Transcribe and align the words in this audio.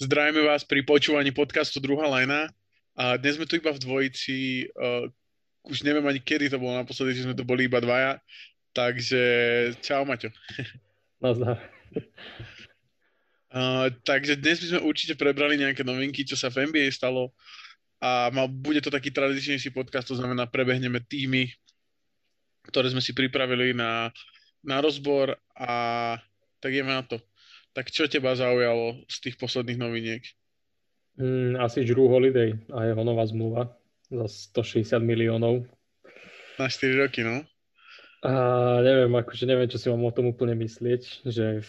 Zdravíme 0.00 0.40
vás 0.48 0.64
pri 0.64 0.80
počúvaní 0.80 1.28
podcastu 1.28 1.76
Druhá 1.76 2.08
lajna. 2.08 2.48
A 2.96 3.20
dnes 3.20 3.36
sme 3.36 3.44
tu 3.44 3.60
iba 3.60 3.68
v 3.68 3.84
dvojici. 3.84 4.64
Uh, 4.72 5.12
už 5.68 5.84
neviem 5.84 6.00
ani 6.08 6.16
kedy 6.16 6.48
to 6.48 6.56
bolo 6.56 6.72
naposledy, 6.72 7.20
že 7.20 7.28
sme 7.28 7.36
tu 7.36 7.44
boli 7.44 7.68
iba 7.68 7.84
dvaja. 7.84 8.16
Takže 8.72 9.20
čau 9.84 10.08
Maťo. 10.08 10.32
Nazdar. 11.20 11.60
Uh, 13.52 13.92
takže 14.00 14.40
dnes 14.40 14.64
by 14.64 14.66
sme 14.72 14.88
určite 14.88 15.20
prebrali 15.20 15.60
nejaké 15.60 15.84
novinky, 15.84 16.24
čo 16.24 16.32
sa 16.32 16.48
v 16.48 16.72
NBA 16.72 16.88
stalo 16.96 17.36
a 18.00 18.32
mal, 18.32 18.48
bude 18.48 18.80
to 18.80 18.88
taký 18.88 19.12
tradičnejší 19.12 19.68
podcast, 19.76 20.08
to 20.08 20.16
znamená 20.16 20.48
prebehneme 20.48 21.04
týmy, 21.04 21.52
ktoré 22.72 22.88
sme 22.88 23.04
si 23.04 23.12
pripravili 23.12 23.76
na, 23.76 24.08
na 24.64 24.80
rozbor 24.80 25.36
a 25.52 25.70
tak 26.56 26.72
ideme 26.72 26.96
na 26.96 27.04
to. 27.04 27.20
Tak 27.70 27.94
čo 27.94 28.10
teba 28.10 28.34
zaujalo 28.34 28.98
z 29.06 29.16
tých 29.22 29.36
posledných 29.38 29.78
noviniek? 29.78 30.22
Mm, 31.20 31.60
asi 31.60 31.86
Drew 31.86 32.10
Holiday 32.10 32.56
a 32.74 32.90
jeho 32.90 33.02
nová 33.06 33.22
zmluva 33.26 33.70
za 34.10 34.26
160 34.62 34.98
miliónov. 35.04 35.66
Na 36.58 36.66
4 36.66 36.98
roky, 36.98 37.22
no? 37.22 37.46
A 38.20 38.32
neviem, 38.84 39.08
akože 39.16 39.48
neviem, 39.48 39.70
čo 39.70 39.80
si 39.80 39.88
mám 39.88 40.04
o 40.04 40.12
tom 40.12 40.28
úplne 40.28 40.52
myslieť, 40.58 41.24
že 41.24 41.64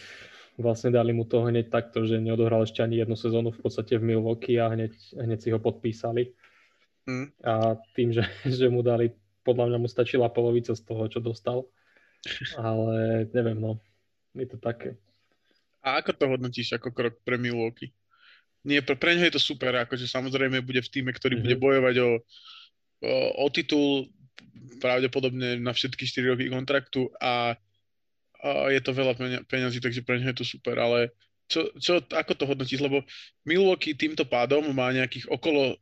vlastne 0.60 0.92
dali 0.92 1.16
mu 1.16 1.24
to 1.24 1.48
hneď 1.48 1.72
takto, 1.72 2.04
že 2.04 2.20
neodohral 2.20 2.68
ešte 2.68 2.84
ani 2.84 3.00
jednu 3.00 3.16
sezónu 3.16 3.56
v 3.56 3.60
podstate 3.62 3.96
v 3.96 4.12
Milwaukee 4.12 4.60
a 4.60 4.68
hneď, 4.68 4.92
hneď 5.16 5.38
si 5.40 5.48
ho 5.48 5.56
podpísali. 5.56 6.34
Mm. 7.08 7.32
A 7.46 7.80
tým, 7.96 8.12
že, 8.12 8.26
že 8.58 8.68
mu 8.68 8.84
dali, 8.84 9.14
podľa 9.46 9.72
mňa 9.72 9.78
mu 9.80 9.88
stačila 9.88 10.28
polovica 10.28 10.76
z 10.76 10.82
toho, 10.84 11.08
čo 11.08 11.24
dostal. 11.24 11.64
Ale 12.60 13.26
neviem, 13.32 13.56
no. 13.56 13.80
Je 14.32 14.48
to 14.48 14.56
také. 14.56 14.96
A 15.82 15.98
ako 15.98 16.10
to 16.14 16.24
hodnotíš 16.30 16.78
ako 16.78 16.94
krok 16.94 17.14
pre 17.26 17.36
Milwaukee? 17.36 17.90
Nie, 18.62 18.78
pre, 18.82 18.94
pre 18.94 19.18
ňo 19.18 19.26
je 19.26 19.34
to 19.34 19.42
super, 19.42 19.74
akože 19.74 20.06
samozrejme 20.06 20.62
bude 20.62 20.78
v 20.78 20.92
týme, 20.92 21.10
ktorý 21.10 21.38
mm-hmm. 21.38 21.46
bude 21.50 21.56
bojovať 21.58 21.94
o, 21.98 22.10
o, 23.02 23.14
o 23.42 23.46
titul 23.50 24.06
pravdepodobne 24.78 25.58
na 25.58 25.74
všetky 25.74 26.06
4 26.06 26.32
roky 26.38 26.46
kontraktu 26.46 27.10
a 27.18 27.58
a 28.42 28.74
je 28.74 28.82
to 28.82 28.90
veľa 28.90 29.14
peňazí, 29.46 29.78
takže 29.78 30.02
pre 30.02 30.18
ňa 30.18 30.34
je 30.34 30.42
to 30.42 30.46
super, 30.58 30.74
ale 30.74 31.14
čo, 31.46 31.70
čo, 31.78 32.02
ako 32.02 32.32
to 32.34 32.44
hodnotíš? 32.50 32.82
Lebo 32.82 33.06
Milwaukee 33.46 33.94
týmto 33.94 34.26
pádom 34.26 34.66
má 34.74 34.90
nejakých 34.90 35.30
okolo, 35.30 35.78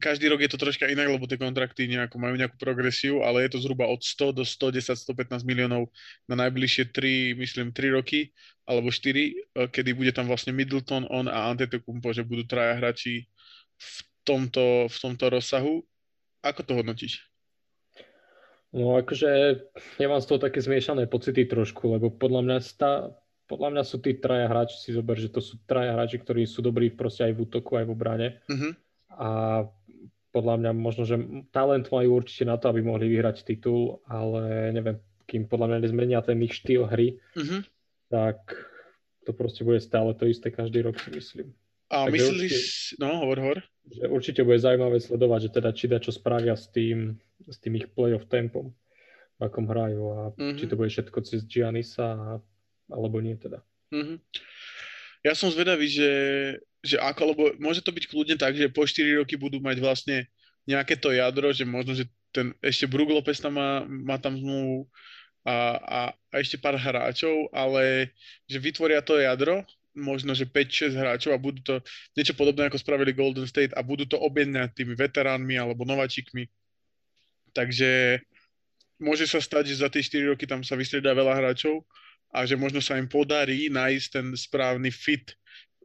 každý 0.00 0.32
rok 0.32 0.40
je 0.40 0.50
to 0.50 0.58
troška 0.58 0.88
inak, 0.88 1.12
lebo 1.12 1.28
tie 1.28 1.36
kontrakty 1.36 1.84
nejako, 1.86 2.16
majú 2.16 2.34
nejakú 2.34 2.56
progresiu, 2.56 3.20
ale 3.20 3.44
je 3.46 3.54
to 3.54 3.62
zhruba 3.62 3.84
od 3.86 4.00
100 4.00 4.40
do 4.40 4.42
110, 4.42 4.96
115 4.96 5.44
miliónov 5.44 5.92
na 6.24 6.34
najbližšie 6.48 6.88
3, 6.90 7.36
myslím, 7.36 7.70
3 7.70 7.94
roky, 7.94 8.32
alebo 8.64 8.88
4, 8.88 9.04
e, 9.04 9.32
kedy 9.68 9.92
bude 9.92 10.10
tam 10.16 10.26
vlastne 10.26 10.56
Middleton, 10.56 11.04
on 11.12 11.28
a 11.28 11.52
Antetokounmpo, 11.52 12.16
že 12.16 12.24
budú 12.24 12.48
traja 12.48 12.80
hráči 12.80 13.28
v 13.76 13.96
tomto, 14.24 14.88
v 14.88 14.96
tomto 14.96 15.26
rozsahu. 15.28 15.84
Ako 16.40 16.64
to 16.64 16.72
hodnotíš? 16.74 17.30
No 18.70 19.02
akože 19.02 19.30
ja 19.98 20.06
mám 20.06 20.22
z 20.22 20.28
toho 20.30 20.38
také 20.38 20.62
zmiešané 20.62 21.10
pocity 21.10 21.42
trošku, 21.42 21.90
lebo 21.90 22.06
podľa 22.14 22.42
mňa, 22.46 22.58
stá, 22.62 23.10
podľa 23.50 23.68
mňa 23.74 23.82
sú 23.82 23.98
tí 23.98 24.14
traja 24.14 24.46
hráči, 24.46 24.78
si 24.78 24.90
zober, 24.94 25.18
že 25.18 25.26
to 25.26 25.42
sú 25.42 25.58
traja 25.66 25.90
hráči, 25.90 26.22
ktorí 26.22 26.46
sú 26.46 26.62
dobrí 26.62 26.94
proste 26.94 27.26
aj 27.26 27.34
v 27.34 27.42
útoku, 27.50 27.74
aj 27.74 27.84
v 27.90 27.92
obrane. 27.92 28.28
Uh-huh. 28.46 28.72
A 29.10 29.28
podľa 30.30 30.54
mňa 30.62 30.70
možno, 30.74 31.02
že 31.06 31.18
talent 31.50 31.90
majú 31.90 32.22
určite 32.22 32.46
na 32.46 32.56
to, 32.56 32.70
aby 32.70 32.80
mohli 32.86 33.10
vyhrať 33.10 33.42
titul, 33.42 33.98
ale 34.06 34.70
neviem, 34.70 34.98
kým 35.26 35.46
podľa 35.46 35.74
mňa 35.74 35.78
nezmenia 35.86 36.20
ten 36.22 36.38
ich 36.42 36.54
štýl 36.54 36.86
hry, 36.86 37.18
uh-huh. 37.38 37.62
tak 38.10 38.38
to 39.26 39.30
proste 39.34 39.62
bude 39.62 39.78
stále 39.82 40.14
to 40.14 40.26
isté 40.26 40.50
každý 40.50 40.82
rok, 40.82 40.98
si 40.98 41.10
myslím. 41.14 41.48
A 41.90 42.06
Takže 42.06 42.14
myslíš, 42.14 42.54
určite, 42.54 43.02
no 43.02 43.08
hovor, 43.26 43.38
hovor. 43.42 43.58
Že 43.90 44.04
určite 44.06 44.40
bude 44.46 44.62
zaujímavé 44.62 45.02
sledovať, 45.02 45.40
že 45.42 45.50
teda 45.58 45.70
či 45.74 45.86
da 45.90 45.98
čo 45.98 46.14
spravia 46.14 46.54
s 46.54 46.70
tým, 46.70 47.18
s 47.50 47.58
tým 47.58 47.82
ich 47.82 47.90
playoff 47.90 48.30
tempom, 48.30 48.70
v 49.38 49.40
akom 49.42 49.66
hrajú 49.66 50.02
a 50.14 50.18
mm-hmm. 50.30 50.58
či 50.58 50.64
to 50.70 50.78
bude 50.78 50.90
všetko 50.94 51.18
cez 51.26 51.42
Giannisa 51.50 52.38
alebo 52.86 53.18
nie 53.18 53.34
teda. 53.34 53.66
Mm-hmm. 53.90 54.18
Ja 55.26 55.34
som 55.34 55.50
zvedavý, 55.50 55.90
že, 55.90 56.10
že 56.80 56.96
ako, 56.96 57.22
lebo 57.32 57.42
môže 57.60 57.84
to 57.84 57.92
byť 57.92 58.04
kľudne 58.08 58.36
tak, 58.40 58.56
že 58.56 58.72
po 58.72 58.88
4 58.88 59.20
roky 59.20 59.36
budú 59.36 59.60
mať 59.60 59.76
vlastne 59.80 60.16
nejaké 60.64 60.96
to 60.96 61.12
jadro, 61.12 61.52
že 61.52 61.64
možno, 61.68 61.92
že 61.92 62.08
ten 62.30 62.54
ešte 62.62 62.86
Brook 62.86 63.10
Lopez 63.10 63.42
tam 63.42 63.58
má, 63.58 63.84
má 63.84 64.16
tam 64.16 64.38
zmluvu 64.38 64.86
a, 65.44 65.56
a, 65.76 66.00
a 66.30 66.34
ešte 66.38 66.60
pár 66.60 66.78
hráčov, 66.78 67.50
ale 67.50 68.14
že 68.46 68.60
vytvoria 68.60 69.02
to 69.02 69.18
jadro 69.18 69.64
možno, 69.96 70.32
že 70.32 70.46
5-6 70.46 70.94
hráčov 70.94 71.34
a 71.34 71.42
budú 71.42 71.60
to 71.60 71.74
niečo 72.14 72.32
podobné, 72.38 72.70
ako 72.70 72.78
spravili 72.78 73.16
Golden 73.16 73.46
State 73.48 73.74
a 73.74 73.82
budú 73.82 74.06
to 74.06 74.16
objednať 74.16 74.72
tými 74.72 74.94
veteránmi 74.94 75.58
alebo 75.58 75.82
nováčikmi. 75.82 76.46
Takže 77.50 78.22
môže 79.02 79.26
sa 79.26 79.42
stať, 79.42 79.74
že 79.74 79.82
za 79.82 79.90
tie 79.90 80.04
4 80.04 80.30
roky 80.30 80.46
tam 80.46 80.62
sa 80.62 80.78
vystriedá 80.78 81.10
veľa 81.10 81.34
hráčov 81.34 81.82
a 82.30 82.46
že 82.46 82.54
možno 82.54 82.78
sa 82.78 82.94
im 82.94 83.10
podarí 83.10 83.66
nájsť 83.66 84.06
ten 84.14 84.26
správny 84.38 84.94
fit 84.94 85.34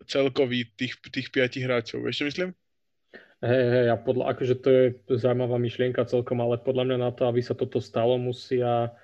celkový 0.05 0.69
tých, 0.77 0.97
tých 1.11 1.27
5 1.29 1.65
hráčov. 1.65 1.99
Čo 2.09 2.29
myslím? 2.29 2.49
Hej, 3.43 3.65
hej, 3.67 3.87
a 3.91 3.95
podľa, 3.99 4.33
akože 4.33 4.55
to 4.57 4.67
je 4.71 4.83
zaujímavá 5.21 5.59
myšlienka 5.59 6.07
celkom, 6.07 6.39
ale 6.39 6.57
podľa 6.57 6.83
mňa 6.87 6.97
na 6.97 7.11
to, 7.11 7.27
aby 7.27 7.43
sa 7.43 7.53
toto 7.53 7.83
stalo, 7.83 8.15
musia 8.15 8.95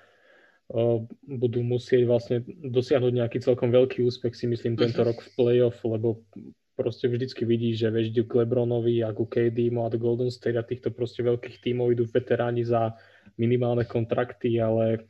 budú 1.28 1.60
musieť 1.60 2.02
vlastne 2.08 2.36
dosiahnuť 2.48 3.12
nejaký 3.12 3.38
celkom 3.44 3.68
veľký 3.68 4.00
úspech, 4.08 4.32
si 4.32 4.48
myslím, 4.48 4.80
tento 4.80 5.04
mhm. 5.04 5.06
rok 5.12 5.18
v 5.20 5.30
playoff, 5.36 5.78
lebo 5.84 6.24
proste 6.72 7.06
vždycky 7.06 7.44
vidí, 7.44 7.76
že 7.76 7.92
vieš, 7.92 8.16
k 8.24 8.32
Lebronovi 8.32 9.04
a 9.04 9.12
ku 9.12 9.28
KD 9.28 9.68
a 9.68 9.92
do 9.92 10.00
Golden 10.00 10.32
State 10.32 10.56
a 10.56 10.64
týchto 10.64 10.88
proste 10.88 11.20
veľkých 11.20 11.60
tímov 11.60 11.92
idú 11.92 12.08
veteráni 12.08 12.64
za 12.64 12.96
minimálne 13.36 13.84
kontrakty, 13.84 14.56
ale 14.56 15.04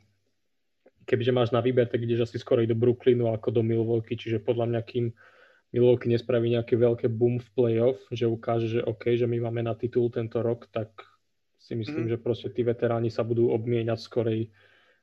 kebyže 1.07 1.31
máš 1.31 1.49
na 1.55 1.63
výber, 1.63 1.87
tak 1.87 2.03
ideš 2.03 2.27
asi 2.27 2.37
skoro 2.39 2.59
do 2.63 2.75
Brooklynu 2.75 3.31
ako 3.31 3.55
do 3.55 3.61
Milwaukee, 3.63 4.19
čiže 4.19 4.43
podľa 4.43 4.67
mňa, 4.75 4.81
kým 4.83 5.05
Milwaukee 5.73 6.13
nespraví 6.13 6.53
nejaké 6.53 6.77
veľké 6.77 7.09
boom 7.09 7.41
v 7.41 7.49
playoff, 7.57 7.97
že 8.13 8.29
ukáže, 8.29 8.69
že 8.69 8.85
OK, 8.85 9.17
že 9.17 9.25
my 9.25 9.41
máme 9.49 9.65
na 9.65 9.73
titul 9.73 10.13
tento 10.13 10.37
rok, 10.45 10.69
tak 10.69 10.93
si 11.57 11.73
myslím, 11.73 12.05
mm. 12.05 12.11
že 12.13 12.17
proste 12.21 12.53
tí 12.53 12.61
veteráni 12.61 13.09
sa 13.09 13.25
budú 13.25 13.49
obmieniať 13.49 13.97
skorej 13.97 14.53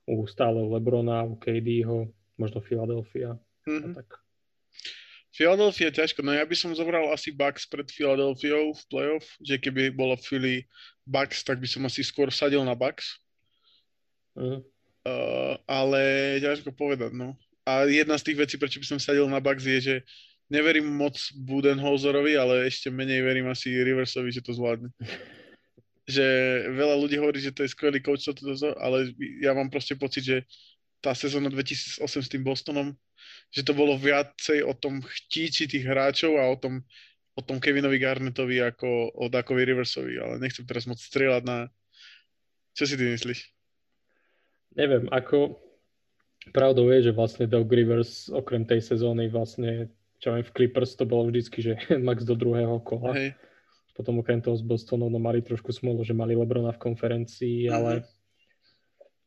u 0.07 0.23
stále 0.31 0.63
Lebrona, 0.63 1.27
u 1.27 1.35
KDho, 1.35 2.15
možno 2.39 2.63
Philadelphia. 2.63 3.35
Mm-hmm. 3.67 3.95
tak. 3.99 4.23
Philadelphia 5.31 5.91
ťažko, 5.91 6.23
no 6.27 6.35
ja 6.35 6.43
by 6.43 6.55
som 6.59 6.75
zobral 6.75 7.11
asi 7.11 7.31
Bucks 7.31 7.67
pred 7.67 7.87
Philadelphiou 7.91 8.75
v 8.75 8.83
playoff, 8.91 9.27
že 9.43 9.59
keby 9.59 9.95
bolo 9.95 10.19
Philly 10.19 10.67
Bucks, 11.07 11.43
tak 11.43 11.63
by 11.63 11.67
som 11.71 11.87
asi 11.87 12.03
skôr 12.03 12.31
sadil 12.31 12.63
na 12.63 12.75
Bucks. 12.79 13.19
Mm. 14.39 14.63
Uh, 15.01 15.55
ale 15.65 16.03
ťažko 16.45 16.75
povedať, 16.75 17.15
no. 17.15 17.35
A 17.65 17.87
jedna 17.87 18.19
z 18.19 18.31
tých 18.31 18.39
vecí, 18.43 18.55
prečo 18.59 18.83
by 18.83 18.87
som 18.87 19.01
sadil 19.01 19.27
na 19.31 19.39
Bucks 19.39 19.65
je, 19.65 19.79
že 19.79 19.97
neverím 20.51 20.91
moc 20.91 21.17
Budenholzerovi, 21.39 22.35
ale 22.35 22.67
ešte 22.67 22.91
menej 22.91 23.23
verím 23.23 23.47
asi 23.49 23.71
Riversovi, 23.71 24.35
že 24.35 24.43
to 24.43 24.53
zvládne. 24.53 24.91
že 26.11 26.27
veľa 26.75 26.99
ľudí 26.99 27.17
hovorí, 27.23 27.39
že 27.39 27.55
to 27.55 27.63
je 27.63 27.71
skvelý 27.71 28.03
coach, 28.03 28.27
to, 28.27 28.35
to, 28.35 28.59
to, 28.59 28.75
ale 28.83 29.15
ja 29.39 29.55
mám 29.55 29.71
proste 29.71 29.95
pocit, 29.95 30.27
že 30.27 30.37
tá 30.99 31.15
sezóna 31.15 31.49
2008 31.49 32.03
s 32.03 32.29
tým 32.29 32.43
Bostonom, 32.43 32.93
že 33.55 33.63
to 33.65 33.73
bolo 33.73 33.97
viacej 33.97 34.67
o 34.67 34.75
tom 34.75 35.01
chtíči 35.01 35.71
tých 35.71 35.87
hráčov 35.87 36.37
a 36.37 36.51
o 36.51 36.59
tom, 36.59 36.83
o 37.39 37.41
tom 37.41 37.63
Kevinovi 37.63 37.97
Garnetovi 37.97 38.61
ako 38.61 39.17
o 39.17 39.25
Dakovi 39.31 39.65
Riversovi, 39.65 40.19
ale 40.21 40.43
nechcem 40.43 40.67
teraz 40.67 40.85
moc 40.85 40.99
strieľať 41.01 41.43
na... 41.47 41.71
Čo 42.75 42.91
si 42.91 42.95
ty 42.99 43.07
myslíš? 43.07 43.41
Neviem, 44.77 45.11
ako 45.11 45.59
pravdou 46.55 46.91
je, 46.95 47.11
že 47.11 47.17
vlastne 47.17 47.51
Doug 47.51 47.67
Rivers 47.71 48.29
okrem 48.31 48.63
tej 48.63 48.85
sezóny 48.85 49.27
vlastne, 49.33 49.91
čo 50.21 50.37
viem, 50.37 50.45
v 50.45 50.53
Clippers 50.53 50.95
to 50.95 51.09
bolo 51.09 51.33
vždycky, 51.33 51.59
že 51.65 51.73
max 52.07 52.23
do 52.29 52.37
druhého 52.37 52.79
kola. 52.85 53.17
Hej 53.17 53.35
potom 54.01 54.25
okrem 54.25 54.41
toho 54.41 54.57
s 54.57 54.65
Bostonom 54.65 55.13
no, 55.13 55.21
mali 55.21 55.45
trošku 55.45 55.77
smolu, 55.77 56.01
že 56.01 56.17
mali 56.17 56.33
Lebrona 56.33 56.73
v 56.73 56.81
konferencii, 56.81 57.69
uh-huh. 57.69 57.77
ale 57.77 57.93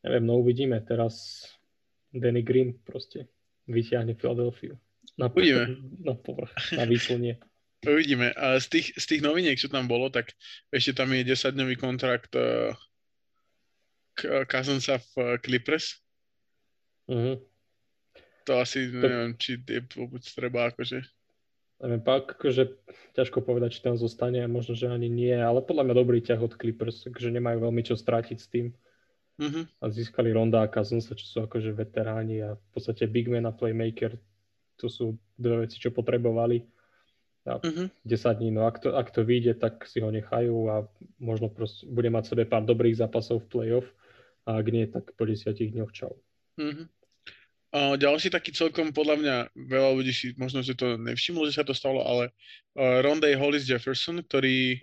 neviem, 0.01 0.25
no 0.25 0.41
uvidíme. 0.41 0.81
Teraz 0.81 1.45
Danny 2.09 2.41
Green 2.41 2.81
proste 2.81 3.29
vyťahne 3.69 4.17
Philadelphia. 4.17 4.73
Na, 5.13 5.29
uvidíme. 5.29 5.77
Na 6.01 6.17
povrch, 6.17 6.49
na 6.73 6.89
výslunie. 6.89 7.37
Uvidíme. 7.83 8.31
A 8.39 8.63
z 8.63 8.79
tých, 8.79 8.87
z 8.95 9.05
tých 9.11 9.21
noviniek, 9.27 9.59
čo 9.59 9.67
tam 9.67 9.91
bolo, 9.91 10.07
tak 10.07 10.31
ešte 10.71 11.03
tam 11.03 11.11
je 11.11 11.35
10-dňový 11.35 11.75
kontrakt 11.75 12.31
uh, 12.31 12.71
Cousinsa 14.47 15.03
v 15.03 15.35
Clippers. 15.43 15.99
Uh-huh. 17.11 17.43
To 18.45 18.59
asi 18.59 18.91
to... 18.91 18.99
neviem, 18.99 19.33
či 19.39 19.59
je 19.59 19.81
vôbec 19.95 20.23
treba 20.23 20.71
akože 20.71 21.03
neviem, 21.83 21.99
pak, 21.99 22.39
akože 22.39 22.79
ťažko 23.11 23.43
povedať, 23.43 23.75
či 23.75 23.83
tam 23.83 23.99
zostane, 23.99 24.39
možno, 24.47 24.71
že 24.71 24.87
ani 24.87 25.11
nie, 25.11 25.35
ale 25.35 25.59
podľa 25.59 25.91
mňa 25.91 25.95
dobrý 25.99 26.19
ťah 26.23 26.39
od 26.39 26.55
Clippers, 26.55 27.03
takže 27.03 27.27
nemajú 27.27 27.59
veľmi 27.59 27.83
čo 27.83 27.99
strátiť 27.99 28.37
s 28.39 28.47
tým. 28.47 28.71
Mm-hmm. 29.35 29.63
A 29.81 29.85
získali 29.91 30.29
Ronda 30.31 30.63
a 30.63 30.71
Cousinsa, 30.71 31.17
čo 31.17 31.25
sú 31.27 31.37
akože 31.43 31.75
veteráni 31.75 32.39
a 32.39 32.49
v 32.55 32.67
podstate 32.71 33.03
big 33.09 33.27
man 33.27 33.49
a 33.49 33.51
playmaker, 33.51 34.15
to 34.79 34.87
sú 34.87 35.19
dve 35.35 35.67
veci, 35.67 35.81
čo 35.81 35.91
potrebovali. 35.91 36.63
a 37.43 37.59
uh-huh. 37.59 37.91
10 38.07 38.39
dní. 38.39 38.55
No 38.55 38.63
ak 38.63 38.79
to, 38.79 38.95
ak 38.95 39.11
to 39.11 39.27
vyjde, 39.27 39.59
tak 39.59 39.83
si 39.83 39.99
ho 39.99 40.07
nechajú 40.07 40.71
a 40.71 40.87
možno 41.19 41.51
proste 41.51 41.83
bude 41.91 42.07
mať 42.07 42.31
sebe 42.31 42.43
pár 42.47 42.63
dobrých 42.63 42.95
zápasov 42.95 43.43
v 43.43 43.49
playoff 43.51 43.87
a 44.47 44.55
ak 44.55 44.67
nie, 44.71 44.87
tak 44.87 45.11
po 45.19 45.27
10 45.27 45.51
dňoch 45.51 45.91
čau. 45.91 46.15
Uh-huh. 46.55 46.87
A 47.73 47.97
ďalší 47.97 48.29
taký 48.29 48.53
celkom 48.53 48.93
podľa 48.93 49.15
mňa, 49.17 49.35
veľa 49.57 49.97
ľudí 49.97 50.13
si 50.13 50.37
možno, 50.37 50.61
že 50.61 50.77
to 50.77 50.93
nevšimlo, 50.93 51.49
že 51.49 51.57
sa 51.57 51.65
to 51.65 51.73
stalo, 51.73 52.05
ale 52.05 52.29
uh, 52.77 53.01
Rondé 53.01 53.33
Hollis 53.33 53.65
Jefferson, 53.65 54.21
ktorý, 54.21 54.77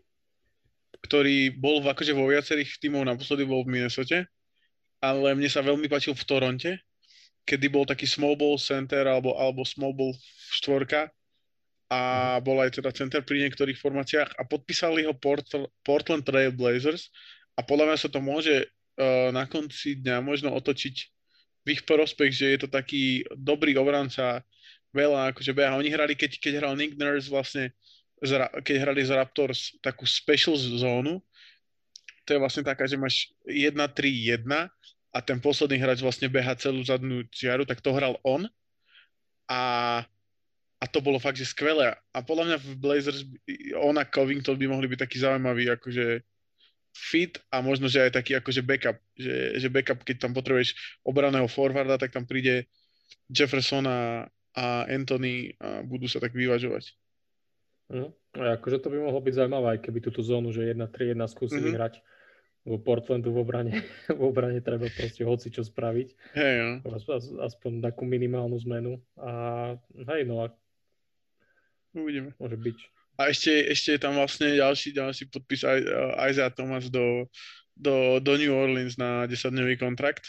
ktorý 1.07 1.55
bol 1.55 1.79
v, 1.87 1.95
akože 1.95 2.11
vo 2.11 2.27
viacerých 2.27 2.83
tímov, 2.83 3.07
naposledy 3.07 3.47
bol 3.47 3.63
v 3.63 3.79
Minnesota, 3.79 4.27
ale 4.99 5.39
mne 5.39 5.47
sa 5.47 5.63
veľmi 5.63 5.87
páčil 5.87 6.19
v 6.19 6.27
Toronte, 6.27 6.71
kedy 7.47 7.71
bol 7.71 7.87
taký 7.87 8.11
small 8.11 8.35
ball 8.35 8.59
center 8.59 9.07
alebo, 9.07 9.39
alebo 9.39 9.63
small 9.63 9.95
ball 9.95 10.11
štvorka 10.51 11.15
a 11.91 12.39
bol 12.43 12.59
aj 12.59 12.83
teda 12.83 12.91
center 12.91 13.23
pri 13.23 13.47
niektorých 13.47 13.79
formáciách 13.79 14.35
a 14.35 14.43
podpísali 14.47 15.07
ho 15.07 15.15
Port, 15.15 15.47
Portland 15.87 16.27
Trail 16.27 16.51
Blazers 16.51 17.11
a 17.55 17.63
podľa 17.63 17.95
mňa 17.95 17.99
sa 18.03 18.09
to 18.11 18.19
môže 18.19 18.67
uh, 18.67 19.31
na 19.31 19.47
konci 19.47 19.99
dňa 19.99 20.23
možno 20.23 20.55
otočiť 20.55 21.20
v 21.65 21.77
ich 21.77 21.83
prospech, 21.85 22.31
že 22.33 22.47
je 22.57 22.59
to 22.65 22.69
taký 22.69 23.25
dobrý 23.37 23.77
obranca, 23.77 24.41
veľa 24.91 25.31
akože 25.35 25.55
beha. 25.55 25.79
Oni 25.79 25.91
hrali, 25.91 26.19
keď, 26.19 26.41
keď 26.41 26.53
hral 26.63 26.75
Nick 26.75 26.99
Nurse 26.99 27.31
vlastne, 27.31 27.75
keď 28.65 28.77
hrali 28.85 29.01
z 29.05 29.15
Raptors 29.15 29.77
takú 29.81 30.05
special 30.05 30.59
zónu, 30.59 31.23
to 32.27 32.37
je 32.37 32.43
vlastne 32.43 32.63
taká, 32.67 32.85
že 32.87 33.01
máš 33.01 33.33
1-3-1 33.49 34.47
a 35.11 35.19
ten 35.19 35.39
posledný 35.43 35.83
hráč 35.83 36.05
vlastne 36.05 36.31
beha 36.31 36.55
celú 36.55 36.85
zadnú 36.87 37.27
čiaru, 37.33 37.67
tak 37.67 37.83
to 37.83 37.91
hral 37.91 38.15
on 38.23 38.47
a, 39.51 39.63
a 40.79 40.85
to 40.87 41.03
bolo 41.03 41.19
fakt, 41.19 41.41
že 41.41 41.51
skvelé. 41.51 41.91
A 42.15 42.19
podľa 42.23 42.55
mňa 42.55 42.57
v 42.63 42.71
Blazers 42.79 43.27
on 43.83 43.99
a 43.99 44.07
Covington 44.07 44.55
by 44.55 44.67
mohli 44.71 44.87
byť 44.87 45.01
taký 45.03 45.19
zaujímavý, 45.19 45.75
akože 45.75 46.23
fit 46.95 47.39
a 47.49 47.63
možno, 47.63 47.87
že 47.87 48.09
aj 48.09 48.19
taký 48.19 48.39
akože 48.39 48.63
backup, 48.67 48.99
že, 49.15 49.59
že 49.59 49.69
backup, 49.71 50.03
keď 50.03 50.17
tam 50.29 50.33
potrebuješ 50.35 51.01
obraného 51.07 51.47
forwarda, 51.47 51.97
tak 51.97 52.11
tam 52.11 52.27
príde 52.27 52.67
Jefferson 53.31 53.87
a, 53.87 54.27
a 54.55 54.67
Anthony 54.91 55.55
a 55.59 55.83
budú 55.87 56.11
sa 56.11 56.19
tak 56.19 56.35
vyvažovať. 56.35 56.95
Mm. 57.91 58.11
Akože 58.39 58.79
to 58.79 58.91
by 58.91 59.03
mohlo 59.03 59.19
byť 59.19 59.35
zaujímavé, 59.35 59.67
aj 59.75 59.81
keby 59.83 59.99
túto 59.99 60.23
zónu, 60.23 60.55
že 60.55 60.71
1-3-1 60.71 61.19
skúsili 61.27 61.75
mm-hmm. 61.75 61.79
hrať 61.79 61.95
v 62.61 62.77
Portlandu 62.79 63.35
v 63.35 63.41
obrane, 63.43 63.75
v 64.19 64.23
obrane 64.23 64.63
treba 64.63 64.87
proste 64.93 65.27
hoci 65.27 65.51
čo 65.51 65.67
spraviť. 65.67 66.09
Hej, 66.39 66.55
no. 66.87 66.95
Aspoň 67.43 67.83
takú 67.83 68.07
minimálnu 68.07 68.55
zmenu. 68.63 69.03
A 69.19 69.75
hej, 70.15 70.23
no 70.29 70.47
a 70.47 70.55
Uvidíme. 71.95 72.31
Môže 72.39 72.55
byť. 72.55 72.79
A 73.21 73.29
ešte, 73.29 73.53
ešte 73.69 73.89
je 73.93 74.01
tam 74.01 74.17
vlastne 74.17 74.57
ďalší, 74.57 74.97
ďalší 74.97 75.29
podpis 75.29 75.61
aj, 75.61 75.85
Isaiah 76.33 76.49
Thomas 76.49 76.89
do, 76.89 77.29
do, 77.77 78.17
do 78.17 78.33
New 78.41 78.49
Orleans 78.49 78.97
na 78.97 79.29
10-dňový 79.29 79.77
kontrakt. 79.77 80.25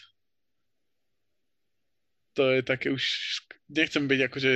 To 2.36 2.52
je 2.52 2.60
také 2.60 2.92
už, 2.92 3.00
nechcem 3.72 4.04
byť 4.04 4.20
akože, 4.28 4.54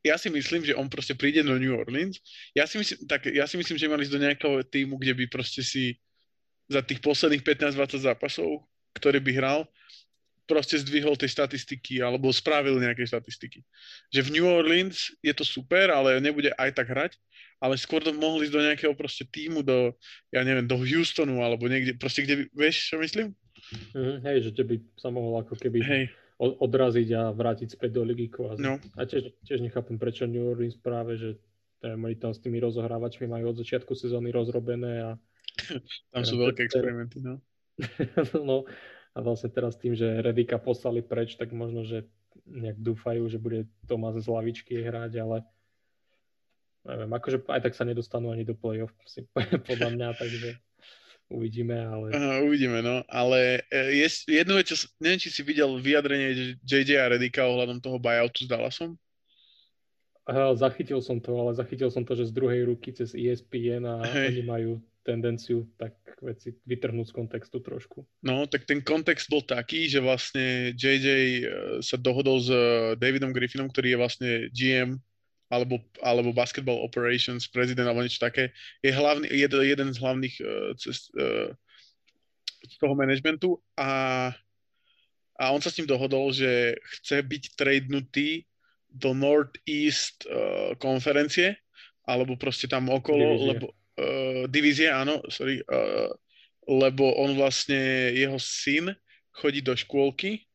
ja 0.00 0.16
si 0.16 0.32
myslím, 0.32 0.64
že 0.64 0.72
on 0.72 0.88
proste 0.88 1.12
príde 1.12 1.44
do 1.44 1.60
New 1.60 1.76
Orleans. 1.76 2.16
Ja 2.56 2.64
si 2.64 2.80
myslím, 2.80 3.04
tak, 3.04 3.28
ja 3.28 3.44
si 3.44 3.60
myslím 3.60 3.76
že 3.76 3.92
mali 3.92 4.08
ísť 4.08 4.14
do 4.16 4.24
nejakého 4.24 4.56
týmu, 4.64 4.96
kde 4.96 5.12
by 5.12 5.24
proste 5.28 5.60
si 5.60 6.00
za 6.72 6.80
tých 6.80 7.04
posledných 7.04 7.44
15-20 7.44 8.00
zápasov, 8.00 8.64
ktorý 8.96 9.20
by 9.20 9.32
hral, 9.36 9.60
proste 10.46 10.78
zdvihol 10.78 11.14
tie 11.14 11.30
statistiky 11.30 12.02
alebo 12.02 12.34
spravil 12.34 12.76
nejaké 12.78 13.06
statistiky. 13.06 13.62
Že 14.10 14.20
v 14.26 14.32
New 14.38 14.46
Orleans 14.46 15.14
je 15.22 15.32
to 15.34 15.46
super, 15.46 15.90
ale 15.94 16.18
nebude 16.18 16.50
aj 16.58 16.70
tak 16.74 16.90
hrať, 16.90 17.12
ale 17.62 17.78
skôr 17.78 18.02
to 18.02 18.10
mohli 18.10 18.50
ísť 18.50 18.54
do 18.54 18.64
nejakého 18.66 18.94
proste 18.98 19.22
týmu, 19.22 19.62
do, 19.62 19.94
ja 20.34 20.42
neviem, 20.42 20.66
do 20.66 20.78
Houstonu 20.78 21.40
alebo 21.40 21.70
niekde, 21.70 21.94
proste 21.94 22.26
kde, 22.26 22.50
vieš, 22.52 22.90
čo 22.90 22.98
myslím? 22.98 23.32
Mm, 23.94 24.18
hej, 24.26 24.50
že 24.50 24.62
by 24.66 24.76
sa 24.98 25.08
mohol 25.08 25.40
ako 25.40 25.54
keby 25.54 25.78
hej. 25.80 26.04
odraziť 26.38 27.08
a 27.14 27.22
vrátiť 27.30 27.78
späť 27.78 27.96
do 27.96 28.02
ligy 28.02 28.28
kvázi. 28.28 28.60
No. 28.60 28.82
A 28.98 29.06
tiež, 29.06 29.30
tiež 29.46 29.62
nechápem, 29.62 29.96
prečo 29.96 30.26
New 30.26 30.42
Orleans 30.42 30.74
práve, 30.76 31.16
že 31.16 31.30
oni 31.82 32.14
tam 32.18 32.30
s 32.30 32.38
tými 32.38 32.62
rozohrávačmi 32.62 33.26
majú 33.26 33.50
od 33.54 33.58
začiatku 33.58 33.94
sezóny 33.98 34.30
rozrobené 34.30 35.02
a 35.02 35.10
tam 36.14 36.22
sú 36.22 36.38
veľké 36.38 36.70
experimenty, 36.70 37.18
no. 37.20 37.42
no, 38.48 38.64
a 39.12 39.18
vlastne 39.20 39.52
teraz 39.52 39.76
tým, 39.76 39.92
že 39.92 40.24
Redika 40.24 40.56
poslali 40.56 41.04
preč, 41.04 41.36
tak 41.36 41.52
možno, 41.52 41.84
že 41.84 42.08
nejak 42.48 42.80
dúfajú, 42.80 43.28
že 43.28 43.36
bude 43.36 43.68
Tomás 43.84 44.16
z 44.16 44.24
lavičky 44.24 44.80
hrať, 44.80 45.20
ale 45.20 45.44
neviem, 46.88 47.12
akože 47.12 47.44
aj 47.44 47.60
tak 47.60 47.74
sa 47.76 47.84
nedostanú 47.84 48.32
ani 48.32 48.48
do 48.48 48.56
play-off, 48.56 48.92
podľa 49.68 49.90
mňa, 49.92 50.08
takže 50.16 50.56
uvidíme, 51.28 51.76
ale... 51.76 52.06
Uh, 52.12 52.40
uvidíme, 52.48 52.80
no, 52.80 53.04
ale 53.08 53.68
e, 53.68 54.00
je, 54.00 54.08
jednu 54.32 54.56
vec, 54.56 54.68
neviem, 54.96 55.20
či 55.20 55.28
si 55.28 55.44
videl 55.44 55.68
vyjadrenie 55.76 56.56
JJ 56.64 56.90
a 56.96 57.12
Redika 57.12 57.44
ohľadom 57.44 57.84
toho 57.84 58.00
buyoutu 58.00 58.44
s 58.44 58.48
Dallasom? 58.48 58.96
Zachytil 60.54 61.02
som 61.02 61.18
to, 61.18 61.34
ale 61.34 61.50
zachytil 61.52 61.90
som 61.90 62.06
to, 62.06 62.14
že 62.14 62.30
z 62.30 62.32
druhej 62.32 62.62
ruky 62.70 62.94
cez 62.94 63.10
ESPN 63.10 63.82
a 63.82 64.06
hey. 64.06 64.30
oni 64.30 64.42
majú 64.46 64.72
tendenciu 65.02 65.66
tak 65.76 65.98
veci 66.22 66.54
vytrhnúť 66.66 67.10
z 67.10 67.14
kontextu 67.14 67.58
trošku. 67.58 68.06
No, 68.22 68.46
tak 68.46 68.64
ten 68.64 68.78
kontext 68.78 69.26
bol 69.26 69.42
taký, 69.42 69.90
že 69.90 69.98
vlastne 69.98 70.72
JJ 70.78 71.06
eh, 71.06 71.40
sa 71.82 71.98
dohodol 71.98 72.38
s 72.38 72.48
eh, 72.48 72.94
Davidom 72.96 73.34
Griffinom, 73.34 73.68
ktorý 73.68 73.94
je 73.94 74.00
vlastne 74.00 74.30
GM 74.54 74.98
alebo, 75.52 75.84
alebo 76.00 76.32
Basketball 76.32 76.80
Operations 76.80 77.44
prezident 77.44 77.84
alebo 77.84 78.00
niečo 78.00 78.24
také. 78.24 78.56
Je 78.80 78.88
hlavný, 78.88 79.28
jed, 79.28 79.52
jeden 79.52 79.92
z 79.92 80.00
hlavných 80.00 80.34
uh, 80.40 80.72
cest, 80.80 81.12
uh, 81.12 81.52
z 82.64 82.74
toho 82.80 82.96
managementu 82.96 83.60
a, 83.76 84.32
a 85.36 85.44
on 85.52 85.60
sa 85.60 85.68
s 85.68 85.76
ním 85.76 85.92
dohodol, 85.92 86.32
že 86.32 86.80
chce 86.96 87.20
byť 87.20 87.42
tradenutý 87.52 88.48
do 88.88 89.12
Northeast 89.12 90.24
uh, 90.24 90.72
konferencie 90.80 91.60
alebo 92.08 92.32
proste 92.40 92.64
tam 92.64 92.88
okolo, 92.88 93.36
Divízie. 93.36 93.48
lebo 93.52 93.66
uh, 93.98 94.44
divízie, 94.48 94.88
áno, 94.88 95.20
sorry, 95.28 95.60
uh, 95.66 96.10
lebo 96.68 97.18
on 97.18 97.34
vlastne, 97.34 98.12
jeho 98.14 98.38
syn 98.38 98.94
chodí 99.34 99.64
do 99.64 99.74
škôlky, 99.74 100.46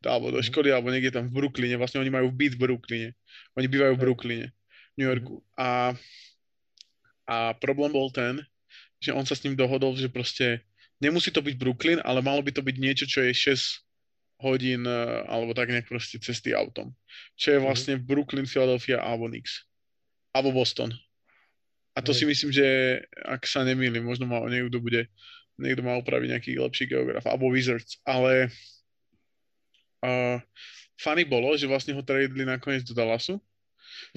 alebo 0.00 0.32
do 0.32 0.40
mhm. 0.40 0.48
školy, 0.48 0.68
alebo 0.72 0.88
niekde 0.88 1.12
tam 1.12 1.28
v 1.28 1.36
Brooklyne, 1.44 1.76
vlastne 1.76 2.00
oni 2.00 2.08
majú 2.08 2.32
byt 2.32 2.56
v 2.56 2.62
Brooklyne. 2.64 3.08
Oni 3.56 3.66
bývajú 3.68 3.92
v 4.00 4.02
Brooklyne, 4.02 4.46
v 4.48 4.96
New 4.96 5.08
Yorku. 5.08 5.36
Mhm. 5.36 5.44
A, 5.60 5.68
a 7.28 7.36
problém 7.60 7.92
bol 7.92 8.08
ten, 8.08 8.40
že 9.00 9.12
on 9.12 9.24
sa 9.24 9.36
s 9.36 9.44
ním 9.44 9.56
dohodol, 9.56 9.96
že 9.96 10.12
proste 10.12 10.64
nemusí 11.00 11.32
to 11.32 11.40
byť 11.40 11.54
Brooklyn, 11.56 11.98
ale 12.04 12.24
malo 12.24 12.40
by 12.44 12.52
to 12.52 12.64
byť 12.64 12.76
niečo, 12.76 13.04
čo 13.08 13.24
je 13.24 13.32
6 13.32 14.44
hodín, 14.44 14.84
e, 14.88 15.00
alebo 15.28 15.52
tak 15.52 15.68
nejak 15.68 15.88
proste 15.88 16.16
cesty 16.20 16.56
autom. 16.56 16.92
Čo 17.36 17.56
je 17.56 17.58
mhm. 17.60 17.64
vlastne 17.64 17.94
Brooklyn, 18.00 18.48
Philadelphia 18.48 19.00
alebo 19.00 19.28
Nix. 19.28 19.68
Alebo 20.32 20.52
Boston. 20.52 20.92
A 22.00 22.04
to 22.04 22.16
Hej. 22.16 22.24
si 22.24 22.24
myslím, 22.24 22.50
že 22.56 22.66
ak 23.28 23.44
sa 23.44 23.60
nemýlim, 23.60 24.00
možno 24.00 24.24
ma 24.24 24.40
niekto 24.48 24.80
bude, 24.80 25.04
niekto 25.60 25.84
má 25.84 26.00
upraviť 26.00 26.28
nejaký 26.32 26.50
lepší 26.56 26.88
geograf, 26.88 27.28
alebo 27.28 27.52
Wizards, 27.52 28.00
ale 28.08 28.48
uh, 30.00 30.40
funny 30.96 31.28
bolo, 31.28 31.52
že 31.60 31.68
vlastne 31.68 31.92
ho 31.92 32.00
tradeli 32.00 32.48
nakoniec 32.48 32.88
do 32.88 32.96
Dallasu, 32.96 33.36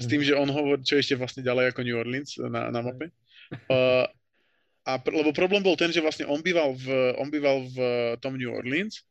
s 0.00 0.08
tým, 0.08 0.24
mhm. 0.24 0.28
že 0.32 0.34
on 0.40 0.48
hovorí, 0.48 0.80
čo 0.80 0.96
ešte 0.96 1.12
vlastne 1.12 1.44
ďalej 1.44 1.76
ako 1.76 1.84
New 1.84 2.00
Orleans 2.00 2.40
na, 2.40 2.72
na 2.72 2.80
mape. 2.80 3.12
Uh, 3.68 4.08
a 4.88 4.96
pr- 4.96 5.12
lebo 5.12 5.36
problém 5.36 5.60
bol 5.60 5.76
ten, 5.76 5.92
že 5.92 6.00
vlastne 6.00 6.24
on 6.24 6.40
býval 6.40 6.72
v, 6.72 7.16
on 7.20 7.28
býval 7.28 7.68
v 7.68 7.78
tom 8.24 8.40
New 8.40 8.48
Orleans 8.48 9.04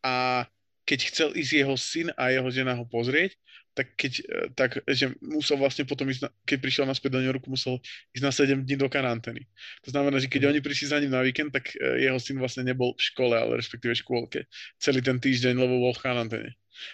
a 0.00 0.48
keď 0.88 0.98
chcel 1.12 1.28
ísť 1.36 1.52
jeho 1.62 1.76
syn 1.78 2.08
a 2.18 2.34
jeho 2.34 2.48
žena 2.50 2.74
ho 2.74 2.84
pozrieť, 2.88 3.38
tak 3.72 3.96
keď, 3.96 4.12
e, 4.20 4.24
tak, 4.52 4.70
že 4.84 5.16
musel 5.24 5.56
vlastne 5.56 5.88
potom 5.88 6.04
ísť, 6.04 6.28
na, 6.28 6.30
keď 6.44 6.58
prišiel 6.60 6.84
naspäť 6.84 7.16
do 7.16 7.20
New 7.24 7.30
Yorku, 7.32 7.48
musel 7.48 7.80
ísť 8.12 8.24
na 8.24 8.32
7 8.32 8.68
dní 8.68 8.76
do 8.76 8.88
karantény. 8.88 9.48
To 9.84 9.88
znamená, 9.92 10.20
že 10.20 10.28
keď 10.28 10.48
mhm. 10.48 10.50
oni 10.52 10.60
prišli 10.60 10.86
za 10.92 11.00
ním 11.00 11.12
na 11.12 11.24
víkend, 11.24 11.52
tak 11.52 11.72
e, 11.76 12.04
jeho 12.04 12.20
syn 12.20 12.36
vlastne 12.36 12.68
nebol 12.68 12.92
v 12.92 13.02
škole, 13.02 13.32
ale 13.32 13.56
respektíve 13.56 13.96
v 13.96 14.02
škôlke. 14.04 14.40
Celý 14.76 15.00
ten 15.00 15.16
týždeň, 15.16 15.56
lebo 15.56 15.80
bol 15.80 15.92
v 15.96 16.04
karanténe. 16.04 16.50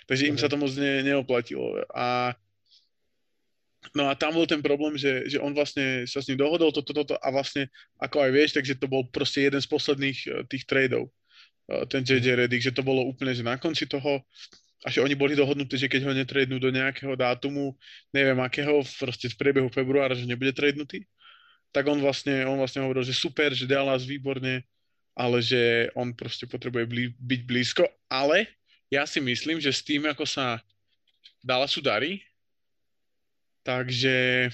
Takže 0.06 0.30
im 0.30 0.38
sa 0.38 0.46
to 0.46 0.58
moc 0.58 0.70
ne, 0.78 1.02
neoplatilo. 1.02 1.82
A 1.94 2.34
No 3.94 4.10
a 4.10 4.18
tam 4.18 4.34
bol 4.34 4.44
ten 4.44 4.58
problém, 4.58 4.98
že, 4.98 5.30
že 5.30 5.38
on 5.38 5.54
vlastne 5.54 6.04
sa 6.04 6.18
s 6.18 6.26
ním 6.28 6.42
dohodol 6.42 6.74
toto, 6.74 6.90
toto 6.92 7.14
a 7.14 7.28
vlastne, 7.30 7.70
ako 8.02 8.20
aj 8.20 8.30
vieš, 8.34 8.50
takže 8.58 8.74
to 8.76 8.90
bol 8.90 9.06
proste 9.06 9.48
jeden 9.48 9.62
z 9.62 9.70
posledných 9.70 10.18
e, 10.26 10.28
tých 10.50 10.66
tradeov, 10.66 11.08
ten 11.88 12.00
JJ 12.00 12.32
mhm. 12.32 12.38
Redick, 12.44 12.64
že 12.64 12.74
to 12.74 12.80
bolo 12.80 13.04
úplne, 13.04 13.32
že 13.36 13.44
na 13.44 13.60
konci 13.60 13.84
toho 13.84 14.24
a 14.84 14.88
že 14.92 15.02
oni 15.02 15.18
boli 15.18 15.34
dohodnutí, 15.34 15.74
že 15.74 15.90
keď 15.90 16.06
ho 16.06 16.12
netrednú 16.14 16.62
do 16.62 16.70
nejakého 16.70 17.14
dátumu, 17.18 17.74
neviem 18.14 18.38
akého, 18.38 18.82
proste 18.98 19.26
v 19.26 19.38
priebehu 19.38 19.68
februára, 19.72 20.14
že 20.14 20.28
nebude 20.28 20.54
trednutý, 20.54 21.02
tak 21.74 21.86
on 21.90 21.98
vlastne, 21.98 22.46
on 22.46 22.56
vlastne 22.56 22.86
hovoril, 22.86 23.02
že 23.02 23.16
super, 23.16 23.50
že 23.52 23.66
Dallas 23.66 24.06
výborne, 24.06 24.62
ale 25.18 25.42
že 25.42 25.90
on 25.98 26.14
proste 26.14 26.46
potrebuje 26.46 26.84
blí, 26.86 27.04
byť 27.18 27.40
blízko, 27.42 27.84
ale 28.06 28.46
ja 28.88 29.02
si 29.04 29.18
myslím, 29.18 29.58
že 29.58 29.74
s 29.74 29.82
tým, 29.82 30.06
ako 30.06 30.24
sa 30.24 30.62
Dallasu 31.42 31.82
darí, 31.82 32.22
Takže 33.68 34.48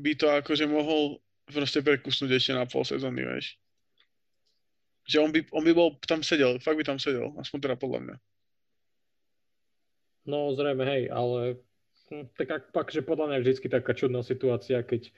by 0.00 0.12
to 0.16 0.32
akože 0.40 0.64
mohol 0.64 1.20
proste 1.44 1.84
prekusnúť 1.84 2.32
ešte 2.32 2.56
na 2.56 2.64
pol 2.64 2.80
sezóny, 2.80 3.28
vieš. 3.28 3.60
Že 5.08 5.18
on 5.24 5.30
by, 5.32 5.40
on 5.56 5.64
by 5.64 5.72
bol 5.72 5.88
tam 6.04 6.20
sedel, 6.20 6.60
fakt 6.60 6.76
by 6.76 6.84
tam 6.84 7.00
sedel, 7.00 7.32
aspoň 7.40 7.58
teda 7.64 7.76
podľa 7.80 8.00
mňa. 8.04 8.16
No 10.28 10.52
zrejme, 10.52 10.84
hej, 10.84 11.08
ale 11.08 11.56
hm, 12.12 12.28
tak 12.36 12.48
ak, 12.52 12.62
pak, 12.76 12.92
že 12.92 13.00
podľa 13.00 13.32
mňa 13.32 13.36
je 13.40 13.44
vždy 13.48 13.68
taká 13.72 13.96
čudná 13.96 14.20
situácia, 14.20 14.84
keď 14.84 15.08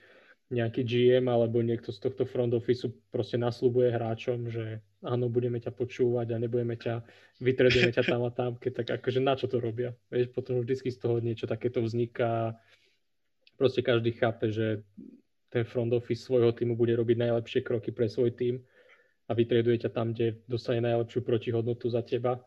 nejaký 0.51 0.83
GM 0.83 1.31
alebo 1.31 1.63
niekto 1.63 1.95
z 1.95 1.99
tohto 1.99 2.27
front 2.27 2.51
office 2.51 2.87
proste 3.11 3.39
nasľubuje 3.39 3.91
hráčom, 3.91 4.51
že 4.51 4.83
áno, 5.03 5.31
budeme 5.31 5.59
ťa 5.59 5.71
počúvať 5.71 6.35
a 6.35 6.41
nebudeme 6.43 6.75
ťa, 6.75 7.03
vytredujeme 7.39 7.95
ťa 7.95 8.03
tam 8.03 8.27
a 8.27 8.31
tam, 8.31 8.59
keď 8.59 8.83
tak 8.83 8.87
akože 8.99 9.19
na 9.23 9.39
čo 9.39 9.47
to 9.47 9.63
robia? 9.63 9.95
Vieš, 10.11 10.35
potom 10.35 10.59
vždycky 10.59 10.91
z 10.91 10.99
toho 10.99 11.23
niečo 11.23 11.47
takéto 11.47 11.79
vzniká. 11.79 12.59
Proste 13.55 13.79
každý 13.79 14.11
chápe, 14.11 14.51
že 14.51 14.83
ten 15.51 15.63
front 15.63 15.91
office 15.95 16.27
svojho 16.27 16.51
týmu 16.51 16.75
bude 16.75 16.95
robiť 16.99 17.15
najlepšie 17.15 17.59
kroky 17.63 17.95
pre 17.95 18.11
svoj 18.11 18.35
tým 18.35 18.59
a 19.31 19.37
vytreduje 19.37 19.87
ťa 19.87 19.95
tam, 19.95 20.11
kde 20.11 20.43
dostane 20.43 20.83
najlepšiu 20.83 21.23
protihodnotu 21.23 21.87
za 21.87 22.03
teba. 22.03 22.43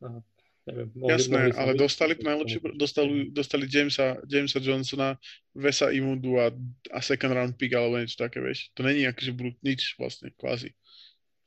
A 0.00 0.24
Neviem, 0.66 0.90
mohli, 0.98 1.14
Jasné, 1.14 1.38
mohli 1.38 1.52
ale 1.54 1.72
dostali 1.78 2.12
najlepšie, 2.18 2.58
dostali, 2.74 3.30
dostali 3.30 3.64
Jamesa, 3.70 4.18
Jamesa 4.26 4.58
Johnsona, 4.58 5.14
Vesa 5.54 5.94
Imundu 5.94 6.42
a, 6.42 6.50
a 6.90 6.98
second 6.98 7.38
round 7.38 7.54
pick 7.54 7.70
alebo 7.70 8.02
niečo 8.02 8.18
také, 8.18 8.42
vieš. 8.42 8.74
To 8.74 8.82
není 8.82 9.06
akože 9.06 9.30
budú 9.30 9.54
nič 9.62 9.94
vlastne, 9.94 10.34
kvázi. 10.34 10.74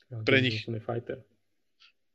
Ja, 0.08 0.24
Pre 0.24 0.40
nich. 0.40 0.64
Fighter. 0.64 1.20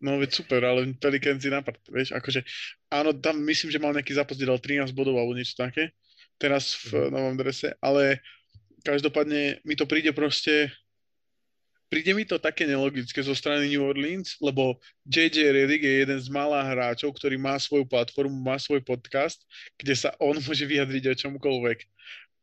No 0.02 0.18
veď 0.18 0.34
super, 0.34 0.66
ale 0.66 0.98
Pelicans 0.98 1.46
je 1.46 1.54
napad, 1.54 1.78
vieš, 1.94 2.18
akože 2.18 2.42
áno, 2.90 3.14
tam 3.14 3.38
myslím, 3.46 3.70
že 3.70 3.80
mal 3.80 3.94
nejaký 3.94 4.18
zápas, 4.18 4.36
kde 4.36 4.50
dal 4.50 4.60
13 4.60 4.90
bodov 4.92 5.16
alebo 5.22 5.38
niečo 5.38 5.56
také, 5.56 5.94
teraz 6.42 6.74
v 6.90 7.06
mm. 7.06 7.10
novom 7.14 7.38
drese, 7.38 7.78
ale 7.86 8.20
každopádne 8.82 9.62
mi 9.62 9.78
to 9.78 9.86
príde 9.86 10.10
proste 10.12 10.74
príde 11.90 12.12
mi 12.14 12.26
to 12.26 12.42
také 12.42 12.66
nelogické 12.66 13.22
zo 13.22 13.34
strany 13.38 13.70
New 13.70 13.84
Orleans, 13.86 14.36
lebo 14.42 14.78
JJ 15.06 15.54
Redick 15.54 15.82
je 15.86 15.96
jeden 16.06 16.20
z 16.20 16.28
malá 16.34 16.66
hráčov, 16.66 17.14
ktorý 17.16 17.38
má 17.38 17.56
svoju 17.62 17.86
platformu, 17.86 18.36
má 18.36 18.58
svoj 18.58 18.82
podcast, 18.82 19.42
kde 19.78 19.94
sa 19.96 20.10
on 20.18 20.38
môže 20.42 20.66
vyjadriť 20.66 21.04
o 21.12 21.16
čomkoľvek. 21.16 21.80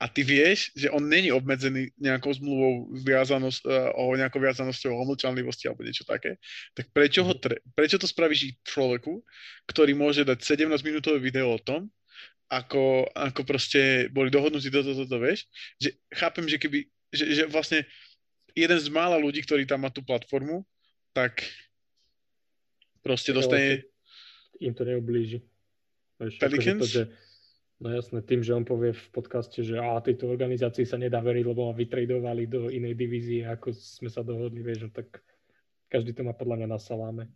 A 0.02 0.10
ty 0.10 0.26
vieš, 0.26 0.74
že 0.74 0.90
on 0.90 1.06
není 1.06 1.30
obmedzený 1.30 1.94
nejakou 1.94 2.34
zmluvou 2.34 2.90
viazanosť, 3.06 3.62
uh, 3.70 3.94
o 3.94 4.10
nejakou 4.18 4.42
viazanosťou 4.42 4.90
o 4.90 5.06
mlčanlivosti 5.06 5.70
alebo 5.70 5.86
niečo 5.86 6.02
také. 6.02 6.42
Tak 6.74 6.90
prečo, 6.90 7.22
ho 7.22 7.38
tre- 7.38 7.62
prečo 7.78 8.02
to 8.02 8.10
spravíš 8.10 8.50
človeku, 8.66 9.22
ktorý 9.70 9.94
môže 9.94 10.26
dať 10.26 10.42
17-minútové 10.42 11.22
video 11.22 11.54
o 11.54 11.62
tom, 11.62 11.86
ako, 12.50 13.06
ako 13.14 13.40
proste 13.46 14.10
boli 14.10 14.26
dohodnutí 14.26 14.74
toto, 14.74 14.90
toto, 14.90 15.06
to, 15.06 15.18
vieš? 15.22 15.46
Že 15.78 15.88
chápem, 16.18 16.44
že 16.50 16.58
keby, 16.58 16.78
že, 17.14 17.24
že 17.32 17.42
vlastne 17.46 17.86
jeden 18.54 18.78
z 18.78 18.88
mála 18.92 19.16
ľudí, 19.18 19.42
ktorí 19.42 19.66
tam 19.66 19.84
má 19.84 19.90
tú 19.90 20.04
platformu, 20.04 20.64
tak 21.12 21.44
proste 23.04 23.34
dostane... 23.34 23.84
Im 24.62 24.72
to 24.72 24.86
neublíži. 24.86 25.42
Pelicans? 26.16 26.78
Akože 26.78 26.78
to, 26.78 26.86
že, 26.86 27.02
no 27.82 27.90
jasné, 27.90 28.18
tým, 28.22 28.46
že 28.46 28.54
on 28.54 28.62
povie 28.62 28.94
v 28.94 29.06
podcaste, 29.10 29.58
že 29.66 29.74
a 29.74 29.98
tejto 29.98 30.30
organizácii 30.30 30.86
sa 30.86 31.00
nedá 31.00 31.18
veriť, 31.18 31.44
lebo 31.44 31.70
ma 31.70 31.74
vytredovali 31.74 32.46
do 32.46 32.70
inej 32.70 32.94
divízie, 32.94 33.42
ako 33.42 33.74
sme 33.74 34.06
sa 34.06 34.22
dohodli, 34.22 34.62
vieš, 34.62 34.86
no 34.86 34.90
tak 34.94 35.18
každý 35.90 36.16
to 36.16 36.24
má 36.24 36.32
podľa 36.32 36.64
mňa 36.64 36.68
na 36.72 36.80
saláme. 36.80 37.28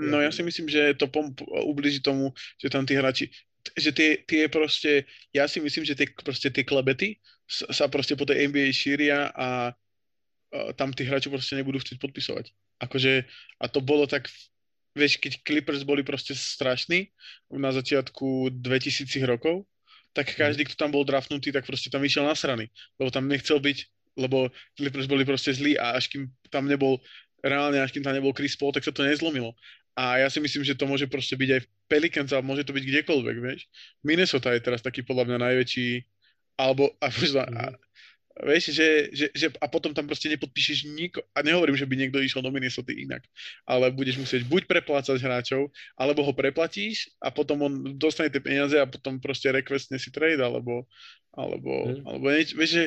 No 0.00 0.18
ja 0.18 0.34
si 0.34 0.42
myslím, 0.42 0.66
že 0.66 0.98
to 0.98 1.06
pom- 1.06 1.36
ubliží 1.68 2.02
tomu, 2.02 2.34
že 2.58 2.66
tam 2.72 2.82
tí 2.82 2.98
hráči, 2.98 3.30
že 3.78 3.94
tie, 3.94 4.18
tie 4.26 4.50
proste, 4.50 5.06
ja 5.30 5.46
si 5.46 5.62
myslím, 5.62 5.86
že 5.86 5.94
tie, 5.94 6.10
proste 6.10 6.50
tie 6.50 6.66
klebety 6.66 7.22
sa 7.46 7.86
proste 7.86 8.18
po 8.18 8.26
tej 8.26 8.50
NBA 8.50 8.74
šíria 8.74 9.30
a 9.30 9.70
tam 10.76 10.92
tí 10.92 11.08
hráči 11.08 11.32
proste 11.32 11.56
nebudú 11.56 11.80
chcieť 11.80 11.96
podpisovať. 11.96 12.52
Akože, 12.84 13.24
a 13.56 13.64
to 13.72 13.80
bolo 13.80 14.04
tak, 14.04 14.28
vieš, 14.92 15.16
keď 15.16 15.40
Clippers 15.40 15.82
boli 15.88 16.04
proste 16.04 16.36
strašní 16.36 17.08
na 17.48 17.72
začiatku 17.72 18.52
2000 18.60 19.08
rokov, 19.24 19.64
tak 20.12 20.28
mhm. 20.32 20.36
každý, 20.36 20.62
kto 20.68 20.76
tam 20.76 20.92
bol 20.92 21.08
draftnutý, 21.08 21.50
tak 21.50 21.64
proste 21.64 21.88
tam 21.88 22.04
išiel 22.04 22.28
na 22.28 22.36
strany, 22.36 22.68
lebo 23.00 23.08
tam 23.08 23.24
nechcel 23.28 23.58
byť, 23.58 23.78
lebo 24.20 24.52
Clippers 24.76 25.08
boli 25.08 25.24
proste 25.24 25.56
zlí 25.56 25.80
a 25.80 25.96
až 25.96 26.12
kým 26.12 26.28
tam 26.52 26.68
nebol, 26.68 27.00
reálne 27.40 27.80
až 27.80 27.96
kým 27.96 28.04
tam 28.04 28.12
nebol 28.12 28.36
Chris 28.36 28.52
Paul, 28.52 28.76
tak 28.76 28.84
sa 28.84 28.92
to 28.92 29.08
nezlomilo. 29.08 29.56
A 29.92 30.24
ja 30.24 30.28
si 30.32 30.40
myslím, 30.40 30.64
že 30.64 30.76
to 30.76 30.88
môže 30.88 31.04
proste 31.04 31.36
byť 31.36 31.50
aj 31.52 31.60
v 31.64 31.70
Pelicans 31.88 32.32
a 32.32 32.40
môže 32.40 32.64
to 32.64 32.72
byť 32.72 32.84
kdekoľvek, 32.84 33.36
vieš. 33.44 33.68
Minnesota 34.00 34.52
je 34.56 34.64
teraz 34.64 34.80
taký 34.80 35.04
podľa 35.04 35.28
mňa 35.28 35.38
najväčší, 35.52 35.88
alebo 36.56 36.92
a, 37.00 37.08
a, 37.08 37.64
Vieš, 38.32 38.72
že, 38.72 38.88
že, 39.12 39.26
že, 39.36 39.46
a 39.60 39.68
potom 39.68 39.92
tam 39.92 40.08
proste 40.08 40.32
nepodpíšeš 40.32 40.88
niko, 40.88 41.20
a 41.36 41.44
nehovorím, 41.44 41.76
že 41.76 41.84
by 41.84 41.94
niekto 42.00 42.16
išiel 42.16 42.40
do 42.40 42.48
Minnesota 42.48 42.88
inak, 42.88 43.20
ale 43.68 43.92
budeš 43.92 44.16
musieť 44.16 44.48
buď 44.48 44.64
preplácať 44.64 45.20
hráčov, 45.20 45.68
alebo 46.00 46.24
ho 46.24 46.32
preplatíš 46.32 47.12
a 47.20 47.28
potom 47.28 47.60
on 47.68 47.72
dostane 48.00 48.32
tie 48.32 48.40
peniaze 48.40 48.80
a 48.80 48.88
potom 48.88 49.20
proste 49.20 49.52
requestne 49.52 50.00
si 50.00 50.08
trade, 50.08 50.40
alebo, 50.40 50.88
alebo, 51.36 51.92
mm. 51.92 52.08
alebo 52.08 52.24
nieč, 52.32 52.56
vieš, 52.56 52.70
že 52.72 52.84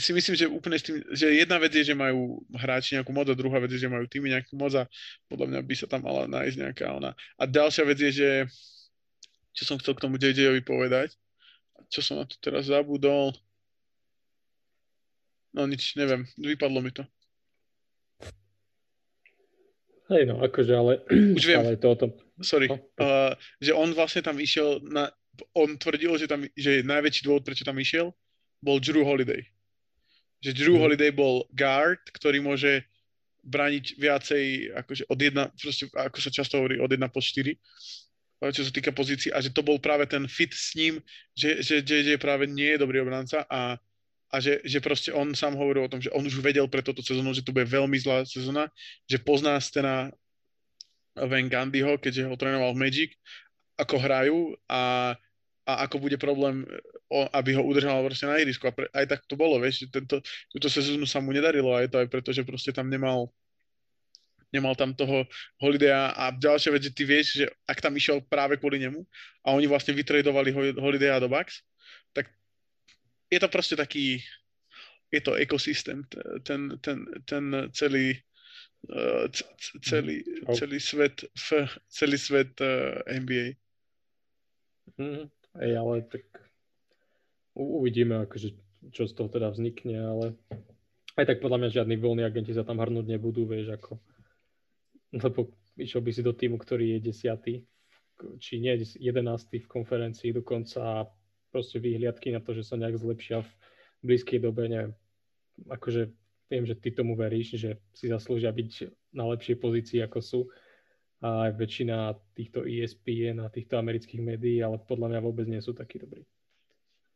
si 0.00 0.16
myslím, 0.16 0.34
že 0.38 0.46
úplne 0.48 0.78
s 0.78 0.86
tým, 0.88 1.02
že 1.12 1.26
jedna 1.36 1.60
vec 1.60 1.74
je, 1.74 1.84
že 1.84 1.92
majú 1.92 2.40
hráči 2.54 2.96
nejakú 2.96 3.12
moc 3.12 3.26
a 3.28 3.36
druhá 3.36 3.58
vec 3.60 3.74
je, 3.74 3.82
že 3.82 3.92
majú 3.92 4.08
týmy 4.08 4.32
nejakú 4.32 4.54
moc 4.56 4.72
a 4.72 4.86
podľa 5.28 5.46
mňa 5.52 5.60
by 5.66 5.74
sa 5.74 5.86
tam 5.90 6.06
mala 6.06 6.24
nájsť 6.30 6.56
nejaká 6.56 6.86
ona. 6.96 7.12
A 7.36 7.44
ďalšia 7.44 7.84
vec 7.84 7.98
je, 7.98 8.10
že 8.14 8.30
čo 9.52 9.68
som 9.68 9.76
chcel 9.76 9.98
k 9.98 10.02
tomu 10.06 10.16
JJ-ovi 10.16 10.62
povedať, 10.62 11.12
čo 11.90 12.00
som 12.00 12.22
na 12.22 12.24
to 12.24 12.38
teraz 12.38 12.70
zabudol, 12.70 13.34
No 15.56 15.64
nič, 15.64 15.96
neviem, 15.96 16.28
vypadlo 16.36 16.84
mi 16.84 16.92
to. 16.92 17.02
Hej, 20.12 20.28
no, 20.28 20.38
akože, 20.38 20.72
ale 20.76 21.02
už 21.10 21.44
viem, 21.48 21.64
ale 21.64 21.80
to 21.80 21.90
o 21.90 21.96
tom. 21.98 22.10
Sorry, 22.38 22.68
no, 22.68 22.78
uh, 23.00 23.32
že 23.58 23.72
on 23.72 23.90
vlastne 23.96 24.20
tam 24.22 24.36
išiel 24.36 24.84
na, 24.84 25.08
on 25.56 25.74
tvrdil, 25.80 26.14
že, 26.20 26.28
tam, 26.28 26.44
že 26.54 26.84
najväčší 26.84 27.26
dôvod, 27.26 27.42
prečo 27.42 27.64
tam 27.64 27.80
išiel, 27.80 28.12
bol 28.60 28.78
Drew 28.78 29.02
Holiday. 29.02 29.42
Že 30.44 30.50
Drew 30.52 30.76
hmm. 30.76 30.84
Holiday 30.84 31.10
bol 31.10 31.48
guard, 31.56 32.04
ktorý 32.12 32.44
môže 32.44 32.84
brániť 33.46 33.84
viacej, 33.96 34.44
akože 34.84 35.02
od 35.08 35.18
jedna, 35.18 35.44
proste, 35.54 35.88
ako 35.90 36.18
sa 36.20 36.30
často 36.30 36.60
hovorí, 36.60 36.82
od 36.82 36.90
1 36.90 37.00
po 37.08 37.22
4, 37.22 37.56
čo 38.52 38.62
sa 38.66 38.72
týka 38.74 38.92
pozícií, 38.92 39.32
a 39.32 39.40
že 39.40 39.54
to 39.54 39.64
bol 39.64 39.80
práve 39.80 40.04
ten 40.04 40.28
fit 40.28 40.52
s 40.52 40.76
ním, 40.76 41.00
že, 41.32 41.62
že 41.64 41.80
JJ 41.80 42.20
práve 42.20 42.44
nie 42.44 42.76
je 42.76 42.82
dobrý 42.82 43.00
obranca 43.00 43.48
a 43.48 43.80
a 44.30 44.42
že, 44.42 44.58
že 44.66 44.82
proste 44.82 45.14
on 45.14 45.32
sám 45.32 45.54
hovoril 45.54 45.86
o 45.86 45.92
tom, 45.92 46.02
že 46.02 46.10
on 46.10 46.26
už 46.26 46.42
vedel 46.42 46.66
pre 46.66 46.82
toto 46.82 46.98
sezónu, 47.02 47.30
že 47.30 47.46
to 47.46 47.54
bude 47.54 47.70
veľmi 47.70 47.94
zlá 47.98 48.26
sezóna, 48.26 48.66
že 49.06 49.22
pozná 49.22 49.54
Stena 49.62 50.10
Van 51.16 51.46
Gandhiho, 51.48 51.96
keďže 51.96 52.26
ho 52.28 52.36
trénoval 52.36 52.74
v 52.74 52.82
Magic, 52.82 53.10
ako 53.78 53.96
hrajú 53.96 54.38
a, 54.68 55.14
a 55.64 55.72
ako 55.86 55.96
bude 56.02 56.18
problém, 56.18 56.66
aby 57.32 57.56
ho 57.56 57.62
udržal 57.62 58.02
proste 58.04 58.26
na 58.26 58.36
ihrisku. 58.36 58.66
A 58.68 58.74
pre, 58.74 58.90
aj 58.92 59.06
tak 59.16 59.20
to 59.24 59.38
bolo, 59.38 59.62
vieš, 59.62 59.88
tento, 59.88 60.20
túto 60.52 60.68
sezónu 60.68 61.06
sa 61.06 61.22
mu 61.22 61.30
nedarilo 61.30 61.72
a 61.72 61.86
je 61.86 61.90
to 61.92 62.02
aj 62.02 62.08
preto, 62.10 62.30
že 62.34 62.44
proste 62.44 62.74
tam 62.74 62.90
nemal 62.90 63.30
nemal 64.54 64.78
tam 64.78 64.94
toho 64.94 65.26
Holidaya 65.60 66.14
a 66.14 66.32
ďalšia 66.32 66.70
vec, 66.72 66.82
že 66.86 66.94
ty 66.94 67.02
vieš, 67.02 67.26
že 67.42 67.46
ak 67.66 67.82
tam 67.82 67.92
išiel 67.92 68.22
práve 68.24 68.56
kvôli 68.56 68.78
nemu 68.78 69.02
a 69.42 69.52
oni 69.52 69.66
vlastne 69.66 69.92
vytredovali 69.92 70.54
Holidaya 70.78 71.20
do 71.20 71.28
Bucks, 71.28 71.60
tak 72.14 72.30
je 73.30 73.38
to 73.40 73.48
proste 73.48 73.76
taký, 73.76 74.22
je 75.10 75.20
to 75.20 75.34
ekosystém, 75.34 76.04
ten, 76.42 76.78
ten, 76.80 77.06
ten 77.24 77.70
celý, 77.72 78.18
uh, 78.90 79.26
celý, 79.82 80.22
mhm. 80.22 80.54
celý 80.54 80.78
svet, 80.80 81.16
celý 81.88 82.18
svet 82.18 82.52
uh, 82.60 83.02
NBA. 83.06 83.58
Mm, 84.96 85.26
ej, 85.60 85.72
ale 85.76 85.94
tak 86.06 86.24
uvidíme, 87.58 88.22
akože, 88.22 88.54
čo 88.94 89.10
z 89.10 89.12
toho 89.12 89.26
teda 89.26 89.50
vznikne, 89.50 89.98
ale 89.98 90.26
aj 91.18 91.24
tak 91.26 91.38
podľa 91.42 91.66
mňa 91.66 91.74
žiadni 91.74 91.96
voľní 91.98 92.22
agenti 92.22 92.54
sa 92.54 92.62
tam 92.62 92.78
hrnúť 92.78 93.08
nebudú, 93.08 93.48
vieš, 93.50 93.74
ako 93.74 93.98
lebo 95.14 95.48
išiel 95.78 96.02
by 96.02 96.10
si 96.12 96.22
do 96.24 96.34
týmu, 96.34 96.58
ktorý 96.58 96.98
je 96.98 97.08
desiatý, 97.12 97.54
či 98.40 98.60
nie, 98.60 98.74
jedenastý 98.96 99.60
v 99.60 99.70
konferencii 99.70 100.32
dokonca 100.32 101.04
proste 101.56 101.80
výhliadky 101.80 102.36
na 102.36 102.44
to, 102.44 102.52
že 102.52 102.68
sa 102.68 102.76
nejak 102.76 103.00
zlepšia 103.00 103.40
v 103.40 103.48
blízkej 104.04 104.44
dobe, 104.44 104.68
neviem, 104.68 104.92
akože 105.72 106.12
viem, 106.52 106.68
že 106.68 106.76
ty 106.76 106.92
tomu 106.92 107.16
veríš, 107.16 107.56
že 107.56 107.80
si 107.96 108.12
zaslúžia 108.12 108.52
byť 108.52 108.92
na 109.16 109.24
lepšej 109.32 109.56
pozícii 109.56 110.04
ako 110.04 110.20
sú 110.20 110.40
a 111.24 111.48
aj 111.48 111.56
väčšina 111.56 112.12
týchto 112.36 112.68
ESPN 112.68 113.40
a 113.40 113.48
týchto 113.48 113.80
amerických 113.80 114.20
médií, 114.20 114.60
ale 114.60 114.76
podľa 114.84 115.16
mňa 115.16 115.20
vôbec 115.24 115.48
nie 115.48 115.64
sú 115.64 115.72
takí 115.72 115.96
dobrí. 115.96 116.28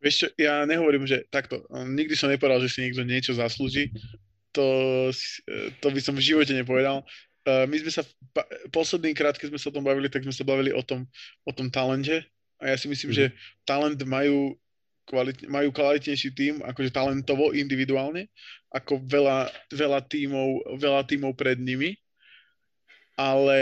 Vieš 0.01 0.25
čo, 0.25 0.27
ja 0.41 0.65
nehovorím, 0.65 1.05
že 1.05 1.29
takto, 1.29 1.69
nikdy 1.69 2.17
som 2.17 2.33
nepovedal, 2.33 2.65
že 2.65 2.73
si 2.73 2.81
niekto 2.81 3.05
niečo 3.05 3.37
zaslúži, 3.37 3.93
to, 4.57 4.65
to 5.85 5.87
by 5.93 6.01
som 6.01 6.17
v 6.17 6.25
živote 6.25 6.57
nepovedal. 6.57 7.05
My 7.45 7.77
sme 7.77 7.93
sa, 7.93 8.09
posledný 8.73 9.13
krát, 9.13 9.37
keď 9.37 9.53
sme 9.53 9.61
sa 9.61 9.69
o 9.69 9.77
tom 9.77 9.85
bavili, 9.85 10.09
tak 10.09 10.25
sme 10.25 10.33
sa 10.33 10.49
bavili 10.49 10.73
o 10.73 10.81
tom, 10.81 11.05
o 11.45 11.53
tom 11.53 11.69
talente 11.69 12.25
A 12.61 12.73
ja 12.73 12.77
si 12.77 12.87
myslím, 12.87 13.11
mm-hmm. 13.11 13.33
že 13.33 13.65
talent 13.65 14.01
majú, 14.05 14.55
kvalit, 15.09 15.43
majú 15.49 15.69
kvalitnejší 15.73 16.29
tým, 16.37 16.55
akože 16.61 16.93
talentovo, 16.93 17.57
individuálne, 17.57 18.29
ako 18.71 19.01
veľa, 19.09 19.49
veľa, 19.73 20.01
tímov, 20.07 20.79
veľa 20.79 21.03
tímov 21.09 21.33
pred 21.35 21.57
nimi. 21.57 21.97
Ale 23.17 23.61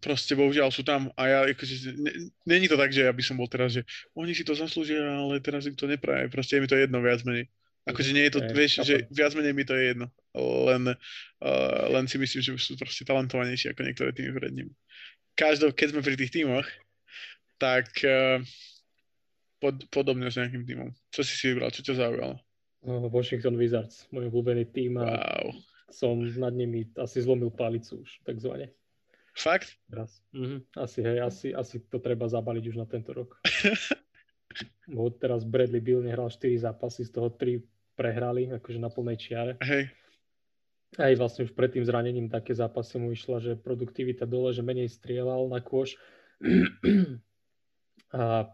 proste 0.00 0.38
bohužiaľ 0.38 0.70
sú 0.70 0.86
tam 0.86 1.10
a 1.18 1.22
ja 1.26 1.38
akože, 1.46 1.94
není 2.46 2.66
to 2.70 2.78
tak, 2.78 2.94
že 2.94 3.06
ja 3.06 3.12
by 3.12 3.22
som 3.22 3.38
bol 3.38 3.48
teraz, 3.50 3.74
že 3.74 3.82
oni 4.14 4.34
si 4.36 4.46
to 4.46 4.54
zaslúžia, 4.54 5.02
ale 5.02 5.42
teraz 5.42 5.66
im 5.66 5.74
to 5.74 5.90
nepraje, 5.90 6.30
proste 6.30 6.58
je 6.58 6.62
mi 6.62 6.68
to 6.70 6.78
jedno 6.78 7.02
viac 7.02 7.26
menej. 7.26 7.50
Akože 7.86 8.10
nie 8.10 8.26
je 8.26 8.34
to, 8.34 8.40
vieš, 8.50 8.82
že 8.82 9.06
viac 9.14 9.30
menej 9.38 9.54
mi 9.54 9.62
to 9.62 9.78
je 9.78 9.94
jedno, 9.94 10.10
len, 10.34 10.90
uh, 10.90 11.82
len 11.86 12.04
si 12.10 12.18
myslím, 12.18 12.42
že 12.42 12.50
sú 12.58 12.74
proste 12.74 13.06
talentovanejší 13.06 13.70
ako 13.70 13.86
niektoré 13.86 14.10
týmy 14.10 14.34
pred 14.34 14.52
ním. 14.58 14.68
Každou, 15.38 15.70
keď 15.70 15.94
sme 15.94 16.02
pri 16.02 16.18
tých 16.18 16.34
týmoch, 16.34 16.66
tak 17.56 17.88
uh, 18.04 18.40
pod, 19.60 19.76
podobne 19.92 20.28
s 20.28 20.38
nejakým 20.38 20.64
týmom. 20.64 20.90
Čo 21.12 21.20
si 21.24 21.34
si 21.36 21.44
vybral, 21.52 21.72
čo 21.72 21.82
ťa 21.82 21.94
zaujalo? 21.96 22.36
Uh, 22.86 23.08
Washington 23.10 23.56
Wizards, 23.58 24.06
môj 24.12 24.28
obľúbený 24.30 24.70
tým 24.70 25.00
a 25.00 25.16
wow. 25.16 25.48
som 25.90 26.20
nad 26.20 26.54
nimi 26.54 26.86
asi 27.00 27.24
zlomil 27.24 27.50
palicu 27.50 28.04
už, 28.04 28.10
takzvané. 28.22 28.70
Fakt? 29.36 29.76
Teraz. 29.92 30.24
Mm-hmm. 30.32 30.60
Asi, 30.80 30.98
hej, 31.04 31.18
asi, 31.20 31.46
asi 31.52 31.76
to 31.92 32.00
treba 32.00 32.24
zabaliť 32.24 32.64
už 32.72 32.76
na 32.80 32.88
tento 32.88 33.12
rok. 33.12 33.36
Bo 34.88 35.12
teraz 35.12 35.44
Bradley 35.44 35.84
Bill 35.84 36.00
nehral 36.00 36.32
4 36.32 36.64
zápasy, 36.64 37.04
z 37.04 37.12
toho 37.12 37.28
3 37.28 37.60
prehrali, 37.96 38.48
akože 38.48 38.80
na 38.80 38.88
plnej 38.88 39.16
čiare. 39.20 39.52
Hej. 39.60 39.92
Aj 40.96 41.12
vlastne 41.20 41.44
už 41.44 41.52
pred 41.52 41.68
tým 41.68 41.84
zranením 41.84 42.32
také 42.32 42.56
zápasy 42.56 42.96
mu 42.96 43.12
išla, 43.12 43.36
že 43.44 43.60
produktivita 43.60 44.24
dole, 44.24 44.56
že 44.56 44.64
menej 44.64 44.88
strieľal 44.88 45.52
na 45.52 45.60
kôš. 45.60 46.00
A 48.14 48.48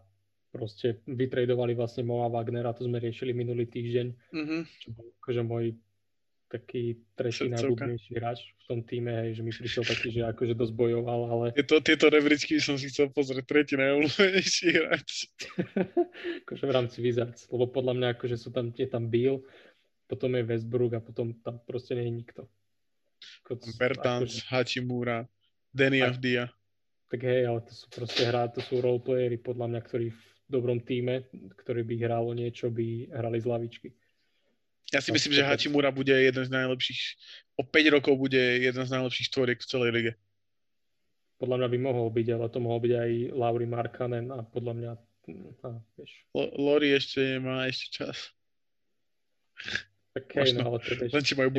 proste 0.53 1.01
vytredovali 1.09 1.73
vlastne 1.73 2.05
Moa 2.05 2.29
Wagnera, 2.29 2.77
to 2.77 2.85
sme 2.85 3.01
riešili 3.01 3.33
minulý 3.33 3.65
týždeň. 3.65 4.07
Mm-hmm. 4.33 4.61
Čo 4.85 4.87
bol 4.93 5.07
akože 5.17 5.41
môj 5.41 5.65
taký 6.53 7.01
tretí 7.17 7.49
najblúbnejší 7.49 8.13
hráč 8.13 8.53
v 8.61 8.63
tom 8.69 8.79
týme, 8.85 9.09
hej, 9.09 9.29
že 9.33 9.41
mi 9.41 9.49
prišiel 9.49 9.81
taký, 9.89 10.13
že 10.13 10.21
akože 10.29 10.53
dosť 10.53 10.73
bojoval, 10.77 11.21
ale... 11.25 11.45
Tieto, 11.57 11.81
tieto 11.81 12.13
rebríčky 12.13 12.61
som 12.61 12.77
si 12.77 12.93
chcel 12.93 13.09
pozrieť, 13.09 13.49
tretí 13.49 13.73
najblúbenejší 13.73 14.67
hráč. 14.77 15.33
akože 16.45 16.63
v 16.69 16.73
rámci 16.77 17.01
Wizards, 17.01 17.49
lebo 17.49 17.73
podľa 17.73 17.97
mňa 17.97 18.07
akože 18.13 18.37
sú 18.37 18.53
tam, 18.53 18.69
je 18.69 18.85
tam 18.85 19.09
Bill, 19.09 19.41
potom 20.05 20.37
je 20.37 20.45
Westbrook 20.45 20.93
a 20.93 21.01
potom 21.01 21.33
tam 21.41 21.57
proste 21.65 21.97
nie 21.97 22.05
je 22.05 22.13
nikto. 22.21 22.41
Bertans, 23.81 24.45
akože... 24.45 24.53
Hachimura, 24.53 25.25
Danny 25.73 26.05
Avdia. 26.05 26.53
Tak 27.13 27.21
hej, 27.29 27.45
ale 27.45 27.61
to 27.61 27.73
sú 27.77 27.85
proste 27.93 28.25
hrá, 28.25 28.49
to 28.49 28.57
sú 28.57 28.81
roleplayery 28.81 29.37
podľa 29.37 29.69
mňa, 29.69 29.81
ktorí 29.85 30.09
v 30.09 30.21
dobrom 30.49 30.81
týme, 30.81 31.29
ktorý 31.61 31.85
by 31.85 31.95
hralo 32.01 32.33
niečo, 32.33 32.73
by 32.73 33.13
hrali 33.13 33.37
z 33.37 33.45
lavičky. 33.45 33.87
Ja 34.89 34.97
si 34.97 35.13
myslím, 35.13 35.37
že 35.37 35.45
Hachimura 35.45 35.93
bude 35.93 36.09
jeden 36.09 36.41
z 36.41 36.49
najlepších, 36.49 37.01
o 37.61 37.69
5 37.69 37.93
rokov 37.93 38.17
bude 38.17 38.41
jeden 38.41 38.81
z 38.81 38.89
najlepších 38.89 39.29
stvoriek 39.29 39.61
v 39.61 39.69
celej 39.69 39.91
lige. 39.93 40.11
Podľa 41.37 41.61
mňa 41.61 41.69
by 41.69 41.77
mohol 41.85 42.09
byť, 42.09 42.27
ale 42.33 42.45
to 42.49 42.57
mohol 42.57 42.81
byť 42.81 42.93
aj 42.97 43.11
Lauri 43.37 43.67
Markanen 43.69 44.33
a 44.33 44.41
podľa 44.41 44.73
mňa, 44.73 44.91
a, 45.61 45.69
vieš. 45.93 46.11
L- 46.33 46.53
Lori 46.57 46.97
ešte 46.97 47.37
má 47.37 47.69
ešte 47.69 47.93
čas. 47.93 48.33
Tak 50.17 50.33
hej, 50.33 50.57
no, 50.57 50.65
ale 50.65 50.77
to 50.81 50.97
vieš, 50.97 51.13
len 51.13 51.21
či 51.21 51.37
majú 51.37 51.49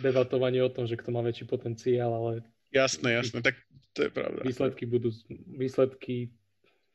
debatovanie 0.00 0.64
o 0.64 0.72
tom, 0.72 0.88
že 0.88 0.96
kto 0.96 1.12
má 1.12 1.20
väčší 1.20 1.44
potenciál, 1.44 2.08
ale... 2.08 2.40
Jasné, 2.72 3.20
jasné, 3.20 3.44
tak 3.44 3.60
to 3.96 4.04
je 4.04 4.10
pravda. 4.12 4.44
Výsledky 4.44 4.84
budú, 4.84 5.08
výsledky 5.48 6.28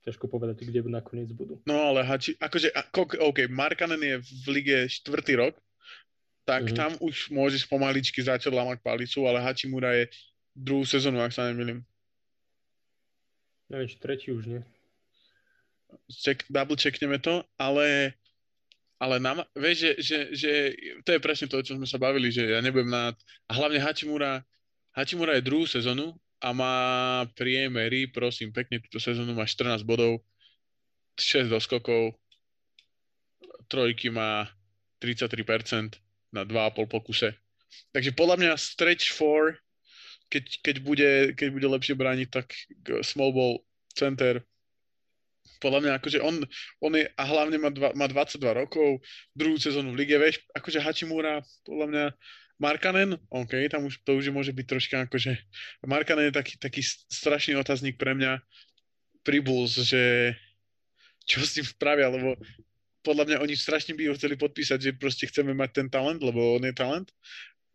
ťažko 0.05 0.29
povedať, 0.29 0.62
kde 0.62 0.86
nakoniec 0.86 1.34
budú. 1.34 1.58
No 1.65 1.89
ale 1.93 2.05
Hači, 2.05 2.38
akože, 2.38 2.70
OK, 3.22 3.50
Markanen 3.50 4.01
je 4.01 4.15
v 4.22 4.48
lige 4.62 4.77
štvrtý 5.01 5.41
rok, 5.41 5.58
tak 6.45 6.69
mm-hmm. 6.69 6.78
tam 6.78 6.91
už 7.02 7.34
môžeš 7.34 7.65
pomaličky 7.69 8.21
začať 8.21 8.54
lamať 8.54 8.82
palicu, 8.82 9.25
ale 9.25 9.41
Hachimura 9.41 9.93
je 9.97 10.10
druhú 10.54 10.86
sezónu, 10.86 11.21
ak 11.21 11.34
sa 11.34 11.49
nemýlim. 11.49 11.86
Neviem, 13.69 13.88
či 13.89 13.97
tretí 14.02 14.30
už 14.34 14.45
nie. 14.49 14.62
Check, 16.10 16.45
double 16.49 16.78
checkneme 16.78 17.21
to, 17.21 17.45
ale 17.58 18.15
ale 19.02 19.17
nám, 19.17 19.41
vieš, 19.58 19.78
že, 19.82 19.91
že, 19.97 20.17
že, 20.38 20.52
to 21.02 21.17
je 21.17 21.23
presne 21.25 21.49
to, 21.49 21.58
čo 21.65 21.73
sme 21.73 21.89
sa 21.89 21.97
bavili, 21.97 22.30
že 22.30 22.54
ja 22.54 22.62
nebudem 22.62 22.93
na... 22.93 23.10
A 23.49 23.52
hlavne 23.58 23.82
Hachimura, 23.82 24.45
Hachimura 24.93 25.34
je 25.34 25.41
druhú 25.41 25.65
sezónu 25.65 26.13
a 26.41 26.49
má 26.51 26.75
priemery, 27.38 28.10
prosím, 28.10 28.49
pekne 28.49 28.82
túto 28.82 28.97
sezónu 28.97 29.38
má 29.38 29.45
14 29.45 29.86
bodov, 29.86 30.25
6 31.15 31.47
doskokov, 31.47 32.17
trojky 33.69 34.10
má 34.10 34.49
33% 34.97 36.01
na 36.34 36.41
2,5 36.43 36.89
pokuse. 36.89 37.38
Takže 37.93 38.12
podľa 38.17 38.36
mňa 38.41 38.51
stretch 38.58 39.13
4, 39.13 39.62
keď, 40.34 40.43
keď, 40.65 40.75
bude, 40.82 41.12
keď 41.38 41.47
bude 41.54 41.67
lepšie 41.69 41.95
brániť, 41.95 42.27
tak 42.34 42.51
small 43.06 43.32
ball 43.32 43.62
center 43.93 44.41
podľa 45.62 45.80
mňa 45.86 45.91
akože 46.01 46.19
on, 46.25 46.41
on 46.82 46.91
je, 46.97 47.06
a 47.06 47.23
hlavne 47.23 47.58
má, 47.62 47.69
dva, 47.69 47.93
má 47.93 48.10
22 48.10 48.41
rokov, 48.65 48.97
druhú 49.38 49.62
sezónu 49.62 49.93
v 49.93 50.04
lige, 50.04 50.17
vieš, 50.17 50.41
akože 50.58 50.82
Hachimura, 50.82 51.45
podľa 51.62 51.88
mňa 51.88 52.06
Markanen, 52.62 53.17
OK, 53.34 53.58
tam 53.74 53.89
už, 53.89 54.06
to 54.06 54.21
už 54.21 54.30
môže 54.30 54.54
byť 54.54 54.65
troška 54.69 54.95
akože... 55.10 55.34
Markanen 55.82 56.30
je 56.30 56.38
taký, 56.38 56.62
taký 56.62 56.86
strašný 57.10 57.58
otáznik 57.58 57.97
pre 57.97 58.13
mňa 58.13 58.38
pri 59.26 59.41
Bulls, 59.41 59.82
že 59.82 60.38
čo 61.26 61.41
s 61.41 61.58
tým 61.58 61.65
spravia, 61.65 62.06
lebo 62.13 62.38
podľa 63.02 63.26
mňa 63.26 63.38
oni 63.41 63.58
strašne 63.58 63.97
by 63.97 64.13
ho 64.13 64.17
chceli 64.17 64.38
podpísať, 64.38 64.78
že 64.78 64.91
proste 64.93 65.26
chceme 65.26 65.58
mať 65.58 65.82
ten 65.82 65.88
talent, 65.89 66.21
lebo 66.21 66.62
on 66.62 66.62
je 66.62 66.74
talent, 66.74 67.10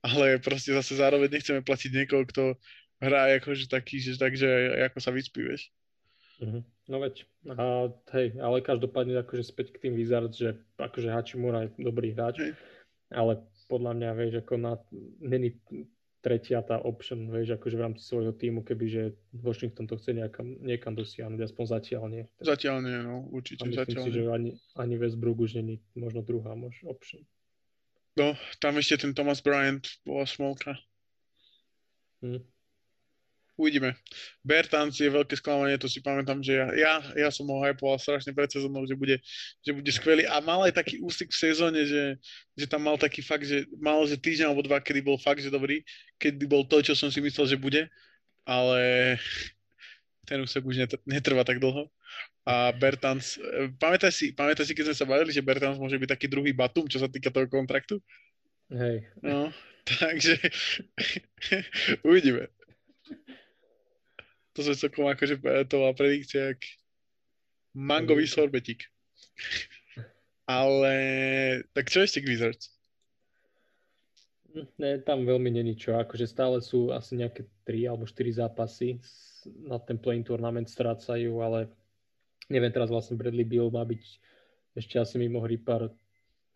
ale 0.07 0.39
proste 0.39 0.71
zase 0.71 1.03
zároveň 1.03 1.35
nechceme 1.35 1.67
platiť 1.67 1.91
niekoho, 1.91 2.23
kto 2.31 2.55
hrá 3.03 3.35
akože 3.43 3.67
taký, 3.67 3.99
že 3.99 4.15
takže 4.15 4.47
ako 4.87 4.99
sa 5.03 5.11
vyspí, 5.11 5.43
vieš. 5.43 5.75
Mm-hmm. 6.39 6.63
No 6.87 6.97
veď, 7.03 7.15
a, 7.59 7.91
hej, 8.15 8.39
ale 8.39 8.63
každopádne 8.63 9.19
akože 9.25 9.45
späť 9.51 9.75
k 9.75 9.89
tým 9.89 9.99
Wizards, 9.99 10.39
že 10.39 10.55
akože 10.79 11.11
Hachimura 11.11 11.67
je 11.67 11.75
dobrý 11.83 12.15
hráč, 12.15 12.39
hej. 12.39 12.53
ale 13.11 13.43
podľa 13.67 13.93
mňa, 13.99 14.11
vieš, 14.19 14.33
ako 14.43 14.55
na, 14.59 14.75
není 15.23 15.59
tretia 16.25 16.59
tá 16.67 16.83
option, 16.83 17.31
vieš, 17.31 17.55
akože 17.55 17.77
v 17.79 17.85
rámci 17.87 18.03
svojho 18.03 18.35
týmu, 18.35 18.67
kebyže 18.67 19.15
Washington 19.31 19.87
to 19.87 19.95
chce 19.95 20.11
nejakam, 20.11 20.59
niekam 20.59 20.99
dosiahnuť, 20.99 21.39
aspoň 21.39 21.65
zatiaľ 21.71 22.05
nie. 22.11 22.25
Zatiaľ 22.43 22.83
nie, 22.83 22.99
no, 22.99 23.31
určite 23.31 23.63
A 23.63 23.71
myslím 23.71 23.79
zatiaľ 23.87 24.03
si, 24.03 24.11
nie. 24.11 24.17
že 24.17 24.23
ani, 24.27 24.51
ani 24.75 24.95
Westbrook 24.99 25.39
už 25.39 25.63
není 25.63 25.79
možno 25.95 26.27
druhá 26.27 26.59
mož, 26.59 26.83
option. 26.83 27.23
No, 28.17 28.35
tam 28.59 28.81
ešte 28.81 29.07
ten 29.07 29.13
Thomas 29.13 29.45
Bryant 29.45 29.87
bola 30.03 30.27
smolka. 30.27 30.75
Hm 32.25 32.43
uvidíme. 33.57 33.97
Bertans 34.45 35.01
je 35.01 35.09
veľké 35.09 35.35
sklamanie, 35.41 35.81
to 35.81 35.89
si 35.89 36.05
pamätám, 36.05 36.45
že 36.45 36.61
ja, 36.61 36.69
ja, 36.77 36.95
ja 37.17 37.29
som 37.33 37.49
ho 37.49 37.65
hypoval 37.65 37.97
strašne 37.97 38.37
pred 38.37 38.53
sezónou, 38.53 38.85
že 38.85 38.93
bude, 38.93 39.17
že 39.65 39.73
bude 39.73 39.89
skvelý 39.89 40.29
a 40.29 40.45
mal 40.45 40.69
aj 40.69 40.77
taký 40.77 41.01
ústik 41.01 41.33
v 41.33 41.41
sezóne, 41.41 41.89
že, 41.89 42.21
že 42.53 42.69
tam 42.69 42.85
mal 42.85 43.01
taký 43.01 43.25
fakt, 43.25 43.49
že 43.49 43.65
mal, 43.81 44.05
že 44.05 44.21
týždeň 44.21 44.53
alebo 44.53 44.63
dva, 44.63 44.79
kedy 44.79 45.01
bol 45.01 45.17
fakt, 45.17 45.41
že 45.41 45.49
dobrý, 45.49 45.81
kedy 46.21 46.45
bol 46.45 46.69
to, 46.69 46.85
čo 46.85 46.93
som 46.93 47.09
si 47.09 47.25
myslel, 47.25 47.49
že 47.49 47.57
bude, 47.57 47.89
ale 48.45 49.17
ten 50.29 50.39
úsek 50.45 50.61
už 50.61 50.87
netrvá 51.09 51.43
tak 51.43 51.59
dlho. 51.59 51.89
A 52.47 52.71
Bertans, 52.71 53.43
pamätaj 53.83 54.15
si, 54.15 54.31
pamätaj 54.31 54.71
si, 54.71 54.75
keď 54.77 54.93
sme 54.93 54.97
sa 55.03 55.07
bavili, 55.09 55.35
že 55.35 55.43
Bertans 55.43 55.81
môže 55.83 55.99
byť 55.99 56.15
taký 56.15 56.27
druhý 56.31 56.55
Batum, 56.55 56.87
čo 56.87 57.03
sa 57.03 57.11
týka 57.11 57.35
toho 57.35 57.51
kontraktu? 57.51 57.99
Hej. 58.71 59.03
No, 59.23 59.51
takže 60.03 60.39
uvidíme 62.07 62.53
to 64.57 64.65
som 64.65 64.73
celkom 64.73 65.13
akože 65.13 65.37
to 65.69 65.75
bola 65.77 65.93
predikcia 65.93 66.57
jak 66.57 66.65
mangový 67.77 68.25
sorbetik. 68.25 68.89
Ale 70.49 70.97
tak 71.77 71.93
čo 71.93 72.01
ešte 72.01 72.25
k 72.25 72.33
Wizards? 72.33 72.73
Ne, 74.81 74.97
tam 75.05 75.29
veľmi 75.29 75.53
není 75.53 75.77
čo, 75.77 76.01
akože 76.01 76.25
stále 76.25 76.65
sú 76.65 76.89
asi 76.89 77.21
nejaké 77.21 77.45
3 77.69 77.93
alebo 77.93 78.09
4 78.09 78.41
zápasy 78.41 78.97
na 79.69 79.77
ten 79.77 80.01
playing 80.01 80.25
tournament 80.25 80.65
strácajú, 80.65 81.45
ale 81.45 81.69
neviem, 82.49 82.73
teraz 82.73 82.89
vlastne 82.89 83.21
Bradley 83.21 83.45
Bill 83.45 83.69
má 83.69 83.85
byť 83.85 84.03
ešte 84.81 84.97
asi 84.97 85.21
mimo 85.21 85.45
hry 85.45 85.61
pár, 85.61 85.93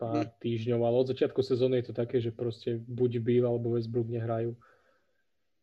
pár 0.01 0.25
hmm. 0.25 0.33
týždňov, 0.41 0.81
ale 0.81 0.95
od 0.97 1.13
začiatku 1.13 1.45
sezóny 1.45 1.85
je 1.85 1.93
to 1.93 1.95
také, 1.95 2.17
že 2.17 2.33
proste 2.33 2.81
buď 2.81 3.21
Bill 3.21 3.45
alebo 3.45 3.77
Westbrook 3.77 4.09
nehrajú 4.09 4.57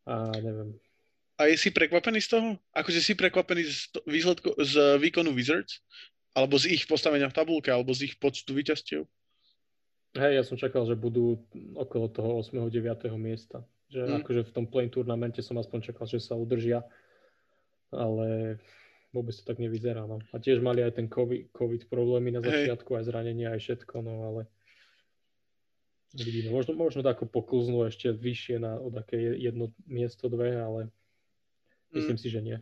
a 0.06 0.30
neviem, 0.38 0.78
a 1.38 1.46
je 1.46 1.56
si 1.56 1.70
prekvapený 1.70 2.18
z 2.18 2.28
toho? 2.34 2.48
Akože 2.74 2.98
si 2.98 3.14
prekvapený 3.14 3.62
z, 3.62 3.94
výsledko, 4.10 4.58
z 4.58 4.98
výkonu 4.98 5.30
Wizards? 5.30 5.80
Alebo 6.34 6.58
z 6.58 6.74
ich 6.74 6.84
postavenia 6.90 7.30
v 7.30 7.36
tabulke? 7.38 7.70
Alebo 7.70 7.94
z 7.94 8.10
ich 8.10 8.14
počtu 8.18 8.52
výťastiev? 8.58 9.06
Hej, 10.18 10.32
ja 10.34 10.42
som 10.42 10.58
čakal, 10.58 10.82
že 10.82 10.98
budú 10.98 11.38
okolo 11.78 12.10
toho 12.10 12.42
8. 12.42 12.66
9. 12.66 12.82
miesta. 13.14 13.62
Že 13.88 14.00
mm. 14.04 14.14
akože 14.22 14.42
v 14.50 14.52
tom 14.52 14.66
play 14.66 14.90
turnamente 14.90 15.38
som 15.40 15.56
aspoň 15.62 15.94
čakal, 15.94 16.10
že 16.10 16.18
sa 16.18 16.34
udržia. 16.34 16.82
Ale 17.94 18.58
vôbec 19.14 19.32
to 19.32 19.46
tak 19.46 19.62
nevyzerá. 19.62 20.04
No. 20.04 20.18
A 20.34 20.36
tiež 20.42 20.58
mali 20.58 20.82
aj 20.82 20.98
ten 20.98 21.06
COVID, 21.06 21.54
COVID 21.54 21.86
problémy 21.86 22.34
na 22.34 22.42
začiatku, 22.42 22.92
Hej. 22.92 22.98
aj 22.98 23.04
zranenia, 23.08 23.54
aj 23.54 23.60
všetko, 23.62 23.94
no 24.02 24.14
ale 24.26 24.42
Vidíme. 26.16 26.48
Možno, 26.48 26.72
možno 26.72 27.04
tako 27.04 27.28
poklznú 27.28 27.84
ešte 27.84 28.08
vyššie 28.08 28.56
na 28.64 28.80
o 28.80 28.88
také 28.88 29.20
jedno 29.36 29.76
miesto, 29.84 30.32
dve, 30.32 30.56
ale 30.56 30.88
myslím 31.94 32.16
mm. 32.16 32.22
si, 32.22 32.28
že 32.28 32.40
nie. 32.40 32.58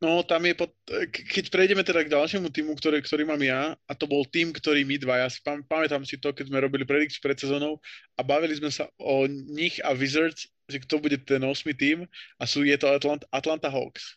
No, 0.00 0.24
tam 0.24 0.40
je, 0.48 0.56
pod, 0.56 0.72
keď 1.12 1.52
prejdeme 1.52 1.84
teda 1.84 2.00
k 2.00 2.12
ďalšiemu 2.16 2.48
týmu, 2.48 2.72
ktorý, 2.72 3.04
ktorý 3.04 3.28
mám 3.28 3.42
ja, 3.44 3.76
a 3.84 3.92
to 3.92 4.08
bol 4.08 4.24
tým, 4.24 4.48
ktorý 4.48 4.80
my 4.88 4.96
dva, 4.96 5.20
ja 5.20 5.28
si 5.28 5.44
pam, 5.44 5.60
pamätám 5.60 6.08
si 6.08 6.16
to, 6.16 6.32
keď 6.32 6.48
sme 6.48 6.64
robili 6.64 6.88
predikt 6.88 7.20
pred 7.20 7.36
sezónou 7.36 7.76
a 8.16 8.24
bavili 8.24 8.56
sme 8.56 8.72
sa 8.72 8.88
o 8.96 9.28
nich 9.28 9.76
a 9.84 9.92
Wizards, 9.92 10.48
že 10.72 10.80
kto 10.80 11.04
bude 11.04 11.20
ten 11.20 11.44
8 11.44 11.52
tým 11.76 12.08
a 12.40 12.42
sú, 12.48 12.64
je 12.64 12.72
to 12.80 12.88
Atlanta, 12.88 13.28
Atlanta 13.28 13.68
Hawks 13.68 14.16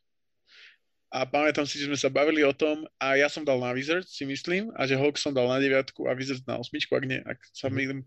a 1.13 1.29
pamätám 1.29 1.69
si, 1.69 1.77
že 1.77 1.85
sme 1.85 1.93
sa 1.93 2.09
bavili 2.09 2.41
o 2.41 2.49
tom 2.49 2.89
a 2.97 3.13
ja 3.13 3.29
som 3.29 3.45
dal 3.45 3.61
na 3.61 3.69
Wizards, 3.69 4.17
si 4.17 4.25
myslím, 4.25 4.73
a 4.73 4.89
že 4.89 4.97
Hawks 4.97 5.21
som 5.21 5.29
dal 5.29 5.45
na 5.45 5.61
deviatku 5.61 6.09
a 6.09 6.17
Wizards 6.17 6.41
na 6.49 6.57
osmičku, 6.57 6.89
ak 6.97 7.05
nie, 7.05 7.21
ak 7.21 7.37
sa 7.53 7.69
mm. 7.69 7.73
milím, 7.77 8.01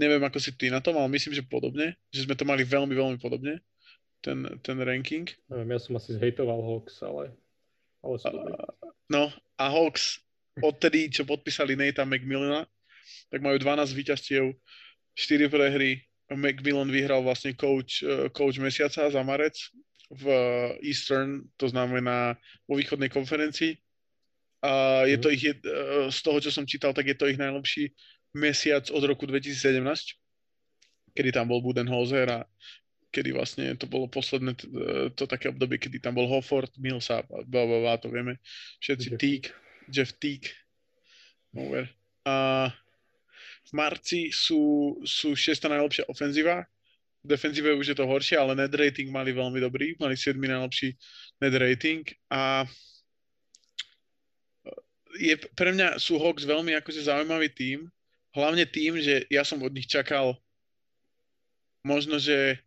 neviem, 0.00 0.24
ako 0.24 0.40
si 0.40 0.56
ty 0.56 0.72
na 0.72 0.80
tom, 0.80 0.96
ale 0.96 1.12
myslím, 1.12 1.36
že 1.36 1.44
podobne, 1.44 1.92
že 2.08 2.24
sme 2.24 2.32
to 2.32 2.48
mali 2.48 2.64
veľmi, 2.64 2.96
veľmi 2.96 3.20
podobne, 3.20 3.60
ten, 4.26 4.38
ten 4.66 4.78
ranking. 4.82 5.30
Neviem, 5.46 5.70
ja 5.70 5.78
som 5.78 5.94
asi 5.94 6.18
zhejtoval 6.18 6.58
Hawks, 6.58 6.98
ale, 7.06 7.30
ale 8.02 8.16
sú 8.18 8.34
uh, 8.34 8.58
No 9.06 9.30
a 9.54 9.64
Hawks, 9.70 10.18
odtedy, 10.58 11.06
čo 11.06 11.22
podpísali 11.22 11.78
Nate 11.78 12.02
McMillana, 12.02 12.66
tak 13.30 13.38
majú 13.38 13.54
12 13.62 13.94
víťazstiev, 13.94 14.50
4 15.14 15.46
prehry, 15.46 16.02
McMillan 16.26 16.90
vyhral 16.90 17.22
vlastne 17.22 17.54
coach, 17.54 18.02
uh, 18.02 18.26
coach 18.34 18.58
mesiaca 18.58 19.06
za 19.06 19.22
marec 19.22 19.54
v 20.10 20.26
Eastern, 20.82 21.46
to 21.58 21.70
znamená 21.70 22.38
vo 22.66 22.78
východnej 22.78 23.10
konferencii. 23.10 23.74
A 24.62 25.02
je 25.06 25.18
to 25.18 25.30
mhm. 25.30 25.34
ich, 25.34 25.44
e, 25.50 25.54
z 26.10 26.18
toho, 26.22 26.38
čo 26.38 26.50
som 26.50 26.66
čítal, 26.66 26.94
tak 26.94 27.06
je 27.10 27.18
to 27.18 27.26
ich 27.26 27.38
najlepší 27.38 27.90
mesiac 28.34 28.86
od 28.90 29.02
roku 29.02 29.26
2017, 29.26 29.82
kedy 31.10 31.30
tam 31.34 31.50
bol 31.50 31.58
Budenholzer 31.58 32.26
a 32.30 32.38
kedy 33.16 33.32
vlastne 33.32 33.72
to 33.80 33.88
bolo 33.88 34.04
posledné 34.12 34.52
to, 34.60 34.66
e, 34.68 35.08
to 35.16 35.24
také 35.24 35.48
obdobie, 35.48 35.80
kedy 35.80 36.04
tam 36.04 36.12
bol 36.12 36.28
Hofford, 36.28 36.68
Millsap, 36.76 37.24
bla, 37.48 37.64
bla, 37.64 37.78
bla, 37.80 37.96
to 37.96 38.12
vieme. 38.12 38.36
Všetci 38.84 39.06
Jeff 39.08 39.16
Teague, 39.16 39.48
Jeff 39.88 40.12
Teague. 40.20 40.52
Over. 41.56 41.88
A 42.28 42.68
v 43.64 43.72
marci 43.72 44.28
sú, 44.28 44.92
sú 45.08 45.32
šiesta 45.32 45.72
najlepšia 45.72 46.04
ofenzíva, 46.12 46.68
v 47.24 47.32
defenzíve 47.32 47.72
už 47.72 47.90
je 47.90 47.96
to 47.96 48.04
horšie, 48.04 48.36
ale 48.36 48.52
net 48.52 48.76
rating 48.76 49.08
mali 49.08 49.32
veľmi 49.32 49.56
dobrý, 49.58 49.96
mali 49.96 50.14
7 50.14 50.36
najlepší 50.36 50.92
net 51.40 51.54
rating 51.56 52.04
a 52.28 52.68
je, 55.16 55.32
pre 55.56 55.72
mňa 55.72 55.96
sú 55.96 56.20
Hawks 56.20 56.44
veľmi 56.44 56.76
akože 56.76 57.08
zaujímavý 57.08 57.48
tým, 57.48 57.88
hlavne 58.36 58.68
tým, 58.68 59.00
že 59.00 59.24
ja 59.32 59.42
som 59.42 59.58
od 59.64 59.72
nich 59.72 59.88
čakal 59.88 60.36
možno, 61.80 62.20
že 62.20 62.60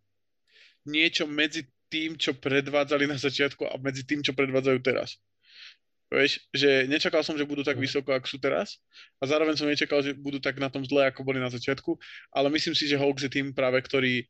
niečo 0.87 1.27
medzi 1.27 1.67
tým, 1.89 2.15
čo 2.15 2.37
predvádzali 2.37 3.09
na 3.09 3.17
začiatku 3.17 3.65
a 3.65 3.75
medzi 3.81 4.05
tým, 4.05 4.21
čo 4.21 4.37
predvádzajú 4.37 4.79
teraz. 4.85 5.17
Vieš, 6.09 6.41
že 6.49 6.89
nečakal 6.89 7.21
som, 7.21 7.37
že 7.37 7.45
budú 7.45 7.61
tak 7.61 7.77
mhm. 7.77 7.85
vysoko, 7.85 8.09
ako 8.13 8.25
sú 8.25 8.37
teraz 8.41 8.81
a 9.21 9.29
zároveň 9.29 9.53
som 9.57 9.69
nečakal, 9.69 10.01
že 10.01 10.17
budú 10.17 10.41
tak 10.41 10.57
na 10.57 10.69
tom 10.69 10.81
zle, 10.81 11.05
ako 11.05 11.21
boli 11.21 11.37
na 11.37 11.53
začiatku, 11.53 11.97
ale 12.33 12.49
myslím 12.49 12.73
si, 12.73 12.89
že 12.89 12.97
Hawks 12.97 13.25
je 13.25 13.31
tým 13.31 13.53
práve, 13.53 13.77
ktorý 13.81 14.25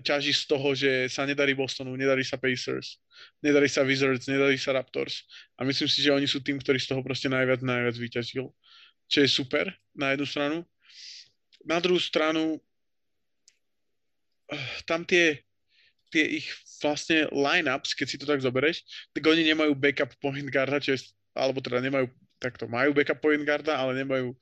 ťaží 0.00 0.32
z 0.32 0.48
toho, 0.48 0.72
že 0.72 1.12
sa 1.12 1.28
nedarí 1.28 1.52
Bostonu, 1.52 1.92
nedarí 1.92 2.24
sa 2.24 2.40
Pacers, 2.40 2.96
nedarí 3.44 3.68
sa 3.68 3.84
Wizards, 3.84 4.24
nedarí 4.24 4.56
sa 4.56 4.72
Raptors. 4.72 5.28
A 5.60 5.68
myslím 5.68 5.84
si, 5.84 6.00
že 6.00 6.16
oni 6.16 6.24
sú 6.24 6.40
tým, 6.40 6.56
ktorý 6.56 6.80
z 6.80 6.96
toho 6.96 7.04
proste 7.04 7.28
najviac, 7.28 7.60
najviac 7.60 8.00
vyťažil. 8.00 8.48
Čo 9.12 9.18
je 9.20 9.28
super 9.28 9.68
na 9.92 10.16
jednu 10.16 10.24
stranu. 10.24 10.56
Na 11.68 11.76
druhú 11.76 12.00
stranu 12.00 12.56
eh, 14.48 14.68
tam 14.88 15.04
tie, 15.04 15.44
tie 16.12 16.44
ich 16.44 16.46
vlastne 16.84 17.24
line-ups, 17.32 17.96
keď 17.96 18.06
si 18.06 18.20
to 18.20 18.28
tak 18.28 18.44
zobereš, 18.44 18.84
tak 19.16 19.24
oni 19.24 19.48
nemajú 19.48 19.72
backup 19.72 20.12
point 20.20 20.44
guarda, 20.52 20.76
čo 20.76 20.92
je, 20.92 21.08
alebo 21.32 21.64
teda 21.64 21.80
nemajú, 21.80 22.06
takto 22.36 22.68
majú 22.68 22.92
backup 22.92 23.18
point 23.24 23.40
guarda, 23.40 23.80
ale 23.80 23.96
nemajú 24.04 24.36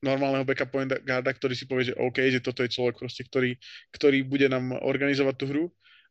normálneho 0.00 0.48
backup 0.48 0.72
point 0.72 0.88
guarda, 1.04 1.30
ktorý 1.36 1.52
si 1.52 1.68
povie, 1.68 1.92
že 1.92 1.94
OK, 2.00 2.18
že 2.32 2.40
toto 2.40 2.64
je 2.64 2.72
človek 2.72 2.96
proste, 2.96 3.20
ktorý, 3.28 3.60
ktorý 3.92 4.24
bude 4.24 4.48
nám 4.48 4.80
organizovať 4.80 5.34
tú 5.36 5.44
hru 5.52 5.64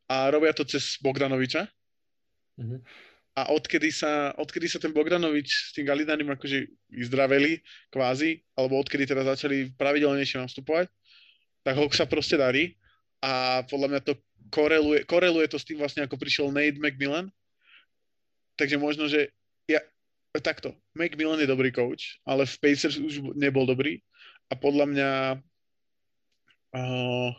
a 0.06 0.30
robia 0.30 0.54
to 0.54 0.62
cez 0.62 1.02
Bogdanoviča. 1.02 1.66
Mm-hmm. 2.62 2.80
A 3.36 3.52
odkedy 3.52 3.92
sa, 3.92 4.32
odkedy 4.40 4.72
sa 4.72 4.80
ten 4.80 4.96
Bogdanovič 4.96 5.50
s 5.52 5.72
tým 5.76 5.84
Galinanim 5.84 6.32
akože 6.32 6.72
vyzdraveli 6.88 7.60
kvázi, 7.92 8.40
alebo 8.56 8.80
odkedy 8.80 9.04
teda 9.12 9.28
začali 9.28 9.76
pravidelnejšie 9.76 10.40
nastupovať, 10.40 10.88
tak 11.66 11.76
Hawk 11.76 11.92
sa 11.92 12.08
proste 12.08 12.40
darí 12.40 12.80
a 13.26 13.66
podľa 13.66 13.88
mňa 13.90 14.02
to 14.06 14.14
koreluje, 14.54 15.02
koreluje 15.10 15.50
to 15.50 15.58
s 15.58 15.66
tým 15.66 15.82
vlastne, 15.82 16.06
ako 16.06 16.22
prišiel 16.22 16.54
Nate 16.54 16.78
McMillan. 16.78 17.34
Takže 18.54 18.78
možno, 18.78 19.10
že 19.10 19.34
ja, 19.66 19.82
takto, 20.38 20.78
Macmillan 20.94 21.42
je 21.42 21.50
dobrý 21.50 21.74
coach, 21.74 22.22
ale 22.24 22.46
v 22.46 22.56
Pacers 22.62 23.02
už 23.02 23.34
nebol 23.34 23.66
dobrý 23.66 24.00
a 24.48 24.54
podľa 24.54 24.86
mňa 24.94 25.10
uh, 26.78 27.32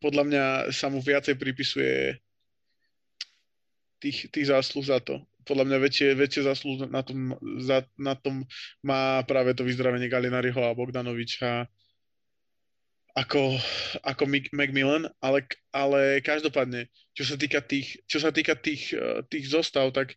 podľa 0.00 0.24
mňa 0.26 0.44
sa 0.72 0.88
mu 0.88 1.04
viacej 1.04 1.36
pripisuje 1.36 2.16
tých, 4.00 4.32
tých 4.32 4.48
zásluh 4.48 4.84
za 4.84 4.98
to. 5.00 5.20
Podľa 5.44 5.68
mňa 5.68 5.76
väčšie, 5.76 6.08
väčšie 6.16 6.42
zásluh 6.48 6.76
na 6.88 7.04
tom, 7.04 7.36
za, 7.60 7.84
na 8.00 8.16
tom 8.16 8.44
má 8.80 9.20
práve 9.28 9.52
to 9.52 9.64
vyzdravenie 9.64 10.08
Galinariho 10.08 10.56
a 10.56 10.76
Bogdanoviča 10.76 11.68
ako, 13.16 13.58
ako 14.06 14.22
Macmillan, 14.54 15.10
ale, 15.18 15.46
ale 15.74 16.22
každopádne, 16.22 16.86
čo 17.14 17.24
sa 17.26 17.36
týka 17.36 17.60
tých, 17.62 17.98
čo 18.06 18.22
sa 18.22 18.30
týka 18.30 18.54
tých, 18.54 18.94
tých 19.26 19.46
zostav, 19.50 19.90
tak 19.90 20.14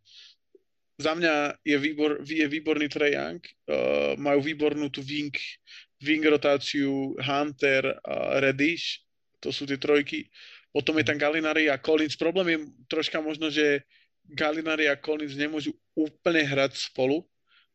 za 1.01 1.17
mňa 1.17 1.57
je, 1.65 1.77
výbor, 1.81 2.21
je 2.21 2.45
výborný 2.45 2.85
Trae 2.85 3.17
Young, 3.17 3.41
uh, 3.41 4.13
majú 4.21 4.45
výbornú 4.45 4.93
tú 4.93 5.01
wing, 5.01 5.33
wing 5.97 6.21
rotáciu 6.21 7.17
Hunter 7.17 7.97
a 8.05 8.37
Reddish, 8.37 9.01
to 9.41 9.49
sú 9.49 9.65
tie 9.65 9.81
trojky. 9.81 10.29
Potom 10.73 10.97
je 10.97 11.05
tam 11.05 11.19
Galinari 11.19 11.69
a 11.69 11.77
Collins. 11.77 12.17
Problém 12.17 12.47
je 12.49 12.59
troška 12.89 13.21
možno, 13.21 13.51
že 13.51 13.85
Galinari 14.25 14.87
a 14.87 14.97
Collins 14.97 15.35
nemôžu 15.35 15.75
úplne 15.93 16.41
hrať 16.41 16.89
spolu, 16.89 17.21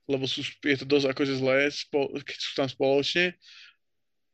lebo 0.08 0.24
sú, 0.24 0.40
je 0.64 0.76
to 0.80 0.86
dosť 0.88 1.12
akože 1.12 1.34
zlé, 1.38 1.68
spo, 1.68 2.08
keď 2.10 2.38
sú 2.40 2.52
tam 2.56 2.68
spoločne. 2.70 3.36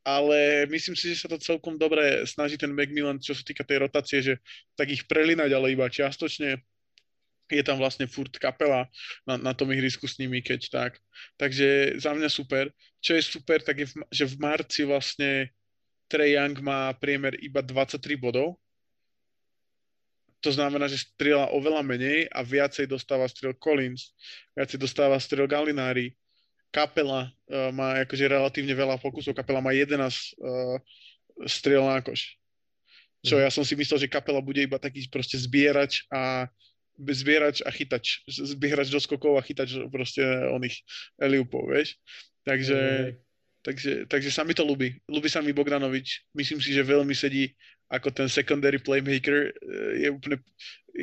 Ale 0.05 0.69
myslím 0.69 0.93
si, 0.93 1.17
že 1.17 1.25
sa 1.25 1.29
to 1.33 1.41
celkom 1.41 1.81
dobre 1.81 2.21
snaží 2.29 2.61
ten 2.61 2.69
Macmillan, 2.69 3.17
čo 3.17 3.33
sa 3.33 3.41
týka 3.41 3.65
tej 3.65 3.89
rotácie, 3.89 4.21
že 4.21 4.33
tak 4.77 4.93
ich 4.93 5.09
prelinať, 5.09 5.49
ale 5.49 5.73
iba 5.73 5.89
čiastočne 5.89 6.61
je 7.49 7.61
tam 7.61 7.77
vlastne 7.77 8.09
furt 8.09 8.33
kapela 8.41 8.89
na, 9.25 9.37
na 9.37 9.53
tom 9.53 9.69
ihrisku 9.69 10.09
s 10.09 10.17
nimi, 10.17 10.41
keď 10.41 10.69
tak. 10.69 10.91
Takže 11.37 11.99
za 12.01 12.13
mňa 12.13 12.29
super. 12.29 12.73
Čo 13.01 13.17
je 13.17 13.21
super, 13.21 13.61
tak 13.61 13.85
je, 13.85 13.87
že 14.09 14.25
v 14.25 14.35
marci 14.41 14.81
vlastne 14.81 15.53
Trey 16.09 16.37
Young 16.37 16.57
má 16.61 16.93
priemer 16.97 17.37
iba 17.41 17.61
23 17.61 18.01
bodov. 18.17 18.57
To 20.41 20.49
znamená, 20.53 20.85
že 20.85 21.01
strieľa 21.01 21.53
oveľa 21.57 21.81
menej 21.81 22.29
a 22.29 22.45
viacej 22.45 22.85
dostáva 22.85 23.25
strel 23.25 23.57
Collins, 23.57 24.13
viacej 24.53 24.77
dostáva 24.77 25.17
strel 25.17 25.49
Gallinari. 25.49 26.13
Kapela 26.75 27.31
uh, 27.31 27.71
má 27.71 28.03
akože 28.03 28.27
relatívne 28.27 28.75
veľa 28.75 28.99
fokusov. 28.99 29.31
Kapela 29.31 29.63
má 29.63 29.71
11 29.71 29.95
uh, 29.95 30.75
striel 31.47 31.87
na 31.87 32.03
koš. 32.03 32.35
Čo 33.23 33.39
mhm. 33.39 33.41
ja 33.47 33.49
som 33.49 33.63
si 33.63 33.79
myslel, 33.79 34.03
že 34.03 34.11
kapela 34.11 34.43
bude 34.43 34.59
iba 34.59 34.75
taký 34.75 35.07
proste 35.07 35.39
zbierač 35.39 36.03
a 36.11 36.51
zbierač 36.99 37.63
a 37.63 37.71
chytač, 37.71 38.23
zbierač 38.27 38.91
do 38.91 38.99
skokov 38.99 39.35
a 39.35 39.43
chytač 39.43 39.75
proste 39.91 40.23
oných 40.51 40.79
Eliupov, 41.19 41.67
vieš. 41.67 41.99
Takže, 42.47 42.79
mm. 42.79 43.11
takže, 43.65 43.91
takže 44.07 44.29
sa 44.31 44.47
mi 44.47 44.55
to 44.55 44.63
ľúbi. 44.63 44.95
Ľúbi 45.09 45.27
sa 45.27 45.43
mi 45.43 45.51
Bogdanovič. 45.51 46.23
Myslím 46.31 46.61
si, 46.63 46.71
že 46.71 46.87
veľmi 46.87 47.11
sedí 47.11 47.51
ako 47.91 48.09
ten 48.09 48.27
secondary 48.29 48.81
playmaker. 48.81 49.53
Je 49.95 50.09
úplne 50.09 50.41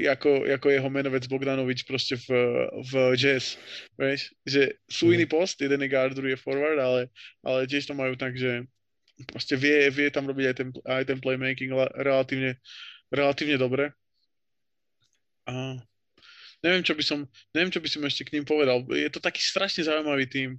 ako, 0.08 0.48
ako 0.48 0.66
jeho 0.72 0.88
menovec 0.88 1.24
Bogdanovič 1.28 1.84
proste 1.86 2.18
v, 2.18 2.28
v 2.90 2.92
jazz. 3.14 3.60
Vieš? 4.00 4.34
Že 4.42 4.62
sú 4.88 5.04
mm. 5.10 5.14
iný 5.14 5.26
post, 5.28 5.60
jeden 5.60 5.82
je 5.84 5.88
guard, 5.88 6.16
druhý 6.16 6.34
je 6.34 6.42
forward, 6.42 6.80
ale, 6.80 7.00
ale 7.44 7.68
tiež 7.68 7.86
to 7.86 7.94
majú 7.94 8.16
tak, 8.18 8.34
že 8.34 8.66
proste 9.28 9.54
vie, 9.54 9.92
vie 9.92 10.08
tam 10.10 10.26
robiť 10.26 10.46
aj 10.48 10.56
ten, 10.56 10.68
aj 10.88 11.02
ten 11.06 11.18
playmaking 11.20 11.70
relatívne, 11.94 12.58
relatívne 13.12 13.60
dobre 13.60 13.92
a 15.46 15.78
neviem, 16.62 16.82
čo 16.86 16.94
by 16.94 17.02
som, 17.02 17.18
neviem, 17.54 17.72
čo 17.72 17.82
by 17.82 17.88
som 17.90 18.02
ešte 18.06 18.22
k 18.26 18.38
ním 18.38 18.46
povedal. 18.46 18.82
Je 18.94 19.10
to 19.10 19.18
taký 19.18 19.42
strašne 19.42 19.82
zaujímavý 19.82 20.26
tým. 20.30 20.50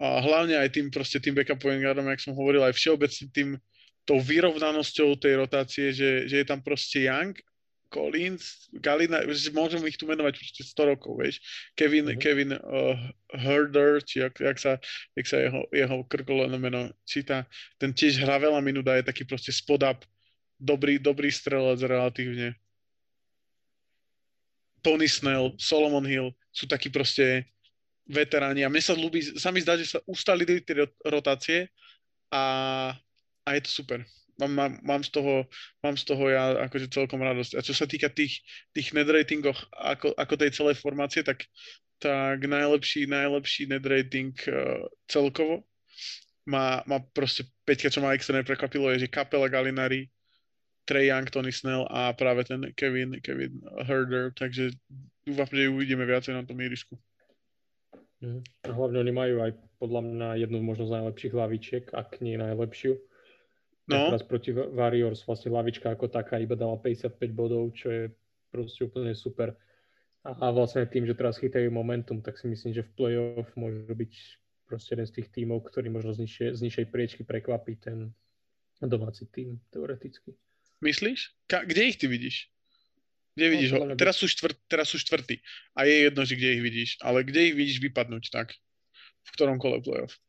A 0.00 0.20
hlavne 0.24 0.56
aj 0.56 0.72
tým 0.72 0.88
proste 0.88 1.20
tým 1.20 1.36
backup 1.36 1.60
point 1.60 1.80
guardom, 1.80 2.08
jak 2.08 2.24
som 2.24 2.32
hovoril, 2.32 2.64
aj 2.64 2.76
všeobecne 2.76 3.26
tým 3.32 3.48
tou 4.08 4.18
vyrovnanosťou 4.18 5.16
tej 5.20 5.34
rotácie, 5.38 5.92
že, 5.94 6.26
že 6.26 6.42
je 6.42 6.46
tam 6.46 6.60
proste 6.64 7.06
Young, 7.06 7.36
Collins, 7.90 8.70
Galina, 8.70 9.26
môžem 9.50 9.82
ich 9.90 9.98
tu 9.98 10.06
menovať 10.06 10.38
proste 10.38 10.62
100 10.62 10.90
rokov, 10.94 11.18
vieš. 11.18 11.42
Kevin, 11.74 12.06
mm-hmm. 12.06 12.22
Kevin 12.22 12.50
uh, 12.54 12.94
Herder, 13.34 13.98
či 14.06 14.22
jak, 14.22 14.38
jak, 14.38 14.58
sa, 14.62 14.78
jak 15.18 15.26
sa 15.26 15.42
jeho, 15.42 15.66
jeho 15.74 16.06
krkoleno 16.06 16.54
meno 16.54 16.94
číta, 17.02 17.50
ten 17.82 17.90
tiež 17.90 18.22
hrá 18.22 18.38
veľa 18.38 18.62
minút 18.62 18.86
a 18.86 19.02
je 19.02 19.10
taký 19.10 19.26
proste 19.26 19.50
spodap, 19.50 20.06
dobrý, 20.54 21.02
dobrý 21.02 21.34
strelec 21.34 21.82
relatívne. 21.82 22.54
Tony 24.80 25.10
Snell, 25.10 25.58
Solomon 25.58 26.06
Hill 26.06 26.32
sú 26.54 26.64
takí 26.70 26.88
proste 26.88 27.50
veteráni 28.06 28.64
a 28.64 28.72
mne 28.72 28.80
sa 28.80 28.96
ľúbi, 28.96 29.20
sa 29.36 29.50
mi 29.50 29.60
zdá, 29.60 29.76
že 29.76 29.98
sa 29.98 29.98
ustali 30.06 30.46
tie 30.46 30.88
rotácie 31.04 31.68
a, 32.32 32.94
a 33.46 33.56
je 33.56 33.62
to 33.64 33.70
super 33.84 34.00
mám, 34.40 34.52
mám, 34.54 34.72
mám, 34.82 35.02
z 35.04 35.10
toho, 35.10 35.44
mám 35.84 35.96
z 35.96 36.04
toho 36.08 36.24
ja 36.32 36.56
akože 36.68 36.88
celkom 36.88 37.20
radosť. 37.20 37.52
A 37.56 37.60
čo 37.60 37.76
sa 37.76 37.84
týka 37.84 38.08
tých, 38.08 38.40
tých 38.72 38.96
net 38.96 39.08
ratingoch 39.12 39.68
ako, 39.76 40.16
ako 40.16 40.34
tej 40.40 40.50
celej 40.56 40.80
formácie, 40.80 41.20
tak, 41.20 41.44
tak 42.00 42.40
najlepší, 42.40 43.04
najlepší 43.04 43.68
net 43.68 43.84
rating 43.84 44.32
uh, 44.48 44.88
celkovo 45.04 45.68
má, 46.48 46.80
má 46.88 47.04
proste 47.12 47.44
Peťka, 47.68 47.92
čo 47.92 48.00
ma 48.00 48.16
extrémne 48.16 48.46
prekvapilo, 48.48 48.88
je, 48.96 49.06
že 49.06 49.12
Kapela 49.12 49.46
Galinari, 49.46 50.08
Trey 50.88 51.12
Young, 51.12 51.28
Tony 51.28 51.52
Snell 51.52 51.86
a 51.86 52.10
práve 52.16 52.48
ten 52.48 52.72
Kevin, 52.74 53.20
Kevin 53.20 53.60
Herder, 53.84 54.32
takže 54.34 54.74
dúfam, 55.22 55.46
že 55.52 55.70
uvidíme 55.70 56.02
viacej 56.08 56.34
na 56.34 56.42
tom 56.42 56.58
ihrisku. 56.58 56.96
Mm. 58.24 58.42
A 58.66 58.72
hlavne 58.74 58.98
oni 59.04 59.12
majú 59.14 59.34
aj 59.44 59.52
podľa 59.78 60.02
mňa 60.02 60.28
jednu 60.42 60.58
možno 60.64 60.84
z 60.88 60.94
najlepších 60.98 61.32
hlavičiek, 61.36 61.84
ak 61.94 62.18
nie 62.24 62.40
najlepšiu. 62.40 62.98
No. 63.90 64.14
Teraz 64.14 64.22
proti 64.22 64.54
Warriors 64.54 65.26
vlastne 65.26 65.50
lavička 65.50 65.90
ako 65.90 66.06
taká 66.06 66.38
iba 66.38 66.54
dala 66.54 66.78
55 66.78 67.18
bodov, 67.34 67.74
čo 67.74 67.90
je 67.90 68.02
proste 68.54 68.86
úplne 68.86 69.10
super. 69.18 69.58
A 70.22 70.52
vlastne 70.52 70.84
tým, 70.84 71.08
že 71.08 71.16
teraz 71.16 71.40
chytajú 71.40 71.72
momentum, 71.72 72.20
tak 72.20 72.36
si 72.36 72.46
myslím, 72.46 72.76
že 72.76 72.84
v 72.84 72.92
playoff 72.92 73.48
môžu 73.56 73.88
byť 73.88 74.12
proste 74.68 74.94
jeden 74.94 75.08
z 75.08 75.16
tých 75.16 75.28
tímov, 75.32 75.64
ktorý 75.66 75.88
možno 75.90 76.12
z 76.14 76.28
nižšej, 76.28 76.48
z 76.54 76.60
nižšej 76.60 76.86
priečky 76.92 77.22
prekvapí 77.24 77.80
ten 77.80 78.12
domáci 78.78 79.26
tým, 79.32 79.58
teoreticky. 79.72 80.36
Myslíš? 80.84 81.34
Ka- 81.48 81.64
kde 81.64 81.82
ich 81.90 81.96
ty 81.96 82.06
vidíš? 82.06 82.52
Kde 83.34 83.46
no, 83.48 83.52
vidíš 83.56 83.70
ho? 83.72 83.80
Teraz 83.96 84.16
sú, 84.20 84.28
štvrt, 84.28 84.56
teraz 84.68 84.92
sú 84.92 85.00
štvrtý. 85.00 85.40
A 85.74 85.88
je 85.88 86.08
jedno, 86.08 86.22
že 86.28 86.36
kde 86.36 86.50
ich 86.60 86.62
vidíš. 86.62 86.90
Ale 87.00 87.24
kde 87.24 87.52
ich 87.52 87.56
vidíš 87.56 87.78
vypadnúť 87.80 88.28
tak? 88.28 88.54
V 89.24 89.30
ktorom 89.36 89.56
kole 89.56 89.80
playoff? 89.80 90.20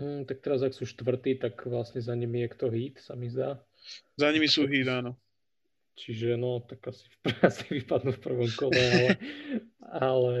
Mm, 0.00 0.24
tak 0.24 0.40
teraz, 0.40 0.64
ak 0.64 0.72
sú 0.72 0.88
štvrtí, 0.88 1.36
tak 1.36 1.68
vlastne 1.68 2.00
za 2.00 2.16
nimi 2.16 2.40
je 2.44 2.48
kto 2.48 2.66
hit, 2.72 2.96
sa 3.04 3.12
mi 3.12 3.28
zdá. 3.28 3.60
Za 4.16 4.32
nimi 4.32 4.48
sú 4.48 4.64
hit, 4.64 4.88
áno. 4.88 5.20
Čiže 5.92 6.40
no, 6.40 6.64
tak 6.64 6.80
asi, 6.88 7.04
asi 7.48 7.64
vypadnú 7.82 8.16
v 8.16 8.24
prvom 8.24 8.50
kole, 8.56 8.80
ale, 8.80 9.10
ale 9.92 10.32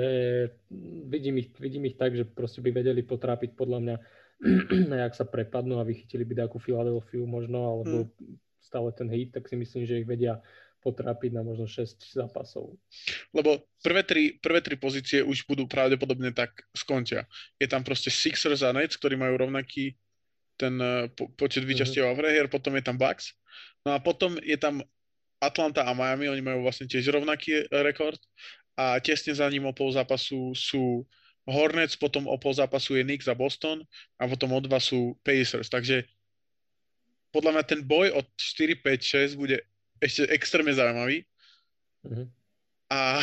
vidím, 1.12 1.44
ich, 1.44 1.52
vidím 1.60 1.84
ich 1.84 2.00
tak, 2.00 2.16
že 2.16 2.24
proste 2.24 2.64
by 2.64 2.72
vedeli 2.72 3.04
potrápiť 3.04 3.52
podľa 3.52 3.78
mňa, 3.84 3.96
jak 5.04 5.14
sa 5.14 5.28
prepadnú 5.28 5.76
a 5.78 5.84
vychytili 5.84 6.24
by 6.24 6.48
takú 6.48 6.56
Filadelfiu 6.56 7.28
možno, 7.28 7.60
alebo 7.60 8.08
hmm. 8.08 8.40
stále 8.64 8.88
ten 8.96 9.12
hit, 9.12 9.36
tak 9.36 9.52
si 9.52 9.60
myslím, 9.60 9.84
že 9.84 10.00
ich 10.00 10.08
vedia 10.08 10.40
potrápiť 10.82 11.30
na 11.30 11.46
možno 11.46 11.70
6 11.70 12.18
zápasov. 12.18 12.74
Lebo 13.30 13.62
prvé 13.80 14.02
tri, 14.02 14.22
prvé 14.42 14.58
tri 14.58 14.74
pozície 14.74 15.22
už 15.22 15.46
budú 15.46 15.70
pravdepodobne 15.70 16.34
tak 16.34 16.66
skončia. 16.74 17.24
Je 17.62 17.70
tam 17.70 17.86
proste 17.86 18.10
Sixers 18.10 18.66
a 18.66 18.74
Nets, 18.74 18.98
ktorí 18.98 19.14
majú 19.14 19.46
rovnaký 19.46 19.94
ten 20.58 20.74
uh, 20.82 21.06
po, 21.14 21.30
počet 21.38 21.62
výčastiev 21.62 22.04
mm-hmm. 22.04 22.18
a 22.18 22.20
prehier, 22.20 22.46
potom 22.50 22.74
je 22.74 22.84
tam 22.84 22.98
Bucks. 22.98 23.38
No 23.86 23.94
a 23.94 23.98
potom 24.02 24.36
je 24.42 24.58
tam 24.58 24.82
Atlanta 25.42 25.86
a 25.86 25.94
Miami, 25.94 26.30
oni 26.30 26.42
majú 26.42 26.66
vlastne 26.66 26.86
tiež 26.86 27.10
rovnaký 27.10 27.66
rekord 27.70 28.18
a 28.78 28.98
tesne 29.02 29.34
za 29.34 29.46
ním 29.50 29.66
o 29.66 29.74
pol 29.74 29.90
zápasu 29.90 30.54
sú 30.54 31.02
Hornets, 31.42 31.98
potom 31.98 32.30
o 32.30 32.38
pol 32.38 32.54
zápasu 32.54 32.94
je 32.94 33.02
Knicks 33.02 33.26
a 33.26 33.34
Boston 33.34 33.82
a 34.18 34.30
potom 34.30 34.54
o 34.54 34.60
dva 34.62 34.78
sú 34.78 35.18
Pacers. 35.26 35.66
Takže 35.66 36.06
podľa 37.34 37.58
mňa 37.58 37.64
ten 37.66 37.80
boj 37.82 38.14
od 38.14 38.26
4, 38.38 38.78
5, 38.78 39.34
6 39.34 39.40
bude 39.40 39.58
ešte 40.02 40.26
extrémne 40.34 40.74
zaujímavý. 40.74 41.22
Mm-hmm. 42.02 42.26
A 42.90 43.22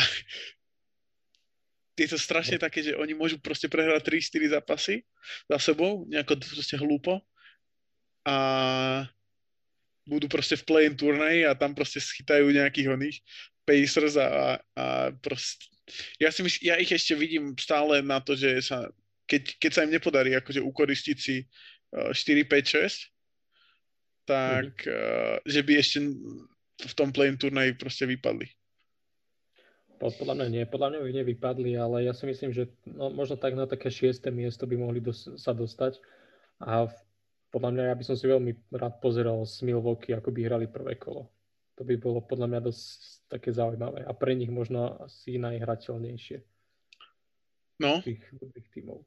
je 2.00 2.08
to 2.08 2.16
strašne 2.16 2.56
také, 2.56 2.80
že 2.80 2.96
oni 2.96 3.12
môžu 3.12 3.36
proste 3.36 3.68
prehrať 3.68 4.08
3-4 4.08 4.56
zápasy 4.56 5.04
za 5.44 5.58
sebou, 5.60 6.08
nejako 6.08 6.40
proste 6.40 6.80
hlúpo. 6.80 7.20
A 8.24 9.04
budú 10.08 10.26
proste 10.32 10.56
v 10.56 10.64
play-in 10.64 10.96
turnaji 10.96 11.44
a 11.44 11.52
tam 11.52 11.76
proste 11.76 12.00
schytajú 12.00 12.48
nejakých 12.48 12.88
oných 12.96 13.16
Pacers 13.68 14.16
a, 14.16 14.58
a 14.74 15.12
proste... 15.20 15.68
Ja 16.16 16.32
si 16.32 16.40
myslím, 16.40 16.62
ja 16.72 16.74
ich 16.80 16.90
ešte 16.90 17.12
vidím 17.18 17.52
stále 17.60 18.00
na 18.00 18.22
to, 18.22 18.32
že 18.32 18.64
sa, 18.64 18.88
keď, 19.28 19.60
keď 19.60 19.70
sa 19.70 19.84
im 19.84 19.92
nepodarí 19.92 20.32
akože 20.38 20.64
ukoristiť 20.64 21.18
si 21.20 21.44
4, 21.92 22.16
5, 22.48 22.48
6, 22.48 24.26
tak 24.30 24.72
mm-hmm. 24.86 24.94
uh, 24.94 25.36
že 25.42 25.60
by 25.66 25.72
ešte 25.76 25.98
v 26.86 26.94
tom 26.96 27.12
play 27.12 27.32
turnaji 27.36 27.76
proste 27.76 28.08
vypadli. 28.08 28.48
Podľa 30.00 30.32
mňa 30.32 30.46
nie, 30.48 30.64
podľa 30.64 30.96
mňa 30.96 31.00
by 31.04 31.10
nevypadli, 31.12 31.70
ale 31.76 32.08
ja 32.08 32.16
si 32.16 32.24
myslím, 32.24 32.56
že 32.56 32.72
no, 32.88 33.12
možno 33.12 33.36
tak 33.36 33.52
na 33.52 33.68
také 33.68 33.92
šiesté 33.92 34.32
miesto 34.32 34.64
by 34.64 34.80
mohli 34.80 34.96
dos- 35.04 35.28
sa 35.36 35.52
dostať 35.52 36.00
a 36.56 36.88
v, 36.88 36.94
podľa 37.52 37.70
mňa 37.76 37.84
ja 37.92 37.94
by 38.00 38.04
som 38.08 38.16
si 38.16 38.24
veľmi 38.24 38.72
rád 38.72 38.96
pozeral 39.04 39.44
s 39.44 39.60
Milwaukee, 39.60 40.16
ako 40.16 40.32
by 40.32 40.40
hrali 40.40 40.66
prvé 40.72 40.96
kolo. 40.96 41.28
To 41.76 41.84
by 41.84 42.00
bolo 42.00 42.24
podľa 42.24 42.48
mňa 42.48 42.60
dosť 42.64 42.88
také 43.28 43.52
zaujímavé 43.52 44.08
a 44.08 44.12
pre 44.16 44.32
nich 44.32 44.48
možno 44.48 44.96
asi 45.04 45.36
najhrateľnejšie. 45.36 46.40
No, 47.80 48.04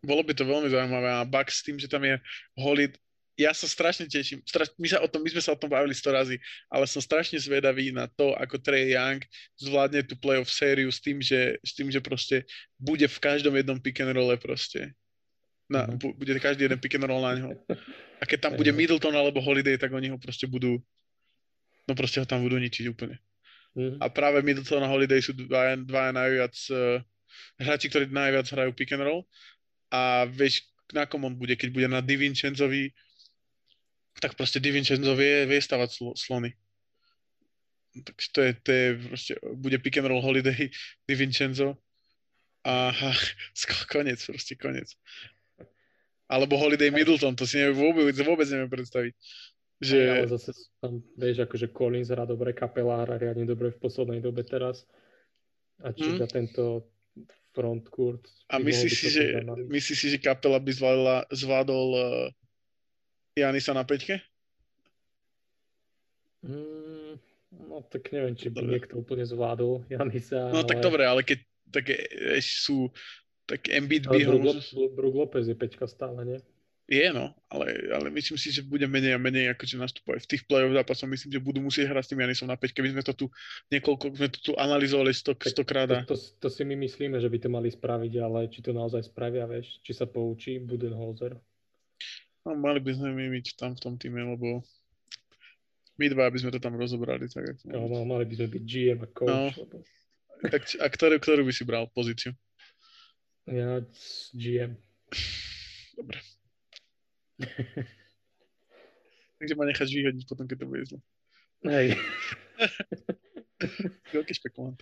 bolo 0.01 0.21
by 0.25 0.33
to 0.33 0.49
veľmi 0.49 0.69
zaujímavé 0.69 1.09
a 1.09 1.29
Bucks 1.29 1.61
s 1.61 1.65
tým, 1.65 1.77
že 1.77 1.85
tam 1.85 2.05
je 2.05 2.17
Holid, 2.57 2.97
ja 3.33 3.49
sa 3.53 3.65
strašne 3.65 4.05
teším, 4.05 4.45
straš, 4.45 4.69
my, 4.77 4.87
sa 4.89 5.01
o 5.01 5.09
tom, 5.09 5.25
my 5.25 5.29
sme 5.33 5.41
sa 5.41 5.51
o 5.53 5.59
tom 5.59 5.69
bavili 5.73 5.97
sto 5.97 6.13
razy, 6.13 6.37
ale 6.69 6.85
som 6.85 7.01
strašne 7.01 7.41
zvedavý 7.41 7.89
na 7.89 8.05
to, 8.05 8.37
ako 8.37 8.61
Trey 8.61 8.93
Young 8.93 9.25
zvládne 9.57 10.05
tú 10.05 10.13
playoff 10.13 10.53
sériu 10.53 10.93
s 10.93 11.01
tým, 11.01 11.17
že, 11.17 11.57
s 11.65 11.73
tým, 11.73 11.89
že 11.89 11.97
proste 11.97 12.45
bude 12.77 13.09
v 13.09 13.17
každom 13.17 13.57
jednom 13.57 13.81
pick 13.81 13.97
and 14.05 14.13
rolle 14.13 14.37
proste. 14.37 14.93
Na, 15.65 15.89
mm-hmm. 15.89 16.13
Bude 16.19 16.37
každý 16.37 16.69
jeden 16.69 16.77
pick 16.77 16.93
and 16.93 17.09
roll 17.09 17.25
na 17.25 17.33
neho. 17.33 17.51
A 18.21 18.23
keď 18.29 18.49
tam 18.49 18.53
bude 18.59 18.69
Middleton 18.69 19.15
alebo 19.17 19.41
Holiday, 19.41 19.81
tak 19.81 19.89
oni 19.89 20.13
ho 20.13 20.21
proste 20.21 20.45
budú, 20.45 20.77
no 21.89 21.93
proste 21.97 22.21
ho 22.21 22.27
tam 22.29 22.45
budú 22.45 22.61
ničiť 22.61 22.85
úplne. 22.93 23.17
Mm-hmm. 23.73 23.97
A 23.97 24.05
práve 24.13 24.45
Middleton 24.45 24.85
a 24.85 24.91
Holiday 24.91 25.17
sú 25.25 25.33
dva, 25.33 25.73
dva 25.73 26.13
najviac 26.13 26.53
uh, 26.69 27.01
hráči, 27.57 27.89
ktorí 27.89 28.13
najviac 28.13 28.45
hrajú 28.45 28.71
pick 28.77 28.93
and 28.93 29.01
roll. 29.01 29.25
A 29.89 30.29
vieš, 30.29 30.69
na 30.93 31.09
kom 31.09 31.25
on 31.25 31.33
bude, 31.33 31.57
keď 31.57 31.69
bude 31.73 31.87
na 31.89 32.05
Divincenzovi, 32.05 32.93
tak 34.21 34.37
proste 34.37 34.61
DiVincenzo 34.61 35.13
vie, 35.17 35.45
vie 35.49 35.59
stavať 35.61 35.89
sl- 35.89 36.17
slony. 36.17 36.51
Takže 37.93 38.27
to 38.33 38.39
je, 38.41 38.51
to 38.65 38.69
je 38.73 38.87
proste, 39.09 39.33
bude 39.53 39.77
pick 39.85 39.97
and 40.01 40.09
roll 40.09 40.21
holiday 40.21 40.69
DiVincenzo 41.09 41.77
a 42.65 42.91
konec, 43.93 44.19
proste 44.25 44.55
konec. 44.55 44.89
Alebo 46.31 46.57
Holiday 46.57 46.89
Middleton, 46.89 47.35
to 47.35 47.45
si 47.45 47.59
neviem 47.59 47.77
vôbec, 47.77 48.15
vôbec 48.23 48.47
neviem 48.49 48.71
predstaviť. 48.71 49.13
Že... 49.83 49.99
Aj, 49.99 50.19
ale 50.23 50.31
zase 50.31 50.49
tam, 50.79 51.03
vieš, 51.19 51.43
akože 51.43 51.67
Collins 51.75 52.09
hrá 52.09 52.23
dobre, 52.23 52.55
kapela 52.55 53.03
hrá 53.03 53.19
riadne 53.19 53.43
dobre 53.43 53.69
v 53.69 53.77
poslednej 53.77 54.23
dobe 54.23 54.47
teraz. 54.47 54.87
A 55.83 55.91
či 55.91 56.15
mm. 56.15 56.23
tento 56.31 56.87
frontcourt... 57.51 58.23
A 58.49 58.57
myslíš 58.57 58.93
si, 58.95 59.07
že, 59.11 59.25
myslíš 59.67 59.97
si, 59.99 60.07
že 60.15 60.19
kapela 60.23 60.57
by 60.57 60.71
zvládla, 60.71 61.17
zvládol 61.29 61.87
uh, 61.93 62.03
Janisa 63.33 63.73
na 63.73 63.83
peťke? 63.83 64.21
Mm, 66.43 67.17
no 67.69 67.81
tak 67.87 68.11
neviem, 68.13 68.35
či 68.37 68.51
by 68.51 68.61
dobre. 68.61 68.71
niekto 68.77 68.93
úplne 68.99 69.25
zvládol 69.25 69.87
Janisa. 69.89 70.53
No 70.53 70.61
ale... 70.61 70.69
tak 70.69 70.79
dobre, 70.83 71.03
ale 71.07 71.21
keď 71.25 71.39
také 71.73 71.95
sú 72.43 72.93
tak 73.43 73.67
Embiid 73.67 74.07
by 74.07 74.23
ho... 74.23 74.39
Brook 74.95 75.15
Lopez 75.15 75.51
je 75.51 75.55
peťka 75.55 75.83
stále, 75.87 76.23
nie? 76.23 76.39
Je, 76.83 77.15
no, 77.15 77.31
ale, 77.47 77.71
ale 77.95 78.11
myslím 78.11 78.35
si, 78.35 78.51
že 78.51 78.59
bude 78.59 78.83
menej 78.91 79.15
a 79.15 79.19
menej 79.19 79.55
akože 79.55 79.79
nastúpať 79.79 80.19
v 80.19 80.29
tých 80.35 80.43
play-off 80.43 80.75
zápasoch. 80.75 81.07
Myslím, 81.07 81.31
že 81.31 81.39
budú 81.39 81.63
musieť 81.63 81.87
hrať 81.87 82.03
s 82.03 82.09
tým 82.11 82.21
Janisom 82.27 82.47
na 82.51 82.59
peťke. 82.59 82.83
My 82.83 82.91
sme 82.91 83.03
to 83.07 83.15
tu 83.15 83.25
niekoľko, 83.71 84.11
sme 84.11 84.27
to 84.27 84.39
tu 84.43 84.51
analyzovali 84.59 85.15
sto, 85.15 85.31
stokrát. 85.31 85.87
To, 85.87 86.11
to, 86.11 86.15
to, 86.19 86.47
si 86.51 86.67
my 86.67 86.75
myslíme, 86.83 87.15
že 87.23 87.31
by 87.31 87.37
to 87.39 87.47
mali 87.47 87.71
spraviť, 87.71 88.13
ale 88.19 88.51
či 88.51 88.59
to 88.59 88.75
naozaj 88.75 88.99
spravia, 88.99 89.47
vieš, 89.47 89.79
či 89.79 89.95
sa 89.95 90.03
poučí 90.11 90.59
Budenholzer. 90.59 91.39
No, 92.43 92.59
mali 92.59 92.83
by 92.83 92.91
sme 92.91 93.15
my 93.15 93.25
byť 93.39 93.55
tam 93.55 93.71
v 93.75 93.79
tom 93.79 93.93
týme, 93.95 94.19
lebo 94.19 94.59
my 95.95 96.05
dva 96.11 96.27
by 96.27 96.37
sme 96.43 96.51
to 96.51 96.59
tam 96.59 96.75
rozobrali. 96.75 97.31
Tak, 97.31 97.63
no, 97.69 97.87
no, 97.87 98.03
mali 98.03 98.27
by 98.27 98.35
sme 98.35 98.47
byť 98.51 98.63
GM 98.67 98.99
a 98.99 99.07
coach. 99.07 99.31
No. 99.31 99.47
Lebo... 99.55 99.75
Tak, 100.43 100.61
a 100.83 100.87
ktorú, 100.91 101.15
ktorú 101.23 101.41
by 101.47 101.53
si 101.55 101.63
bral 101.63 101.87
pozíciu? 101.95 102.35
Ja 103.47 103.79
GM. 104.35 104.75
Dobre. 105.95 106.19
Takže 109.39 109.53
ma 109.55 109.67
necháš 109.67 109.91
vyhodiť 109.91 110.23
potom, 110.27 110.47
keď 110.47 110.57
to 110.63 110.67
bude 110.67 110.83
zle. 110.87 110.99
Hej. 111.67 111.95
Veľký 114.15 114.33
špekulant. 114.35 114.79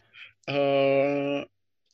Uh, 0.50 1.45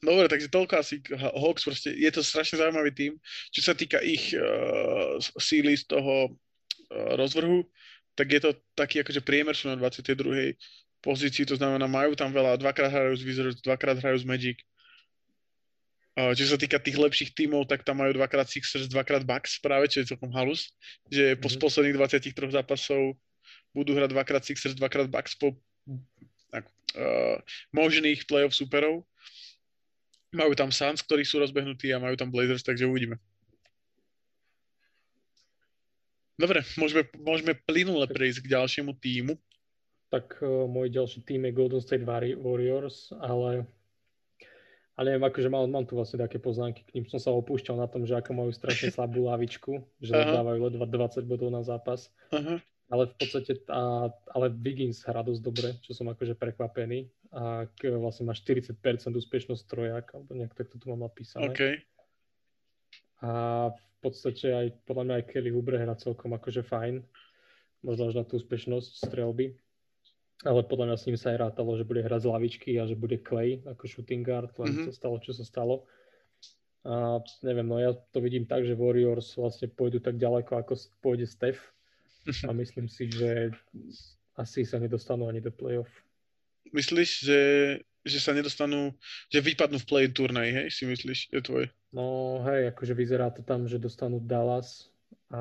dobre, 0.03 0.25
takže 0.29 0.53
toľko 0.53 0.73
asi 0.77 1.01
Hawks, 1.13 1.65
proste 1.65 1.89
je 1.93 2.10
to 2.13 2.21
strašne 2.21 2.62
zaujímavý 2.62 2.91
tým. 2.93 3.13
Čo 3.53 3.71
sa 3.71 3.73
týka 3.73 3.97
ich 4.01 4.33
uh, 4.38 5.17
síly 5.41 5.77
z 5.77 5.89
toho 5.89 6.31
uh, 6.31 7.13
rozvrhu, 7.17 7.65
tak 8.17 8.33
je 8.33 8.41
to 8.41 8.51
taký 8.73 9.05
akože 9.05 9.21
priemer 9.21 9.53
sú 9.53 9.69
na 9.69 9.77
22. 9.77 10.57
pozícii, 11.05 11.45
to 11.45 11.57
znamená 11.57 11.86
majú 11.86 12.17
tam 12.17 12.33
veľa, 12.33 12.57
dvakrát 12.57 12.89
hrajú 12.89 13.13
z 13.17 13.23
Wizards, 13.23 13.62
dvakrát 13.62 14.01
hrajú 14.01 14.17
z 14.21 14.25
Magic. 14.25 14.57
Uh, 16.17 16.33
čo 16.33 16.49
sa 16.49 16.57
týka 16.57 16.81
tých 16.81 16.97
lepších 16.97 17.38
tímov, 17.38 17.69
tak 17.69 17.86
tam 17.86 18.01
majú 18.01 18.17
dvakrát 18.17 18.49
Sixers, 18.49 18.89
dvakrát 18.89 19.21
Bucks 19.21 19.62
práve, 19.62 19.86
čo 19.86 20.01
je 20.01 20.10
celkom 20.13 20.33
halus, 20.33 20.73
že 21.13 21.38
mm-hmm. 21.38 21.41
po 21.41 21.47
z 21.49 21.57
posledných 21.62 21.97
23 22.17 22.57
zápasov 22.57 23.13
budú 23.77 23.93
hrať 23.93 24.10
dvakrát 24.10 24.41
Sixers, 24.41 24.73
dvakrát 24.73 25.05
Bucks 25.05 25.38
po 25.38 25.53
uh, 26.97 27.38
možných 27.69 28.25
playoff 28.25 28.57
superov. 28.57 29.05
Majú 30.35 30.53
tam 30.59 30.69
Suns, 30.71 30.99
ktorí 31.03 31.23
sú 31.23 31.39
rozbehnutí 31.39 31.87
a 31.95 32.03
majú 32.03 32.19
tam 32.19 32.27
Blazers, 32.27 32.63
takže 32.63 32.83
uvidíme. 32.83 33.15
Dobre, 36.37 36.61
môžeme, 36.77 37.07
môžeme 37.17 37.57
plynule 37.57 38.05
prejsť 38.05 38.45
k 38.45 38.51
ďalšiemu 38.53 38.91
týmu. 38.99 39.33
Tak 40.13 40.37
uh, 40.43 40.69
môj 40.69 40.93
ďalší 40.93 41.25
tým 41.25 41.49
je 41.49 41.55
Golden 41.55 41.81
State 41.81 42.05
Warriors, 42.37 43.09
ale 43.17 43.65
ale 44.97 45.13
neviem, 45.13 45.29
akože 45.29 45.49
mal, 45.53 45.69
mám 45.69 45.85
tu 45.85 45.93
vlastne 45.93 46.17
také 46.17 46.41
poznámky, 46.41 46.81
k 46.81 46.97
ním 46.97 47.05
som 47.05 47.21
sa 47.21 47.29
opúšťal 47.29 47.77
na 47.77 47.85
tom, 47.85 48.09
že 48.09 48.17
ako 48.17 48.33
majú 48.33 48.49
strašne 48.49 48.89
slabú 48.97 49.29
lavičku, 49.29 49.77
že 50.01 50.13
dávajú 50.13 50.57
ledva 50.57 50.89
20 50.89 51.21
bodov 51.29 51.53
na 51.53 51.61
zápas. 51.61 52.09
Aha 52.33 52.57
ale 52.88 53.12
v 53.12 53.15
podstate, 53.19 53.52
a, 53.67 54.08
ale 54.32 54.47
Wiggins 54.56 55.04
hrá 55.04 55.19
dosť 55.19 55.41
dobre, 55.43 55.69
čo 55.84 55.91
som 55.91 56.08
akože 56.08 56.39
prekvapený. 56.39 57.12
A 57.36 57.67
k, 57.76 57.91
vlastne 58.00 58.32
má 58.32 58.32
40% 58.32 58.80
úspešnosť 59.12 59.63
trojak, 59.67 60.06
alebo 60.15 60.32
nejak 60.32 60.56
takto 60.56 60.80
tu 60.80 60.88
mám 60.88 61.04
napísané. 61.04 61.52
Okay. 61.52 61.84
A 63.19 63.30
v 63.76 63.97
podstate 64.00 64.47
aj, 64.56 64.67
podľa 64.88 65.04
mňa 65.04 65.15
aj 65.19 65.26
Kelly 65.28 65.52
Hubre 65.52 65.76
hrá 65.76 66.00
celkom 66.00 66.32
akože 66.32 66.63
fajn. 66.63 67.04
Možno 67.84 68.08
až 68.08 68.15
na 68.15 68.23
tú 68.23 68.39
úspešnosť 68.39 69.04
strelby. 69.04 69.60
Ale 70.47 70.63
podľa 70.63 70.93
mňa 70.93 70.97
s 71.02 71.06
ním 71.12 71.17
sa 71.19 71.36
aj 71.36 71.50
rátalo, 71.50 71.76
že 71.76 71.84
bude 71.84 72.06
hrať 72.06 72.23
z 72.23 72.32
lavičky 72.32 72.71
a 72.80 72.88
že 72.88 72.95
bude 72.95 73.19
Clay 73.19 73.60
ako 73.67 73.84
shooting 73.89 74.21
guard, 74.21 74.54
len 74.62 74.69
mm-hmm. 74.69 74.86
sa 74.88 74.93
stalo, 74.93 75.17
čo 75.17 75.34
sa 75.34 75.43
stalo. 75.43 75.89
A 76.88 77.19
neviem, 77.43 77.67
no 77.67 77.82
ja 77.82 77.91
to 78.15 78.23
vidím 78.23 78.47
tak, 78.47 78.63
že 78.63 78.78
Warriors 78.78 79.36
vlastne 79.36 79.67
pôjdu 79.67 80.00
tak 80.00 80.15
ďaleko, 80.21 80.62
ako 80.62 80.78
pôjde 81.02 81.28
Steph 81.28 81.60
a 82.47 82.51
myslím 82.51 82.87
si, 82.91 83.07
že 83.11 83.51
asi 84.37 84.67
sa 84.67 84.77
nedostanú 84.77 85.27
ani 85.27 85.41
do 85.41 85.49
playoff. 85.49 85.89
Myslíš, 86.75 87.09
že, 87.23 87.41
že 88.03 88.19
sa 88.19 88.35
nedostanú, 88.35 88.93
že 89.31 89.39
vypadnú 89.39 89.79
v 89.81 89.87
play 89.87 90.05
turnaj, 90.11 90.47
hej, 90.51 90.67
si 90.69 90.83
myslíš, 90.85 91.31
je 91.33 91.41
tvoj? 91.41 91.65
No 91.95 92.39
hej, 92.43 92.69
akože 92.75 92.93
vyzerá 92.93 93.31
to 93.31 93.41
tam, 93.41 93.65
že 93.65 93.79
dostanú 93.79 94.19
Dallas 94.19 94.91
a 95.31 95.39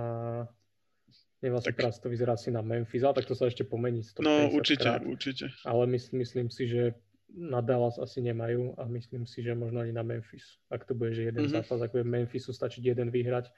neviem, 1.42 1.60
tak... 1.60 1.76
teraz 1.76 1.98
to 1.98 2.08
vyzerá 2.08 2.38
asi 2.38 2.54
na 2.54 2.62
Memphis, 2.62 3.02
ale 3.02 3.18
tak 3.18 3.26
to 3.26 3.34
sa 3.34 3.50
ešte 3.50 3.66
pomení. 3.66 4.00
No 4.22 4.48
určite, 4.54 4.86
krát. 4.86 5.02
určite. 5.02 5.50
Ale 5.66 5.84
myslím, 5.90 6.22
myslím 6.22 6.48
si, 6.48 6.70
že 6.70 6.94
na 7.36 7.60
Dallas 7.60 7.98
asi 7.98 8.22
nemajú 8.22 8.78
a 8.78 8.86
myslím 8.88 9.26
si, 9.26 9.42
že 9.42 9.52
možno 9.52 9.82
ani 9.82 9.92
na 9.92 10.06
Memphis. 10.06 10.62
Ak 10.70 10.86
to 10.86 10.94
bude, 10.94 11.12
že 11.12 11.28
jeden 11.28 11.44
mm-hmm. 11.44 11.66
zápas, 11.66 11.82
ak 11.82 11.92
bude 11.92 12.06
Memphisu 12.06 12.54
stačiť 12.54 12.94
jeden 12.96 13.10
vyhrať, 13.10 13.50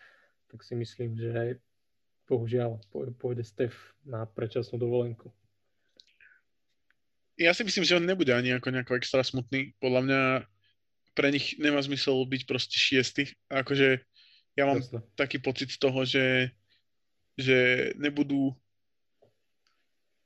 tak 0.48 0.64
si 0.64 0.74
myslím, 0.74 1.14
že 1.14 1.60
bohužiaľ 2.28 2.78
pôjde 2.92 3.42
Stef 3.42 3.74
na 4.04 4.28
predčasnú 4.28 4.76
dovolenku. 4.76 5.32
Ja 7.38 7.54
si 7.54 7.62
myslím, 7.64 7.86
že 7.86 7.96
on 7.96 8.04
nebude 8.04 8.34
ani 8.34 8.52
ako 8.52 8.68
nejako 8.74 8.98
extra 8.98 9.22
smutný. 9.22 9.72
Podľa 9.78 10.00
mňa 10.04 10.20
pre 11.14 11.32
nich 11.32 11.56
nemá 11.56 11.80
zmysel 11.80 12.18
byť 12.26 12.42
proste 12.44 12.76
šiestý. 12.76 13.30
Akože 13.48 14.02
ja 14.58 14.64
mám 14.66 14.82
Jasne. 14.82 15.00
taký 15.14 15.38
pocit 15.38 15.70
z 15.70 15.78
toho, 15.78 16.02
že, 16.02 16.50
že 17.38 17.90
nebudú 17.94 18.52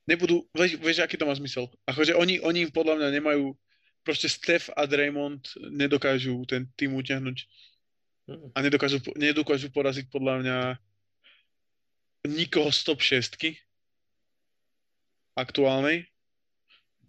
nebudú, 0.09 0.43
vieš, 0.51 0.81
vieš, 0.83 0.99
aký 1.05 1.15
to 1.15 1.29
má 1.29 1.35
zmysel? 1.37 1.71
Akože 1.87 2.19
oni, 2.19 2.43
oni 2.43 2.69
podľa 2.75 2.99
mňa 2.99 3.09
nemajú, 3.23 3.55
proste 4.03 4.27
Steph 4.27 4.67
a 4.75 4.83
Draymond 4.83 5.47
nedokážu 5.71 6.43
ten 6.51 6.67
tým 6.75 6.99
utiahnuť 6.99 7.39
a 8.55 8.59
nedokážu, 8.59 8.99
nedokážu 9.15 9.71
poraziť 9.71 10.11
podľa 10.11 10.43
mňa 10.43 10.57
nikoho 12.27 12.71
z 12.71 12.81
top 12.87 13.01
6 13.03 13.35
aktuálnej. 15.35 16.07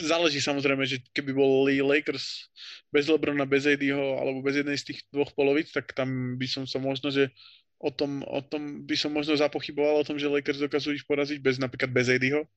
Záleží 0.01 0.41
samozrejme, 0.41 0.89
že 0.89 1.05
keby 1.13 1.37
boli 1.37 1.77
Lakers 1.77 2.49
bez 2.89 3.05
Lebrona, 3.05 3.45
bez 3.45 3.69
ADho 3.69 4.17
alebo 4.17 4.41
bez 4.41 4.57
jednej 4.57 4.73
z 4.73 4.89
tých 4.89 4.99
dvoch 5.13 5.29
polovic, 5.37 5.69
tak 5.69 5.93
tam 5.93 6.33
by 6.35 6.47
som 6.49 6.65
sa 6.65 6.81
možno, 6.81 7.13
že 7.13 7.29
o 7.77 7.93
tom, 7.93 8.25
o 8.25 8.41
tom 8.41 8.87
by 8.89 8.95
som 8.97 9.13
možno 9.13 9.37
zapochyboval 9.37 10.01
o 10.01 10.07
tom, 10.07 10.17
že 10.17 10.31
Lakers 10.31 10.57
dokážu 10.57 10.97
ich 10.97 11.05
poraziť 11.05 11.37
bez 11.43 11.61
napríklad 11.61 11.93
bez 11.93 12.09
ADho. 12.09 12.49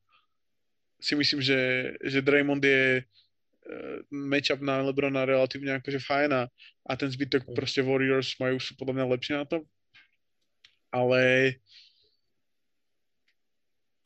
Si 0.96 1.12
myslím, 1.12 1.44
že, 1.44 1.92
že 2.00 2.24
Draymond 2.24 2.64
je 2.64 3.04
uh, 3.04 3.96
matchup 4.08 4.64
na 4.64 4.80
Lebrona 4.80 5.28
relatívne 5.28 5.76
akože 5.76 6.00
fajn 6.00 6.30
a, 6.32 6.42
a 6.88 6.92
ten 6.96 7.12
zbytok 7.12 7.44
mm. 7.44 7.52
proste 7.52 7.84
Warriors 7.84 8.32
majú 8.40 8.56
sú 8.56 8.72
podľa 8.80 9.02
mňa 9.02 9.12
lepšie 9.12 9.34
na 9.36 9.44
to. 9.44 9.60
Ale 10.88 11.52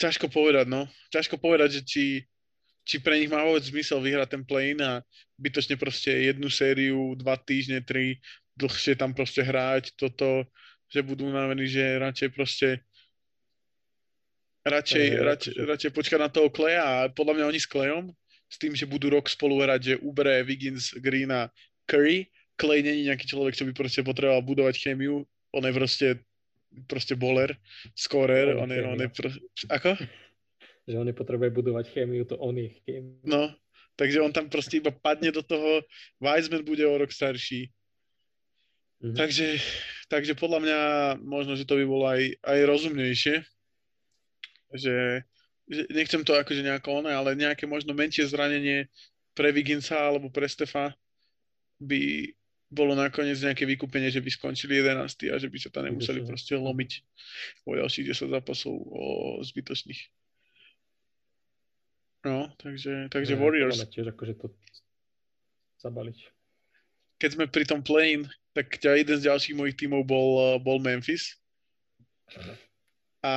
ťažko 0.00 0.32
povedať, 0.32 0.66
no. 0.66 0.88
Ťažko 1.12 1.36
povedať, 1.36 1.78
že 1.78 1.82
či, 1.84 2.04
či 2.88 2.96
pre 3.04 3.20
nich 3.20 3.28
má 3.28 3.44
vôbec 3.44 3.60
zmysel 3.60 4.00
vyhrať 4.00 4.28
ten 4.32 4.42
play 4.42 4.72
a 4.80 5.04
bytočne 5.36 5.76
proste 5.76 6.10
jednu 6.10 6.48
sériu, 6.48 7.12
dva 7.20 7.36
týždne, 7.36 7.84
tri, 7.84 8.16
dlhšie 8.56 8.96
tam 8.96 9.12
proste 9.12 9.44
hrať 9.44 9.92
toto, 10.00 10.48
že 10.88 11.04
budú 11.04 11.28
unavení, 11.28 11.68
že 11.68 12.00
radšej 12.00 12.28
proste 12.32 12.68
radšej, 14.64 15.06
e, 15.06 15.20
radšej, 15.20 15.54
radšej 15.68 15.90
počkať 15.92 16.18
na 16.18 16.28
toho 16.32 16.48
Kleja 16.48 16.82
a 16.82 16.94
podľa 17.12 17.40
mňa 17.40 17.48
oni 17.52 17.60
s 17.60 17.68
Klejom, 17.68 18.04
s 18.50 18.56
tým, 18.58 18.74
že 18.74 18.88
budú 18.88 19.12
rok 19.12 19.30
spolu 19.30 19.62
hrať, 19.62 19.80
že 19.80 19.94
Ubre, 20.02 20.42
Wiggins, 20.42 20.96
Green 20.98 21.30
a 21.30 21.46
Curry, 21.86 22.26
Clay 22.58 22.84
není 22.84 23.08
nejaký 23.08 23.24
človek, 23.24 23.56
čo 23.56 23.64
by 23.64 23.72
proste 23.72 24.04
potreboval 24.04 24.44
budovať 24.44 24.76
chémiu, 24.76 25.24
on 25.54 25.64
je 25.64 25.72
proste 25.72 26.06
proste 26.86 27.18
bowler, 27.18 27.56
scorer, 27.94 28.54
on, 28.56 28.66
on 28.66 28.70
je, 28.70 28.80
on 28.86 29.00
je 29.00 29.08
pro... 29.10 29.28
Ako? 29.70 29.90
Že 30.86 30.96
on 30.98 31.06
nepotrebuje 31.06 31.50
budovať 31.50 31.84
chémiu, 31.90 32.24
to 32.24 32.38
on 32.38 32.56
je 32.58 32.70
chémiu. 32.82 33.20
No, 33.26 33.50
takže 33.98 34.22
on 34.22 34.32
tam 34.32 34.46
proste 34.48 34.78
iba 34.78 34.94
padne 34.94 35.30
do 35.34 35.42
toho, 35.42 35.82
Weizmann 36.22 36.64
bude 36.64 36.82
o 36.86 36.94
rok 36.94 37.10
starší. 37.10 37.68
Mm-hmm. 39.00 39.16
Takže, 39.16 39.48
takže 40.12 40.32
podľa 40.36 40.60
mňa 40.60 40.80
možno, 41.24 41.56
že 41.56 41.64
to 41.64 41.80
by 41.80 41.84
bolo 41.88 42.04
aj, 42.04 42.36
aj 42.44 42.58
rozumnejšie, 42.68 43.36
že, 44.76 45.24
že 45.66 45.80
nechcem 45.88 46.20
to 46.20 46.36
akože 46.36 46.60
nejako 46.60 47.00
oné, 47.00 47.16
ale 47.16 47.32
nejaké 47.32 47.64
možno 47.64 47.96
menšie 47.96 48.28
zranenie 48.28 48.86
pre 49.32 49.50
Viginsa 49.56 49.96
alebo 49.96 50.28
pre 50.28 50.44
Stefa 50.46 50.92
by, 51.80 52.28
bolo 52.70 52.94
nakoniec 52.94 53.34
nejaké 53.42 53.66
vykúpenie, 53.66 54.14
že 54.14 54.22
by 54.22 54.30
skončili 54.30 54.78
11 54.78 55.34
a 55.34 55.36
že 55.42 55.50
by 55.50 55.58
sa 55.58 55.68
tam 55.74 55.90
nemuseli 55.90 56.22
proste 56.22 56.54
lomiť 56.54 57.02
o 57.66 57.74
ďalších 57.74 58.14
10 58.14 58.30
zápasov 58.30 58.74
o 58.74 59.04
zbytočných. 59.42 60.00
No, 62.24 62.52
takže, 62.62 63.10
takže 63.10 63.34
no, 63.34 63.40
Warriors. 63.42 63.80
tiež 63.90 64.14
akože 64.14 64.34
to 64.38 64.46
zabaliť. 65.82 66.18
Keď 67.20 67.30
sme 67.36 67.44
pri 67.50 67.64
tom 67.66 67.82
play 67.82 68.22
tak 68.54 68.70
ťa 68.78 69.02
jeden 69.02 69.16
z 69.18 69.26
ďalších 69.30 69.56
mojich 69.56 69.76
tímov 69.78 70.02
bol, 70.06 70.58
bol 70.62 70.78
Memphis. 70.82 71.38
A 73.22 73.34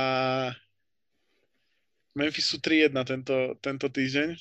Memphis 2.14 2.46
sú 2.46 2.62
3-1 2.62 2.94
tento, 3.02 3.36
tento 3.58 3.86
týždeň. 3.90 4.38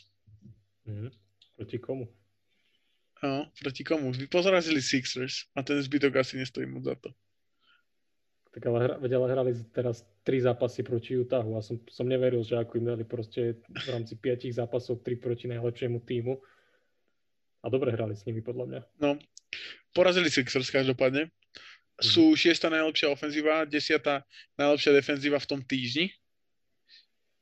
Mm, 0.86 1.10
proti 1.58 1.78
komu? 1.82 2.10
No, 3.24 3.48
proti 3.56 3.88
komu? 3.88 4.12
Pozarazili 4.28 4.84
Sixers 4.84 5.48
a 5.56 5.64
ten 5.64 5.80
zbytok 5.80 6.16
asi 6.16 6.38
nestojí 6.38 6.68
moc 6.68 6.84
za 6.84 6.96
to. 6.96 7.10
Tak 8.52 8.68
ale, 8.68 8.80
hra, 8.84 8.96
ale 9.00 9.28
hrali 9.32 9.52
teraz 9.72 10.04
tri 10.28 10.44
zápasy 10.44 10.84
proti 10.84 11.18
Utahu 11.18 11.58
a 11.58 11.64
som, 11.64 11.80
som 11.88 12.06
neveril, 12.06 12.44
že 12.44 12.60
ako 12.60 12.78
im 12.78 12.86
dali 12.86 13.08
proste 13.08 13.64
v 13.66 13.88
rámci 13.88 14.20
piatich 14.20 14.54
zápasov 14.60 15.02
tri 15.02 15.16
proti 15.16 15.48
najlepšiemu 15.48 16.04
týmu. 16.04 16.38
A 17.64 17.72
dobre 17.72 17.96
hrali 17.96 18.14
s 18.14 18.28
nimi, 18.28 18.44
podľa 18.44 18.66
mňa. 18.68 18.82
No, 19.00 19.16
porazili 19.96 20.28
Sixers 20.28 20.68
každopádne. 20.68 21.32
Sú 22.04 22.36
šiesta 22.36 22.68
najlepšia 22.68 23.08
ofenzíva, 23.08 23.64
desiata 23.64 24.28
najlepšia 24.60 25.00
defenzíva 25.00 25.40
v 25.40 25.48
tom 25.48 25.62
týždni 25.64 26.12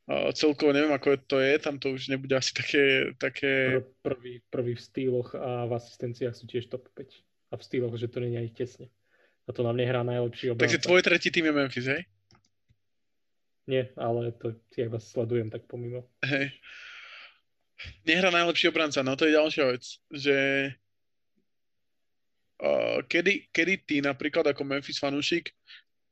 celkovo 0.09 0.73
neviem, 0.73 0.91
ako 0.91 1.17
to 1.23 1.37
je, 1.39 1.53
tam 1.61 1.77
to 1.77 1.93
už 1.93 2.09
nebude 2.09 2.33
asi 2.33 2.51
také... 2.53 2.83
také... 3.15 3.81
Prvý, 4.01 4.41
prvý 4.49 4.73
v 4.75 4.81
stýloch 4.81 5.37
a 5.37 5.65
v 5.69 5.71
asistenciách 5.77 6.35
sú 6.35 6.45
tiež 6.49 6.67
top 6.67 6.89
5. 6.97 7.07
A 7.51 7.59
v 7.59 7.63
stýloch, 7.63 7.93
že 7.95 8.09
to 8.09 8.19
nie 8.23 8.33
je 8.33 8.41
aj 8.41 8.49
tesne. 8.57 8.87
A 9.45 9.49
to 9.53 9.61
nám 9.61 9.77
nehrá 9.77 10.01
najlepší 10.01 10.51
obranca. 10.51 10.63
Takže 10.67 10.83
tvoj 10.83 11.01
tretí 11.03 11.29
tým 11.31 11.49
je 11.49 11.53
Memphis, 11.53 11.87
hej? 11.87 12.01
Nie, 13.69 13.93
ale 13.95 14.33
to 14.35 14.57
ja 14.73 14.89
vás 14.89 15.05
sledujem 15.05 15.53
tak 15.53 15.69
pomimo. 15.69 16.09
Hej. 16.25 16.49
Nehrá 18.05 18.29
najlepší 18.29 18.69
obranca, 18.69 19.01
no 19.01 19.13
to 19.17 19.25
je 19.25 19.37
ďalšia 19.37 19.63
vec, 19.73 19.83
že 20.13 20.37
uh, 22.61 22.99
kedy, 23.05 23.49
kedy 23.49 23.73
ty 23.85 23.95
napríklad 24.01 24.45
ako 24.53 24.61
Memphis 24.65 25.01
fanúšik 25.01 25.53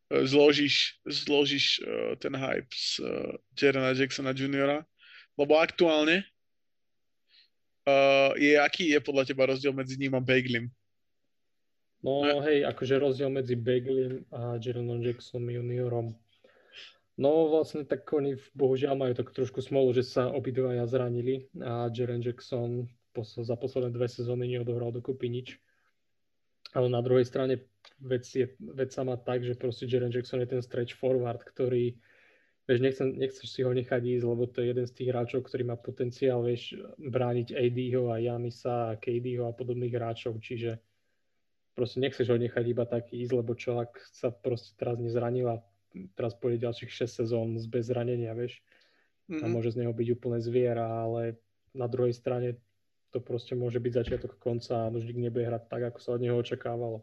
zložíš, 0.10 0.98
zložíš 1.06 1.80
uh, 1.82 2.18
ten 2.18 2.34
hype 2.34 2.74
z 2.74 3.00
uh, 3.00 3.38
Jerena 3.54 3.94
Jacksona 3.94 4.34
Juniora, 4.34 4.86
lebo 5.38 5.62
aktuálne 5.62 6.26
uh, 7.86 8.34
je, 8.36 8.58
aký 8.58 8.90
je 8.90 9.00
podľa 9.00 9.24
teba 9.30 9.46
rozdiel 9.50 9.74
medzi 9.74 9.96
ním 10.02 10.18
a 10.18 10.22
Baglim? 10.22 10.68
No 12.00 12.24
ne? 12.24 12.40
hej, 12.48 12.60
akože 12.66 12.96
rozdiel 12.98 13.30
medzi 13.30 13.60
Baglim 13.60 14.26
a 14.32 14.58
Jerenom 14.58 15.04
Jacksonom 15.04 15.52
juniorom. 15.52 16.08
No 17.20 17.52
vlastne 17.52 17.84
tak 17.84 18.08
oni 18.16 18.40
bohužiaľ 18.56 18.96
majú 18.96 19.12
tak 19.12 19.36
trošku 19.36 19.60
smolu, 19.60 19.92
že 19.92 20.08
sa 20.08 20.32
obidvaja 20.32 20.88
zranili 20.88 21.52
a 21.60 21.92
Jaren 21.92 22.24
Jackson 22.24 22.88
za 23.20 23.60
posledné 23.60 23.92
dve 23.92 24.08
sezóny 24.08 24.48
neodohral 24.48 24.96
dokopy 24.96 25.28
nič. 25.28 25.60
Ale 26.74 26.88
na 26.90 27.02
druhej 27.02 27.26
strane 27.26 27.66
vec, 27.98 28.30
je, 28.30 28.46
vec 28.62 28.94
sa 28.94 29.02
má 29.02 29.18
tak, 29.18 29.42
že 29.42 29.58
proste 29.58 29.90
Jaren 29.90 30.14
Jackson 30.14 30.42
je 30.46 30.54
ten 30.54 30.62
stretch 30.62 30.94
forward, 30.94 31.42
ktorý 31.42 31.98
vieš, 32.70 32.86
nechcem, 32.86 33.18
nechceš 33.18 33.50
si 33.50 33.66
ho 33.66 33.74
nechať 33.74 33.98
ísť, 33.98 34.26
lebo 34.30 34.46
to 34.46 34.62
je 34.62 34.70
jeden 34.70 34.86
z 34.86 34.94
tých 34.94 35.10
hráčov, 35.10 35.50
ktorý 35.50 35.74
má 35.74 35.76
potenciál, 35.82 36.46
vieš, 36.46 36.78
brániť 37.02 37.58
AD-ho 37.58 38.14
a 38.14 38.22
Janisa 38.22 38.94
a 38.94 38.98
KD-ho 39.02 39.50
a 39.50 39.58
podobných 39.58 39.98
hráčov, 39.98 40.38
čiže 40.38 40.78
proste 41.74 41.98
nechceš 41.98 42.30
ho 42.30 42.38
nechať 42.38 42.66
iba 42.70 42.86
taký 42.86 43.26
ísť, 43.26 43.34
lebo 43.34 43.58
ak 43.58 43.92
sa 44.14 44.30
proste 44.30 44.78
teraz 44.78 45.02
nezranil 45.02 45.50
a 45.50 45.58
teraz 46.14 46.38
pôjde 46.38 46.70
ďalších 46.70 46.94
6 46.94 47.26
sezón 47.26 47.58
bez 47.74 47.90
zranenia, 47.90 48.38
vieš, 48.38 48.62
mm-hmm. 49.26 49.42
a 49.42 49.46
mhm. 49.50 49.54
môže 49.58 49.74
z 49.74 49.82
neho 49.82 49.94
byť 49.96 50.08
úplne 50.14 50.38
zviera, 50.38 50.86
ale 50.86 51.42
na 51.74 51.90
druhej 51.90 52.14
strane 52.14 52.62
to 53.10 53.18
proste 53.20 53.58
môže 53.58 53.82
byť 53.82 53.94
začiatok 54.06 54.38
konca 54.38 54.86
a 54.86 54.94
už 54.94 55.10
nebude 55.18 55.46
hrať 55.46 55.64
tak, 55.66 55.82
ako 55.94 56.00
sa 56.00 56.10
od 56.14 56.22
neho 56.22 56.38
očakávalo. 56.38 57.02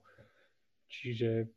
Čiže 0.86 1.50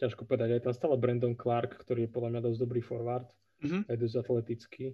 ťažko 0.00 0.24
povedať. 0.24 0.56
Aj 0.56 0.64
tam 0.64 0.72
stále 0.72 0.96
Brandon 0.96 1.36
Clark, 1.36 1.76
ktorý 1.76 2.08
je 2.08 2.12
podľa 2.12 2.30
mňa 2.36 2.40
dosť 2.48 2.58
dobrý 2.58 2.80
forward, 2.80 3.28
mm-hmm. 3.60 3.92
aj 3.92 3.96
dosť 4.00 4.16
atletický. 4.16 4.84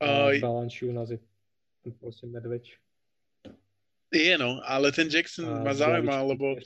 Uh, 0.00 0.40
Balanči 0.40 0.88
u 0.88 0.96
nás 0.96 1.12
je 1.12 1.20
proste 2.00 2.24
medveď. 2.24 2.64
Je 4.10 4.34
no, 4.40 4.58
ale 4.66 4.90
ten 4.90 5.06
Jackson 5.06 5.46
a 5.46 5.62
ma 5.62 5.70
zaujíma, 5.70 6.18
lebo 6.26 6.58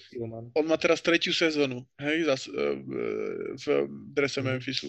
on 0.56 0.64
má 0.64 0.80
teraz 0.80 1.04
tretiu 1.04 1.28
sezónu, 1.28 1.84
hej, 2.00 2.24
zas, 2.24 2.48
uh, 2.48 2.72
v 3.52 3.64
drese 4.16 4.40
mm. 4.40 4.46
Memphisu. 4.48 4.88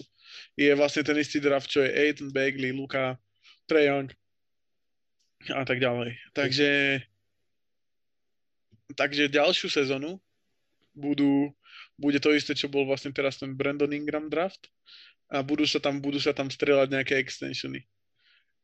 Je 0.56 0.72
vlastne 0.72 1.04
ten 1.04 1.20
istý 1.20 1.36
draft, 1.36 1.68
čo 1.68 1.84
je 1.84 1.92
Aiden 1.92 2.32
Bagley, 2.32 2.72
Luka, 2.72 3.20
Trae 3.68 3.92
Young 3.92 4.08
a 5.52 5.62
tak 5.66 5.78
ďalej. 5.78 6.16
Takže 6.32 7.02
takže 8.94 9.32
ďalšiu 9.32 9.68
sezónu 9.68 10.22
budú 10.94 11.50
bude 11.96 12.20
to 12.20 12.32
isté, 12.32 12.52
čo 12.52 12.68
bol 12.68 12.84
vlastne 12.84 13.12
teraz 13.12 13.40
ten 13.40 13.56
Brandon 13.56 13.90
Ingram 13.90 14.28
draft 14.28 14.68
a 15.32 15.42
budú 15.42 15.66
sa 15.66 15.80
tam, 15.82 15.98
budú 15.98 16.20
sa 16.20 16.36
tam 16.36 16.52
strieľať 16.52 16.92
nejaké 16.92 17.14
extensiony. 17.18 17.82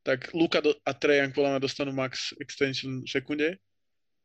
Tak 0.03 0.35
Luka 0.35 0.61
do, 0.61 0.75
a 0.83 0.93
Trajan 0.95 1.33
podľa 1.33 1.57
mňa 1.57 1.61
dostanú 1.63 1.93
max 1.95 2.35
extension 2.43 3.03
v 3.03 3.09
sekunde. 3.09 3.49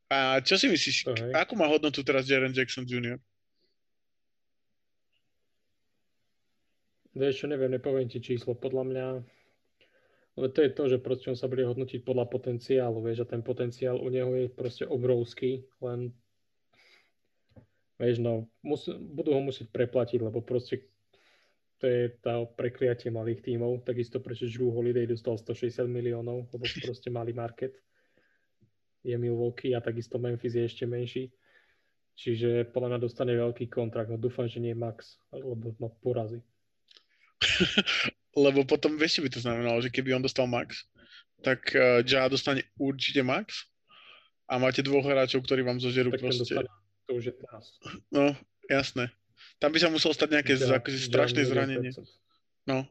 A 0.07 0.39
čo 0.39 0.55
si 0.55 0.71
myslíš, 0.71 0.97
okay. 1.07 1.31
akú 1.35 1.59
má 1.59 1.67
hodnotu 1.67 1.99
teraz 2.01 2.25
Jaren 2.25 2.55
Jackson 2.55 2.87
Jr.? 2.87 3.19
Vieš 7.17 7.43
čo, 7.43 7.45
neviem, 7.49 7.73
nepoviem 7.73 8.07
ti 8.07 8.21
číslo. 8.21 8.53
Podľa 8.53 8.83
mňa, 8.87 9.05
ale 10.37 10.53
to 10.53 10.61
je 10.61 10.69
to, 10.69 10.83
že 10.85 10.97
proste 11.01 11.33
on 11.33 11.37
sa 11.37 11.49
bude 11.49 11.65
hodnotiť 11.65 12.05
podľa 12.05 12.29
potenciálu, 12.29 13.01
vieš, 13.01 13.25
a 13.25 13.31
ten 13.33 13.41
potenciál 13.41 13.97
u 13.97 14.07
neho 14.07 14.29
je 14.37 14.47
proste 14.53 14.85
obrovský, 14.85 15.65
len 15.81 16.13
Vieš, 17.97 18.21
no, 18.21 18.45
mus, 18.61 18.85
budú 18.93 19.33
ho 19.33 19.41
musieť 19.41 19.73
preplatiť, 19.73 20.21
lebo 20.21 20.45
proste 20.45 20.85
to 21.81 21.89
je 21.89 22.13
tá 22.21 22.45
prekliatie 22.45 23.09
malých 23.09 23.41
tímov. 23.41 23.81
Takisto 23.85 24.21
prečo 24.21 24.45
Drew 24.45 24.69
Holiday 24.69 25.09
dostal 25.09 25.37
160 25.37 25.89
miliónov, 25.89 26.45
lebo 26.53 26.65
proste 26.85 27.09
malý 27.09 27.33
market 27.33 27.73
je 29.01 29.17
Milwaukee 29.17 29.73
a 29.73 29.81
takisto 29.81 30.21
Memphis 30.21 30.53
je 30.53 30.63
ešte 30.65 30.85
menší. 30.85 31.33
Čiže 32.17 32.69
podľa 32.73 32.97
mňa 32.97 32.99
dostane 33.01 33.33
veľký 33.37 33.69
kontrakt. 33.69 34.09
No 34.09 34.17
dúfam, 34.17 34.49
že 34.49 34.57
nie 34.57 34.73
Max, 34.73 35.21
lebo 35.33 35.73
ma 35.77 35.89
porazí. 36.01 36.41
lebo 38.37 38.61
potom, 38.61 38.93
vieš, 38.93 39.25
by 39.25 39.29
to 39.33 39.41
znamenalo, 39.41 39.81
že 39.81 39.89
keby 39.89 40.13
on 40.13 40.21
dostal 40.21 40.45
Max, 40.45 40.85
tak 41.41 41.73
uh, 41.73 42.05
Ja 42.05 42.29
dostane 42.29 42.61
určite 42.77 43.25
Max 43.25 43.65
a 44.45 44.61
máte 44.61 44.85
dvoch 44.85 45.03
hráčov, 45.03 45.41
ktorí 45.43 45.65
vám 45.65 45.81
zožerú 45.81 46.13
tak 46.13 46.21
proste... 46.21 46.53
Dostane 46.53 46.69
to 47.07 47.15
už 47.15 47.31
je 47.31 47.35
teraz. 47.39 47.63
No, 48.11 48.35
jasné. 48.67 49.09
Tam 49.63 49.71
by 49.71 49.79
sa 49.79 49.87
muselo 49.87 50.11
stať 50.11 50.29
nejaké 50.37 50.53
ja, 50.59 50.77
akože 50.77 50.99
strašné 51.07 51.41
ja, 51.47 51.49
zranenie. 51.49 51.91
No, 52.67 52.83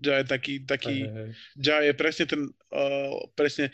Ja 0.00 0.24
je 0.24 0.26
taký, 0.26 0.64
taký, 0.64 1.04
Ja 1.60 1.84
je 1.84 1.92
presne 1.92 2.24
ten, 2.24 2.40
uh, 2.72 3.20
presne 3.36 3.68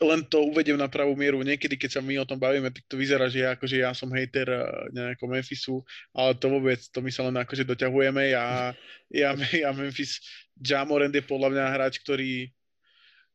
len 0.00 0.24
to 0.24 0.46
uvediem 0.48 0.78
na 0.80 0.88
pravú 0.88 1.12
mieru. 1.12 1.42
Niekedy, 1.44 1.76
keď 1.76 1.98
sa 1.98 2.00
my 2.00 2.22
o 2.22 2.28
tom 2.28 2.40
bavíme, 2.40 2.72
tak 2.72 2.86
to 2.88 2.96
vyzerá, 2.96 3.28
že 3.28 3.44
ja, 3.44 3.52
akože 3.52 3.76
ja 3.82 3.90
som 3.92 4.08
hater 4.08 4.48
uh, 4.48 4.88
nejakého 4.94 5.28
Memphisu, 5.28 5.84
ale 6.16 6.32
to 6.38 6.48
vôbec, 6.48 6.80
to 6.88 6.98
my 7.04 7.10
sa 7.12 7.28
len 7.28 7.36
akože 7.36 7.68
doťahujeme. 7.68 8.32
Ja, 8.32 8.72
ja, 9.12 9.30
ja 9.66 9.70
Memphis, 9.74 10.22
Jamorand 10.56 11.12
je 11.12 11.24
podľa 11.26 11.52
mňa 11.52 11.64
hráč, 11.76 12.00
ktorý 12.00 12.48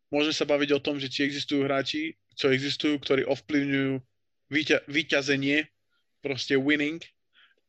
môžeme 0.10 0.36
sa 0.36 0.48
baviť 0.48 0.70
o 0.74 0.84
tom, 0.84 0.98
že 0.98 1.12
či 1.12 1.28
existujú 1.28 1.68
hráči, 1.68 2.16
čo 2.34 2.50
existujú, 2.50 2.98
ktorí 3.04 3.28
ovplyvňujú 3.28 4.00
vyťazenie, 4.88 5.68
proste 6.24 6.58
winning 6.58 7.00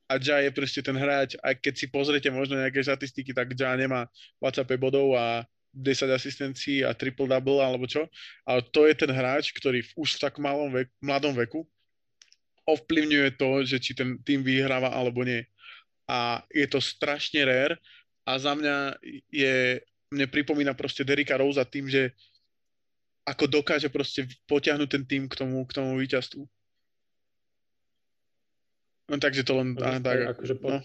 a 0.08 0.16
Ja 0.16 0.40
je 0.40 0.48
proste 0.48 0.80
ten 0.80 0.96
hráč, 0.96 1.36
aj 1.44 1.60
keď 1.60 1.74
si 1.76 1.86
pozriete 1.92 2.32
možno 2.32 2.56
nejaké 2.56 2.80
štatistiky, 2.80 3.36
tak 3.36 3.52
Ja 3.52 3.76
nemá 3.76 4.08
25 4.40 4.80
bodov 4.80 5.12
a 5.12 5.44
10 5.74 6.10
asistencií 6.10 6.82
a 6.82 6.96
triple-double 6.96 7.60
alebo 7.60 7.84
čo, 7.84 8.08
ale 8.48 8.64
to 8.72 8.88
je 8.88 8.94
ten 8.96 9.10
hráč, 9.12 9.52
ktorý 9.52 9.84
v 9.84 9.92
už 10.00 10.18
tak 10.18 10.40
malom 10.40 10.72
veku, 10.72 10.92
mladom 11.00 11.34
veku 11.36 11.60
ovplyvňuje 12.68 13.28
to, 13.40 13.50
že 13.64 13.76
či 13.80 13.96
ten 13.96 14.20
tým 14.20 14.44
vyhráva 14.44 14.92
alebo 14.92 15.24
nie. 15.24 15.40
A 16.04 16.44
je 16.52 16.68
to 16.68 16.80
strašne 16.84 17.40
rare 17.44 17.80
a 18.28 18.36
za 18.36 18.52
mňa 18.52 19.00
je, 19.32 19.80
mne 20.12 20.26
pripomína 20.28 20.76
proste 20.76 21.04
Derika 21.04 21.40
Rose 21.40 21.60
tým, 21.64 21.88
že 21.88 22.12
ako 23.24 23.44
dokáže 23.60 23.88
proste 23.92 24.24
potiahnuť 24.48 24.88
ten 24.88 25.04
tým 25.04 25.24
k 25.28 25.34
tomu, 25.36 25.64
k 25.68 25.76
tomu 25.76 25.96
víťazstvu. 26.00 26.44
No 29.08 29.16
takže 29.16 29.44
to 29.44 29.52
len... 29.56 29.76
Aha, 29.80 30.00
tak, 30.00 30.36
akože 30.36 30.54
po... 30.60 30.76
no. 30.76 30.78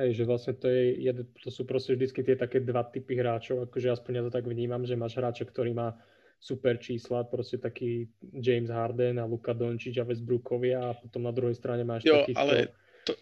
Hej, 0.00 0.16
že 0.16 0.24
vlastne 0.24 0.56
to, 0.56 0.64
je, 0.72 1.12
to 1.44 1.50
sú 1.52 1.68
proste 1.68 1.92
vždycky 1.92 2.24
tie 2.24 2.32
také 2.32 2.64
dva 2.64 2.88
typy 2.88 3.20
hráčov, 3.20 3.68
akože 3.68 3.92
aspoň 3.92 4.12
ja 4.16 4.22
to 4.24 4.32
tak 4.32 4.48
vnímam, 4.48 4.80
že 4.88 4.96
máš 4.96 5.20
hráča, 5.20 5.44
ktorý 5.44 5.76
má 5.76 5.92
super 6.40 6.80
čísla, 6.80 7.28
proste 7.28 7.60
taký 7.60 8.08
James 8.32 8.72
Harden 8.72 9.20
a 9.20 9.28
Luka 9.28 9.52
Doncic 9.52 10.00
a 10.00 10.08
Westbrookovia 10.08 10.80
a 10.80 10.96
potom 10.96 11.28
na 11.28 11.32
druhej 11.36 11.52
strane 11.52 11.84
máš 11.84 12.08
jo, 12.08 12.24
takýchto... 12.24 12.40
ale 12.40 12.72
to, 13.04 13.12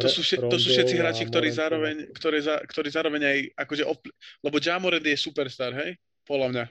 to, 0.00 0.08
sú, 0.08 0.24
to 0.24 0.56
sú 0.56 0.68
všetci 0.72 0.96
hráči, 0.96 1.28
ktorí 1.28 1.52
zároveň, 1.52 2.08
ktorí, 2.16 2.38
za, 2.40 2.56
ktorí 2.64 2.88
zároveň 2.88 3.22
aj 3.28 3.38
akože, 3.68 3.84
opl- 3.84 4.14
lebo 4.40 4.56
Jamored 4.56 5.04
je 5.04 5.16
superstar, 5.20 5.76
hej? 5.76 6.00
Podľa 6.24 6.48
mňa. 6.48 6.64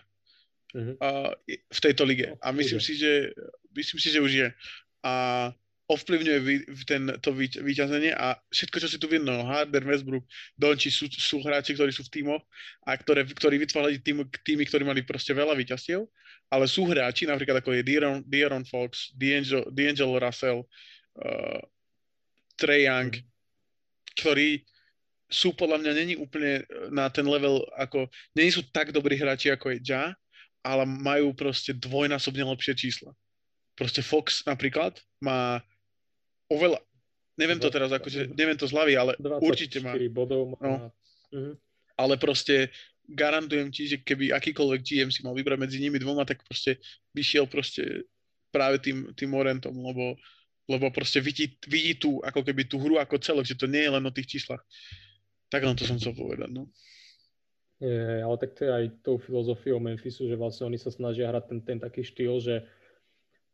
Uh-huh. 0.74 0.96
A, 0.98 1.08
v 1.54 1.80
tejto 1.80 2.04
lige. 2.10 2.34
A 2.42 2.50
myslím 2.56 2.82
si, 2.82 2.98
že 2.98 3.38
myslím 3.78 4.00
si, 4.02 4.10
že 4.10 4.20
už 4.24 4.32
je. 4.34 4.48
A 5.06 5.14
ovplyvňuje 5.88 6.40
vý, 6.44 6.56
ten, 6.84 7.08
to 7.24 7.32
vyťazenie 7.40 8.12
a 8.12 8.36
všetko, 8.52 8.78
čo 8.84 8.92
si 8.92 9.00
tu 9.00 9.08
vidno, 9.08 9.48
Harden, 9.48 9.88
Westbrook, 9.88 10.28
Donči 10.60 10.92
sú, 10.92 11.08
sú 11.08 11.40
hráči, 11.40 11.80
ktorí 11.80 11.96
sú 11.96 12.04
v 12.04 12.12
tímoch 12.12 12.44
a 12.84 13.00
ktoré, 13.00 13.24
ktorí 13.24 13.56
vytvárali 13.56 14.04
tým, 14.04 14.28
týmy, 14.44 14.68
ktorí 14.68 14.84
mali 14.84 15.08
proste 15.08 15.32
veľa 15.32 15.56
vyťazstiev, 15.56 16.04
ale 16.52 16.68
sú 16.68 16.84
hráči, 16.92 17.24
napríklad 17.24 17.64
ako 17.64 17.72
je 17.80 17.88
De'Aaron, 17.88 18.20
De'Aaron 18.28 18.68
Fox, 18.68 19.16
D'Angelo, 19.16 19.64
D'Angelo 19.72 20.20
Russell, 20.20 20.68
uh, 21.24 21.60
Trey 22.60 22.84
Young, 22.84 23.16
ktorí 24.20 24.68
sú 25.32 25.56
podľa 25.56 25.84
mňa 25.84 25.92
není 25.96 26.16
úplne 26.20 26.68
na 26.92 27.08
ten 27.12 27.28
level, 27.28 27.64
ako, 27.80 28.12
není 28.36 28.52
sú 28.52 28.64
tak 28.76 28.92
dobrí 28.92 29.16
hráči 29.16 29.52
ako 29.52 29.76
je 29.76 29.80
Ja, 29.88 30.16
ale 30.68 30.84
majú 30.84 31.32
proste 31.32 31.72
dvojnásobne 31.72 32.44
lepšie 32.44 32.76
čísla. 32.76 33.16
Proste 33.76 34.04
Fox 34.04 34.44
napríklad 34.44 35.00
má 35.24 35.64
oveľa, 36.52 36.80
neviem 37.38 37.60
to 37.60 37.70
teraz, 37.70 37.92
akože, 37.94 38.34
neviem 38.34 38.58
to 38.58 38.66
z 38.68 38.74
hlavy, 38.74 38.94
ale 38.98 39.14
určite 39.44 39.80
má. 39.80 39.94
bodov 40.10 40.56
má. 40.56 40.60
No. 40.60 40.72
Uh-huh. 41.32 41.54
Ale 41.98 42.16
proste 42.18 42.72
garantujem 43.08 43.72
ti, 43.72 43.88
že 43.88 43.98
keby 44.04 44.36
akýkoľvek 44.36 44.82
GM 44.84 45.10
si 45.12 45.24
mal 45.24 45.32
vybrať 45.32 45.60
medzi 45.60 45.78
nimi 45.80 45.96
dvoma, 45.98 46.28
tak 46.28 46.44
proste 46.44 46.80
by 47.16 47.22
šiel 47.24 47.48
proste 47.48 48.04
práve 48.52 48.84
tým, 48.84 49.12
tým 49.16 49.32
Morentom, 49.32 49.76
lebo, 49.76 50.20
lebo 50.68 50.86
proste 50.92 51.24
vidí, 51.24 51.56
vidí 51.68 51.96
tú, 51.96 52.20
ako 52.24 52.44
keby 52.44 52.68
tú 52.68 52.80
hru 52.80 53.00
ako 53.00 53.20
celok, 53.20 53.48
že 53.48 53.56
to 53.56 53.68
nie 53.68 53.88
je 53.88 53.92
len 53.96 54.04
o 54.04 54.12
tých 54.12 54.38
číslach. 54.38 54.60
Tak 55.48 55.64
len 55.64 55.76
to 55.80 55.88
som 55.88 55.96
chcel 55.96 56.12
povedať, 56.12 56.52
no. 56.52 56.68
Je, 57.78 58.26
ale 58.26 58.36
tak 58.42 58.58
to 58.58 58.66
je 58.66 58.72
aj 58.74 58.86
tou 59.06 59.22
filozofiou 59.22 59.78
Memphisu, 59.78 60.26
že 60.26 60.36
vlastne 60.36 60.66
oni 60.66 60.82
sa 60.82 60.90
snažia 60.90 61.30
hrať 61.30 61.44
ten, 61.46 61.60
ten 61.62 61.78
taký 61.78 62.02
štýl, 62.02 62.42
že 62.42 62.66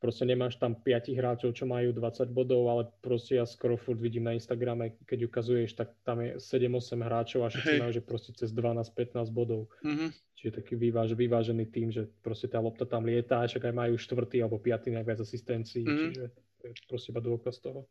proste 0.04 0.28
nemáš 0.28 0.60
tam 0.60 0.76
5 0.76 1.16
hráčov, 1.16 1.56
čo 1.56 1.64
majú 1.64 1.96
20 1.96 2.28
bodov, 2.36 2.68
ale 2.68 2.92
proste 3.00 3.40
ja 3.40 3.48
skoro 3.48 3.80
furt 3.80 4.04
vidím 4.04 4.28
na 4.28 4.36
Instagrame, 4.36 5.00
keď 5.08 5.32
ukazuješ, 5.32 5.80
tak 5.80 5.96
tam 6.04 6.20
je 6.20 6.36
7-8 6.44 7.00
hráčov 7.00 7.48
a 7.48 7.48
všetci 7.48 7.80
majú, 7.80 7.92
že 7.96 8.04
proste 8.04 8.36
cez 8.36 8.52
12-15 8.52 9.32
bodov. 9.32 9.72
Mm-hmm. 9.80 10.12
Čiže 10.36 10.52
taký 10.60 10.76
vyváž, 10.76 11.16
vyvážený 11.16 11.72
tým, 11.72 11.88
že 11.88 12.12
proste 12.20 12.52
tá 12.52 12.60
lopta 12.60 12.84
tam 12.84 13.08
lieta, 13.08 13.40
a 13.40 13.48
však 13.48 13.72
aj 13.72 13.76
majú 13.80 13.96
štvrtý 13.96 14.44
alebo 14.44 14.60
piatý 14.60 14.92
najviac 14.92 15.24
asistencií, 15.24 15.88
mm-hmm. 15.88 16.12
čiže 16.12 16.24
to 16.60 16.64
je 16.68 16.74
proste 16.92 17.16
iba 17.16 17.24
dôkaz 17.24 17.64
toho. 17.64 17.88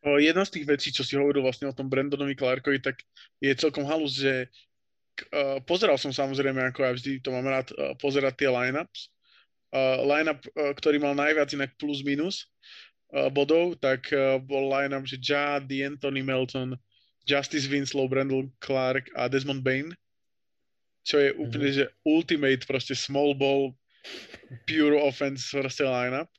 Jedna 0.00 0.48
z 0.48 0.54
tých 0.56 0.64
vecí, 0.64 0.88
čo 0.94 1.04
si 1.04 1.20
hovoril 1.20 1.44
vlastne 1.44 1.68
o 1.68 1.76
tom 1.76 1.92
Brandonovi 1.92 2.32
Clarkovi, 2.38 2.80
tak 2.80 3.04
je 3.42 3.52
celkom 3.52 3.84
halus, 3.84 4.16
že 4.16 4.48
uh, 5.34 5.60
pozeral 5.66 6.00
som 6.00 6.14
samozrejme, 6.14 6.72
ako 6.72 6.80
ja 6.86 6.92
vždy 6.94 7.20
to 7.20 7.34
mám 7.34 7.44
rád, 7.44 7.68
uh, 7.74 7.92
pozerať 7.98 8.46
tie 8.46 8.48
lineups. 8.48 9.17
Uh, 9.68 10.00
lineup, 10.08 10.40
uh, 10.56 10.72
ktorý 10.72 10.96
mal 10.96 11.12
najviac 11.12 11.52
inak 11.52 11.76
plus 11.76 12.00
minus 12.00 12.48
uh, 13.12 13.28
bodov, 13.28 13.76
tak 13.76 14.08
uh, 14.16 14.40
bol 14.40 14.72
lineup, 14.72 15.04
že 15.04 15.20
Ja, 15.20 15.60
D'Antoni 15.60 16.24
Melton, 16.24 16.72
Justice 17.28 17.68
Winslow, 17.68 18.08
Brandon 18.08 18.48
Clark 18.64 19.12
a 19.12 19.28
Desmond 19.28 19.60
Bain, 19.60 19.92
čo 21.04 21.20
je 21.20 21.36
úplne, 21.36 21.68
mm-hmm. 21.68 21.84
že 21.84 21.92
ultimate 22.08 22.64
proste 22.64 22.96
small 22.96 23.36
ball, 23.36 23.76
pure 24.64 24.96
offense 24.96 25.52
proste 25.52 25.84
lineup 25.84 26.32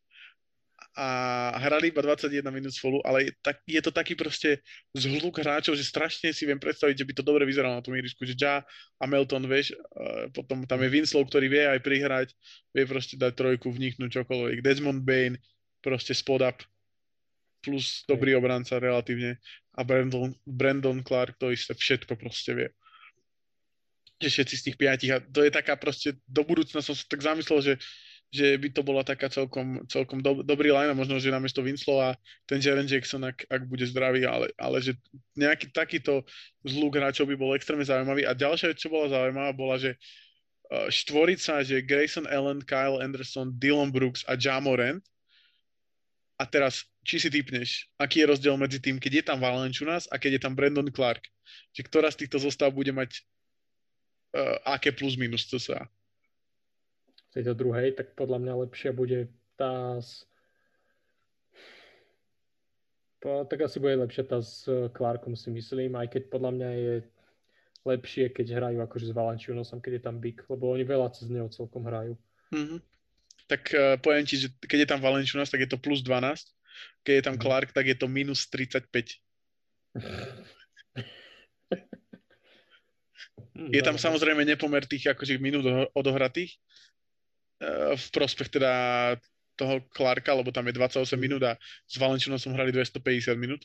a 1.00 1.56
hrali 1.64 1.96
iba 1.96 2.04
21 2.04 2.44
minút 2.52 2.76
spolu, 2.76 3.00
ale 3.08 3.24
je, 3.24 3.32
tak, 3.40 3.64
je 3.64 3.80
to 3.80 3.88
taký 3.88 4.20
proste 4.20 4.60
zhluk 4.92 5.40
hráčov, 5.40 5.80
že 5.80 5.88
strašne 5.88 6.36
si 6.36 6.44
viem 6.44 6.60
predstaviť, 6.60 7.00
že 7.00 7.08
by 7.08 7.14
to 7.16 7.24
dobre 7.24 7.48
vyzeralo 7.48 7.80
na 7.80 7.84
tom 7.86 7.96
ihrisku, 7.96 8.28
že 8.28 8.36
Ja 8.36 8.68
a 9.00 9.04
Melton, 9.08 9.48
vieš, 9.48 9.72
uh, 9.96 10.28
potom 10.36 10.68
tam 10.68 10.84
je 10.84 10.92
Winslow, 10.92 11.24
ktorý 11.24 11.48
vie 11.48 11.64
aj 11.72 11.80
prihrať, 11.80 12.28
vie 12.76 12.84
proste 12.84 13.16
dať 13.16 13.32
trojku, 13.32 13.72
vniknúť 13.72 14.20
čokoľvek, 14.20 14.60
Desmond 14.60 15.08
Bain, 15.08 15.40
proste 15.80 16.12
spod 16.12 16.44
up, 16.44 16.60
plus 17.64 18.04
dobrý 18.04 18.36
obranca 18.36 18.76
relatívne. 18.80 19.40
A 19.80 19.88
Brandon, 19.88 20.36
Brandon 20.44 21.00
Clark 21.00 21.40
to 21.40 21.56
isté, 21.56 21.72
všetko 21.72 22.20
proste 22.20 22.52
vie. 22.52 22.70
Že 24.20 24.28
všetci 24.28 24.56
z 24.60 24.64
tých 24.68 24.76
piatich 24.76 25.12
a 25.16 25.24
to 25.24 25.48
je 25.48 25.52
taká 25.52 25.80
proste, 25.80 26.20
do 26.28 26.44
budúcna 26.44 26.84
som 26.84 26.92
sa 26.92 27.08
tak 27.08 27.24
zamyslel, 27.24 27.64
že 27.64 27.74
že 28.30 28.62
by 28.62 28.70
to 28.70 28.86
bola 28.86 29.02
taká 29.02 29.26
celkom, 29.26 29.82
celkom 29.90 30.22
do, 30.22 30.46
dobrý 30.46 30.70
line, 30.70 30.94
možno, 30.94 31.18
že 31.18 31.34
namiesto 31.34 31.66
Winslova 31.66 32.14
ten 32.46 32.62
Jaren 32.62 32.86
Jackson, 32.86 33.26
ak, 33.26 33.50
ak 33.50 33.66
bude 33.66 33.82
zdravý, 33.90 34.22
ale, 34.30 34.54
ale 34.62 34.78
že 34.86 34.94
nejaký 35.34 35.74
takýto 35.74 36.22
zlúk 36.62 37.02
hráčov 37.02 37.26
by 37.26 37.34
bol 37.34 37.58
extrémne 37.58 37.82
zaujímavý. 37.82 38.30
A 38.30 38.38
ďalšia 38.38 38.70
vec, 38.70 38.78
čo 38.78 38.94
bola 38.94 39.10
zaujímavá, 39.10 39.50
bola, 39.58 39.82
že 39.82 39.98
uh, 39.98 40.86
štvorica, 40.94 41.66
že 41.66 41.82
Grayson 41.82 42.30
Allen, 42.30 42.62
Kyle 42.62 43.02
Anderson, 43.02 43.50
Dylan 43.58 43.90
Brooks 43.90 44.22
a 44.30 44.38
Jamorant. 44.38 45.02
A 46.38 46.46
teraz, 46.46 46.86
či 47.02 47.20
si 47.20 47.34
typneš, 47.34 47.90
aký 48.00 48.24
je 48.24 48.30
rozdiel 48.30 48.56
medzi 48.56 48.80
tým, 48.80 49.02
keď 49.02 49.12
je 49.12 49.24
tam 49.26 49.42
Valenčunas 49.42 50.08
a 50.08 50.22
keď 50.22 50.38
je 50.38 50.42
tam 50.46 50.54
Brandon 50.54 50.88
Clark? 50.88 51.26
Že 51.74 51.82
ktorá 51.90 52.08
z 52.14 52.24
týchto 52.24 52.38
zostav 52.40 52.72
bude 52.78 52.94
mať 52.94 53.26
uh, 54.38 54.78
aké 54.78 54.94
plus 54.94 55.18
minus, 55.18 55.50
to 55.50 55.58
sa 55.58 55.90
v 55.90 55.99
tejto 57.34 57.54
druhej, 57.54 57.94
tak 57.94 58.18
podľa 58.18 58.40
mňa 58.42 58.54
lepšia 58.66 58.92
bude 58.94 59.30
tá 59.60 60.02
s... 60.02 60.26
Po, 63.20 63.44
tak 63.44 63.68
asi 63.68 63.84
bude 63.84 64.00
lepšia 64.00 64.24
tá 64.24 64.40
s 64.40 64.64
Clarkom 64.96 65.36
si 65.36 65.52
myslím, 65.52 66.00
aj 66.00 66.08
keď 66.16 66.32
podľa 66.32 66.52
mňa 66.56 66.70
je 66.72 67.04
lepšie, 67.84 68.32
keď 68.32 68.56
hrajú 68.60 68.82
akože 68.84 69.06
s 69.12 69.16
Valančiunosom, 69.16 69.82
keď 69.84 69.94
je 70.00 70.04
tam 70.04 70.20
Big, 70.20 70.42
lebo 70.48 70.72
oni 70.72 70.84
veľa 70.88 71.12
cez 71.12 71.28
neho 71.28 71.50
celkom 71.52 71.84
hrajú. 71.88 72.18
Mm-hmm. 72.56 72.80
Tak 73.50 73.74
uh, 73.74 73.98
poviem 74.00 74.24
ti, 74.24 74.38
že 74.38 74.48
keď 74.62 74.80
je 74.86 74.90
tam 74.96 75.02
Valenčiunos, 75.04 75.50
tak 75.52 75.60
je 75.66 75.70
to 75.70 75.82
plus 75.82 76.04
12, 76.06 76.54
keď 77.04 77.14
je 77.16 77.24
tam 77.26 77.36
mm. 77.36 77.42
Clark, 77.44 77.72
tak 77.76 77.88
je 77.88 77.96
to 77.96 78.08
minus 78.08 78.48
35. 78.48 79.20
je 83.76 83.82
tam 83.84 84.00
samozrejme 84.00 84.48
nepomer 84.48 84.88
tých 84.88 85.12
akože 85.12 85.36
minút 85.42 85.66
odohratých, 85.92 86.56
v 87.96 88.06
prospech 88.16 88.50
teda 88.50 88.72
toho 89.60 89.84
Clarka, 89.92 90.32
lebo 90.32 90.56
tam 90.56 90.64
je 90.72 90.80
28 90.80 91.04
mhm. 91.04 91.20
minút 91.20 91.42
a 91.44 91.60
s 91.84 91.96
Valenčinom 92.00 92.40
som 92.40 92.56
hrali 92.56 92.72
250 92.72 93.36
minút. 93.36 93.62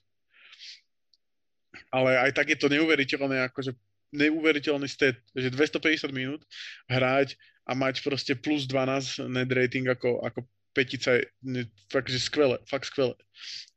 Ale 1.90 2.18
aj 2.18 2.34
tak 2.34 2.50
je 2.50 2.58
to 2.58 2.70
neuveriteľné, 2.70 3.50
akože 3.50 3.74
neuveriteľný 4.14 4.86
stat, 4.86 5.18
že 5.34 5.50
250 5.50 6.10
minút 6.14 6.42
hrať 6.86 7.34
a 7.66 7.74
mať 7.74 8.02
proste 8.02 8.34
plus 8.38 8.66
12 8.66 9.26
net 9.26 9.50
rating 9.50 9.90
ako, 9.90 10.22
ako 10.22 10.46
petica 10.74 11.18
je 11.18 11.66
fakt, 11.90 12.10
že 12.10 12.18
skvelé, 12.18 12.58
fakt 12.66 12.90
skvelé. 12.90 13.14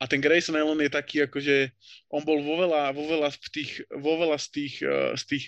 A 0.02 0.10
ten 0.10 0.22
Grayson 0.22 0.58
Allen 0.58 0.82
je 0.82 0.92
taký, 0.94 1.26
akože 1.26 1.74
on 2.10 2.26
bol 2.26 2.42
vo 2.42 2.58
veľa, 2.58 2.94
vo 2.94 3.06
veľa, 3.06 3.30
v 3.34 3.50
tých, 3.54 3.72
vo 3.94 4.18
veľa 4.18 4.38
z 4.42 4.48
tých, 4.50 4.76
uh, 4.82 5.14
z 5.14 5.24
tých 5.26 5.44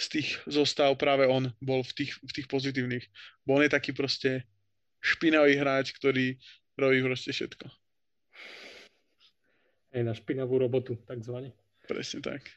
z 0.00 0.06
tých 0.08 0.28
zostav 0.48 0.96
práve 0.98 1.28
on 1.28 1.52
bol 1.62 1.84
v 1.86 1.92
tých, 1.92 2.12
v 2.22 2.32
tých 2.32 2.46
pozitívnych. 2.48 3.04
Bo 3.44 3.60
on 3.60 3.64
je 3.64 3.72
taký 3.72 3.92
proste 3.92 4.46
špinavý 5.02 5.58
hráč, 5.58 5.92
ktorý 5.94 6.38
robí 6.78 6.98
proste 7.02 7.30
všetko. 7.34 7.66
Aj 9.92 10.02
na 10.02 10.16
špinavú 10.16 10.56
robotu, 10.56 10.96
takzvané. 11.04 11.52
Presne 11.84 12.24
tak. 12.24 12.48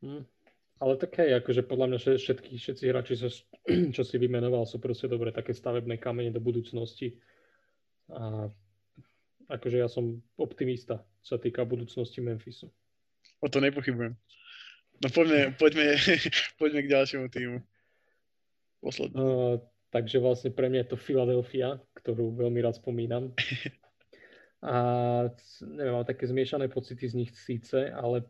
Hm. 0.00 0.24
Ale 0.82 0.98
tak 0.98 1.14
hej, 1.22 1.38
akože 1.38 1.62
podľa 1.62 1.94
mňa 1.94 1.98
všetky, 2.18 2.58
všetci 2.58 2.84
hráči, 2.90 3.14
čo, 3.14 3.28
čo 3.94 4.02
si 4.02 4.16
vymenoval, 4.18 4.66
sú 4.66 4.82
proste 4.82 5.06
dobre 5.06 5.30
také 5.30 5.54
stavebné 5.54 6.00
kamene 6.00 6.34
do 6.34 6.42
budúcnosti. 6.42 7.22
A 8.10 8.50
akože 9.46 9.78
ja 9.78 9.86
som 9.86 10.18
optimista, 10.34 11.04
čo 11.22 11.36
sa 11.36 11.38
týka 11.38 11.62
budúcnosti 11.62 12.18
Memphisu. 12.18 12.66
O 13.38 13.46
to 13.46 13.62
nepochybujem. 13.62 14.18
No 15.02 15.08
poďme, 15.10 15.58
poďme, 15.58 15.98
poďme 16.62 16.80
k 16.86 16.92
ďalšiemu 16.94 17.26
týmu. 17.26 17.58
Posledný. 18.78 19.14
Uh, 19.18 19.58
takže 19.90 20.22
vlastne 20.22 20.54
pre 20.54 20.70
mňa 20.70 20.86
je 20.86 20.90
to 20.94 20.98
Philadelphia, 20.98 21.82
ktorú 21.98 22.38
veľmi 22.38 22.62
rád 22.62 22.78
spomínam. 22.78 23.34
A 24.62 24.74
neviem, 25.74 25.90
mám 25.90 26.06
také 26.06 26.22
zmiešané 26.30 26.70
pocity 26.70 27.02
z 27.02 27.18
nich 27.18 27.34
síce, 27.34 27.90
ale 27.90 28.22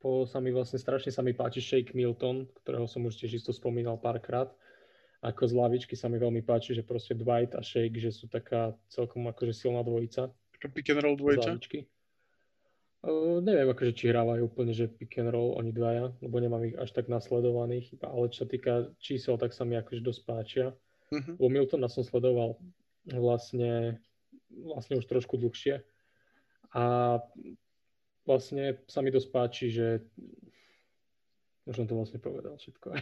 po, 0.00 0.24
sa 0.24 0.40
mi 0.40 0.48
vlastne 0.48 0.80
strašne 0.80 1.12
sa 1.12 1.20
mi 1.20 1.36
páči 1.36 1.60
Shake 1.60 1.92
Milton, 1.92 2.48
ktorého 2.64 2.88
som 2.88 3.04
už 3.04 3.20
tiež 3.20 3.44
isto 3.44 3.52
spomínal 3.52 4.00
párkrát. 4.00 4.48
Ako 5.20 5.44
z 5.44 5.52
lavičky 5.52 5.92
sa 5.92 6.08
mi 6.08 6.16
veľmi 6.16 6.40
páči, 6.40 6.72
že 6.72 6.80
proste 6.80 7.12
Dwight 7.12 7.52
a 7.52 7.60
Shake, 7.60 8.00
že 8.00 8.08
sú 8.08 8.32
taká 8.32 8.72
celkom 8.88 9.28
akože 9.28 9.52
silná 9.52 9.84
dvojica. 9.84 10.32
Pick 10.72 10.88
and 10.88 11.04
roll 11.04 11.20
dvojica? 11.20 11.60
Uh, 13.00 13.40
neviem, 13.40 13.64
akože, 13.64 13.96
či 13.96 14.12
hrávajú 14.12 14.52
úplne, 14.52 14.76
že 14.76 14.84
pick 14.84 15.16
and 15.16 15.32
roll 15.32 15.56
oni 15.56 15.72
dvaja, 15.72 16.12
lebo 16.20 16.36
nemám 16.36 16.68
ich 16.68 16.76
až 16.76 16.92
tak 16.92 17.08
nasledovaných, 17.08 17.96
ale 18.04 18.28
čo 18.28 18.44
sa 18.44 18.48
týka 18.48 18.74
čísel, 19.00 19.40
tak 19.40 19.56
sa 19.56 19.64
mi 19.64 19.80
akože 19.80 20.04
dosť 20.04 20.20
páčia. 20.28 20.66
Uh-huh. 21.08 21.48
Miltona 21.48 21.88
som 21.88 22.04
sledoval 22.04 22.60
vlastne, 23.08 23.96
vlastne 24.52 25.00
už 25.00 25.08
trošku 25.08 25.40
dlhšie 25.40 25.80
a 26.76 26.84
vlastne 28.28 28.78
sa 28.86 29.00
mi 29.02 29.10
dosť 29.10 29.28
páči, 29.32 29.66
že 29.72 30.04
už 31.66 31.74
som 31.80 31.86
to 31.88 31.96
vlastne 31.96 32.20
povedal 32.20 32.54
všetko. 32.60 32.88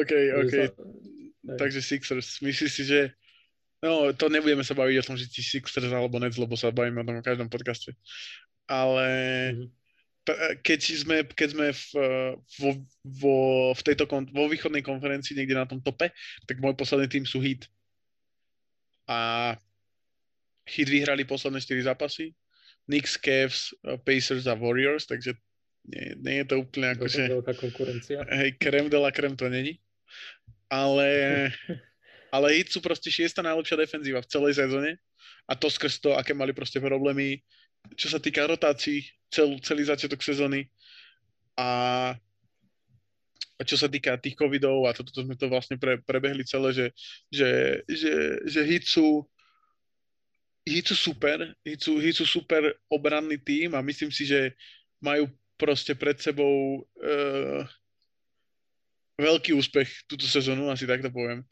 OK, 0.00 0.12
OK. 0.44 0.54
Sa... 0.54 1.56
Takže 1.56 1.80
Sixers, 1.80 2.42
myslíš 2.44 2.70
si, 2.70 2.82
že 2.84 3.16
No, 3.80 4.12
to 4.12 4.28
nebudeme 4.28 4.60
sa 4.60 4.76
baviť 4.76 4.96
o 5.00 5.06
tom, 5.08 5.16
že 5.16 5.24
ti 5.24 5.40
Sixers 5.40 5.88
alebo 5.88 6.20
Nets, 6.20 6.36
lebo 6.36 6.52
sa 6.52 6.68
bavíme 6.68 7.00
o 7.00 7.06
tom 7.08 7.16
v 7.20 7.26
každom 7.26 7.48
podcaste. 7.48 7.96
Ale 8.68 9.08
mm-hmm. 9.56 10.60
keď 10.60 10.80
sme, 11.00 11.16
keď 11.24 11.48
sme 11.56 11.66
v, 11.72 11.84
vo, 12.60 12.70
vo, 13.08 13.36
v 13.72 13.80
tejto, 13.80 14.04
vo 14.36 14.44
východnej 14.52 14.84
konferencii 14.84 15.32
niekde 15.32 15.56
na 15.56 15.64
tom 15.64 15.80
tope, 15.80 16.12
tak 16.44 16.56
môj 16.60 16.76
posledný 16.76 17.08
tým 17.08 17.24
sú 17.24 17.40
Heat. 17.40 17.64
A 19.08 19.56
Heat 20.68 20.88
vyhrali 20.92 21.24
posledné 21.24 21.64
4 21.64 21.88
zápasy. 21.88 22.36
Knicks, 22.84 23.16
Cavs, 23.16 23.72
Pacers 24.04 24.44
a 24.44 24.54
Warriors, 24.60 25.08
takže 25.08 25.40
nie, 25.88 26.20
nie 26.20 26.44
je 26.44 26.46
to 26.52 26.60
úplne 26.60 26.92
ako, 26.92 27.08
že... 27.08 27.22
Konkurencia. 27.56 28.28
Hej, 28.28 28.60
krem 28.60 28.92
de 28.92 28.98
la 29.00 29.08
krem 29.08 29.32
to 29.32 29.48
není. 29.48 29.80
Ale 30.68 31.08
ale 32.30 32.56
Heat 32.56 32.70
sú 32.70 32.80
proste 32.82 33.10
šiesta 33.10 33.42
najlepšia 33.42 33.76
defenzíva 33.78 34.22
v 34.22 34.30
celej 34.30 34.58
sezóne 34.58 34.98
a 35.46 35.52
to 35.58 35.66
skrz 35.66 35.98
to, 35.98 36.14
aké 36.14 36.34
mali 36.34 36.54
proste 36.54 36.78
problémy, 36.78 37.42
čo 37.98 38.10
sa 38.10 38.22
týka 38.22 38.46
rotácií, 38.46 39.02
celú, 39.30 39.58
celý 39.62 39.86
začiatok 39.86 40.22
sezóny 40.22 40.70
a, 41.58 41.68
a 43.58 43.62
čo 43.66 43.74
sa 43.74 43.90
týka 43.90 44.18
tých 44.18 44.38
covidov 44.38 44.86
a 44.86 44.94
toto 44.94 45.10
to 45.10 45.26
sme 45.26 45.34
to 45.34 45.50
vlastne 45.50 45.76
pre, 45.76 45.98
prebehli 46.02 46.46
celé, 46.46 46.70
že, 46.72 46.86
že, 47.30 47.50
že, 47.86 48.12
že 48.46 48.60
Heat 48.62 48.86
sú 48.86 49.26
Heat 50.68 50.92
sú 50.92 50.96
super, 51.12 51.56
Heat 51.64 51.80
sú, 51.82 51.98
Heat 51.98 52.16
sú 52.20 52.26
super 52.28 52.62
obranný 52.86 53.40
tým 53.40 53.74
a 53.74 53.82
myslím 53.82 54.12
si, 54.12 54.28
že 54.28 54.54
majú 55.00 55.26
proste 55.56 55.96
pred 55.96 56.20
sebou 56.20 56.84
uh, 56.84 57.64
veľký 59.20 59.56
úspech 59.56 60.08
túto 60.08 60.24
sezónu, 60.24 60.72
asi 60.72 60.88
tak 60.88 61.04
to 61.04 61.12
poviem. 61.12 61.44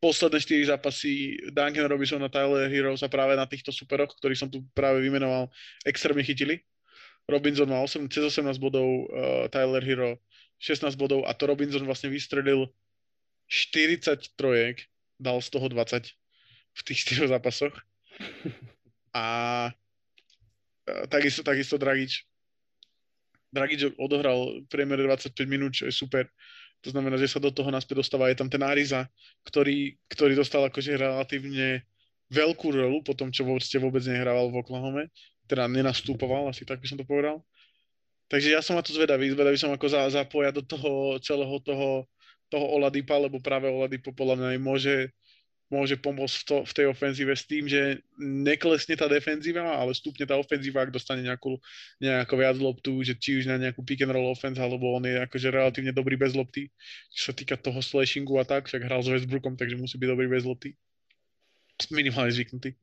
Posledné 0.00 0.40
4 0.40 0.72
zápasy 0.72 1.36
Duncan 1.52 1.84
Robinson 1.84 2.24
a 2.24 2.32
Tyler 2.32 2.72
Hero 2.72 2.96
sa 2.96 3.12
práve 3.12 3.36
na 3.36 3.44
týchto 3.44 3.68
superoch, 3.68 4.16
ktorých 4.16 4.40
som 4.40 4.48
tu 4.48 4.64
práve 4.72 5.04
vymenoval, 5.04 5.52
extrémne 5.84 6.24
chytili. 6.24 6.64
Robinson 7.28 7.68
má 7.68 7.84
8, 7.84 8.08
cez 8.08 8.24
18 8.32 8.56
bodov, 8.56 8.88
uh, 9.12 9.46
Tyler 9.52 9.84
Hero 9.84 10.16
16 10.56 10.96
bodov 10.96 11.28
a 11.28 11.36
to 11.36 11.44
Robinson 11.48 11.84
vlastne 11.84 12.08
vystrelil 12.08 12.68
40 13.48 14.40
trojek, 14.40 14.88
dal 15.20 15.40
z 15.44 15.48
toho 15.52 15.68
20 15.68 16.08
v 16.70 16.80
tých 16.84 16.98
4 17.04 17.32
zápasoch. 17.36 17.76
A 19.12 19.24
takisto, 21.10 21.42
takisto 21.42 21.76
Dragič. 21.76 22.24
Dragič 23.50 23.98
odohral 23.98 24.62
v 24.62 24.66
priemere 24.70 25.02
25 25.02 25.34
minút, 25.50 25.74
čo 25.74 25.90
je 25.90 25.94
super. 25.94 26.30
To 26.80 26.88
znamená, 26.90 27.20
že 27.20 27.28
sa 27.28 27.40
do 27.42 27.52
toho 27.52 27.68
naspäť 27.68 28.00
dostáva. 28.00 28.32
Je 28.32 28.40
tam 28.40 28.48
ten 28.48 28.64
Ariza, 28.64 29.04
ktorý, 29.44 30.00
ktorý 30.08 30.32
dostal 30.32 30.64
akože 30.64 30.96
relatívne 30.96 31.84
veľkú 32.32 32.72
rolu 32.72 33.04
po 33.04 33.12
tom, 33.12 33.28
čo 33.28 33.44
ste 33.60 33.76
vôbec 33.76 34.00
nehrával 34.06 34.48
v 34.48 34.64
Oklahome. 34.64 35.02
Teda 35.44 35.66
nenastúpoval, 35.66 36.48
asi 36.48 36.64
tak 36.64 36.80
by 36.80 36.86
som 36.88 36.96
to 36.96 37.04
povedal. 37.04 37.44
Takže 38.30 38.54
ja 38.54 38.62
som 38.62 38.78
na 38.78 38.86
to 38.86 38.94
zvedavý. 38.94 39.28
Zvedavý 39.34 39.58
som 39.58 39.74
ako 39.74 39.86
za, 39.90 40.06
zapoja 40.08 40.54
do 40.54 40.62
toho 40.62 41.18
celého 41.18 41.58
toho, 41.60 42.06
toho 42.46 42.66
Oladipa, 42.78 43.18
lebo 43.18 43.42
práve 43.42 43.66
Oladipo 43.66 44.14
podľa 44.14 44.38
mňa 44.38 44.48
môže 44.62 45.10
môže 45.70 45.94
pomôcť 46.02 46.34
v, 46.34 46.44
to, 46.44 46.56
v 46.66 46.72
tej 46.74 46.86
ofenzíve 46.90 47.30
s 47.30 47.46
tým, 47.46 47.70
že 47.70 48.02
neklesne 48.18 48.98
tá 48.98 49.06
defenzíva, 49.06 49.62
ale 49.62 49.94
stupne 49.94 50.26
tá 50.26 50.34
ofenzíva, 50.34 50.82
ak 50.82 50.90
dostane 50.90 51.22
nejakú, 51.22 51.56
nejakú 52.02 52.34
viac 52.34 52.58
loptu, 52.58 52.98
že 53.06 53.14
či 53.14 53.38
už 53.38 53.46
na 53.46 53.56
nejakú 53.56 53.86
pick 53.86 54.02
and 54.02 54.10
roll 54.10 54.34
offense, 54.34 54.58
alebo 54.58 54.98
on 54.98 55.06
je 55.06 55.22
akože 55.22 55.48
relatívne 55.54 55.94
dobrý 55.94 56.18
bez 56.18 56.34
lopty, 56.34 56.74
čo 57.14 57.30
sa 57.30 57.32
týka 57.32 57.54
toho 57.54 57.78
slashingu 57.78 58.34
a 58.42 58.44
tak, 58.44 58.66
však 58.66 58.82
hral 58.82 59.00
s 59.00 59.08
Westbrookom, 59.14 59.54
takže 59.54 59.78
musí 59.78 59.94
byť 59.94 60.08
dobrý 60.10 60.26
bez 60.26 60.42
lopty. 60.42 60.74
Minimálne 61.94 62.34
zvyknutý. 62.34 62.74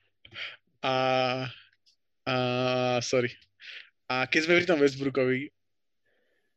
a, 0.88 0.96
a, 2.24 2.34
sorry. 3.04 3.36
A 4.08 4.24
keď 4.24 4.40
sme 4.48 4.58
pri 4.58 4.66
tom 4.66 4.80
Westbrookovi, 4.80 5.52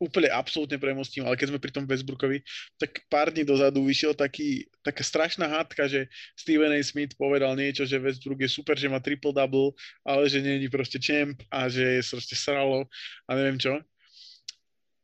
úplne 0.02 0.34
absolútne 0.34 0.82
premostím, 0.82 1.30
ale 1.30 1.38
keď 1.38 1.54
sme 1.54 1.62
pri 1.62 1.70
tom 1.70 1.86
Westbrookovi, 1.86 2.41
tak 2.82 3.06
pár 3.06 3.30
dní 3.30 3.45
dozadu 3.45 3.86
vyšiel 3.86 4.18
taký, 4.18 4.66
taká 4.82 5.06
strašná 5.06 5.45
hádka, 5.45 5.86
že 5.86 6.10
Steven 6.34 6.74
A. 6.74 6.82
Smith 6.82 7.14
povedal 7.14 7.54
niečo, 7.54 7.86
že 7.86 8.02
Westbrook 8.02 8.41
je 8.41 8.49
super, 8.49 8.74
že 8.74 8.89
má 8.89 8.97
triple-double, 8.97 9.78
ale 10.02 10.26
že 10.26 10.41
nie 10.41 10.58
je 10.58 10.74
proste 10.74 10.97
champ 10.97 11.38
a 11.54 11.70
že 11.70 12.02
je 12.02 12.02
proste 12.02 12.34
sralo 12.34 12.89
a 13.30 13.32
neviem 13.38 13.62
čo. 13.62 13.78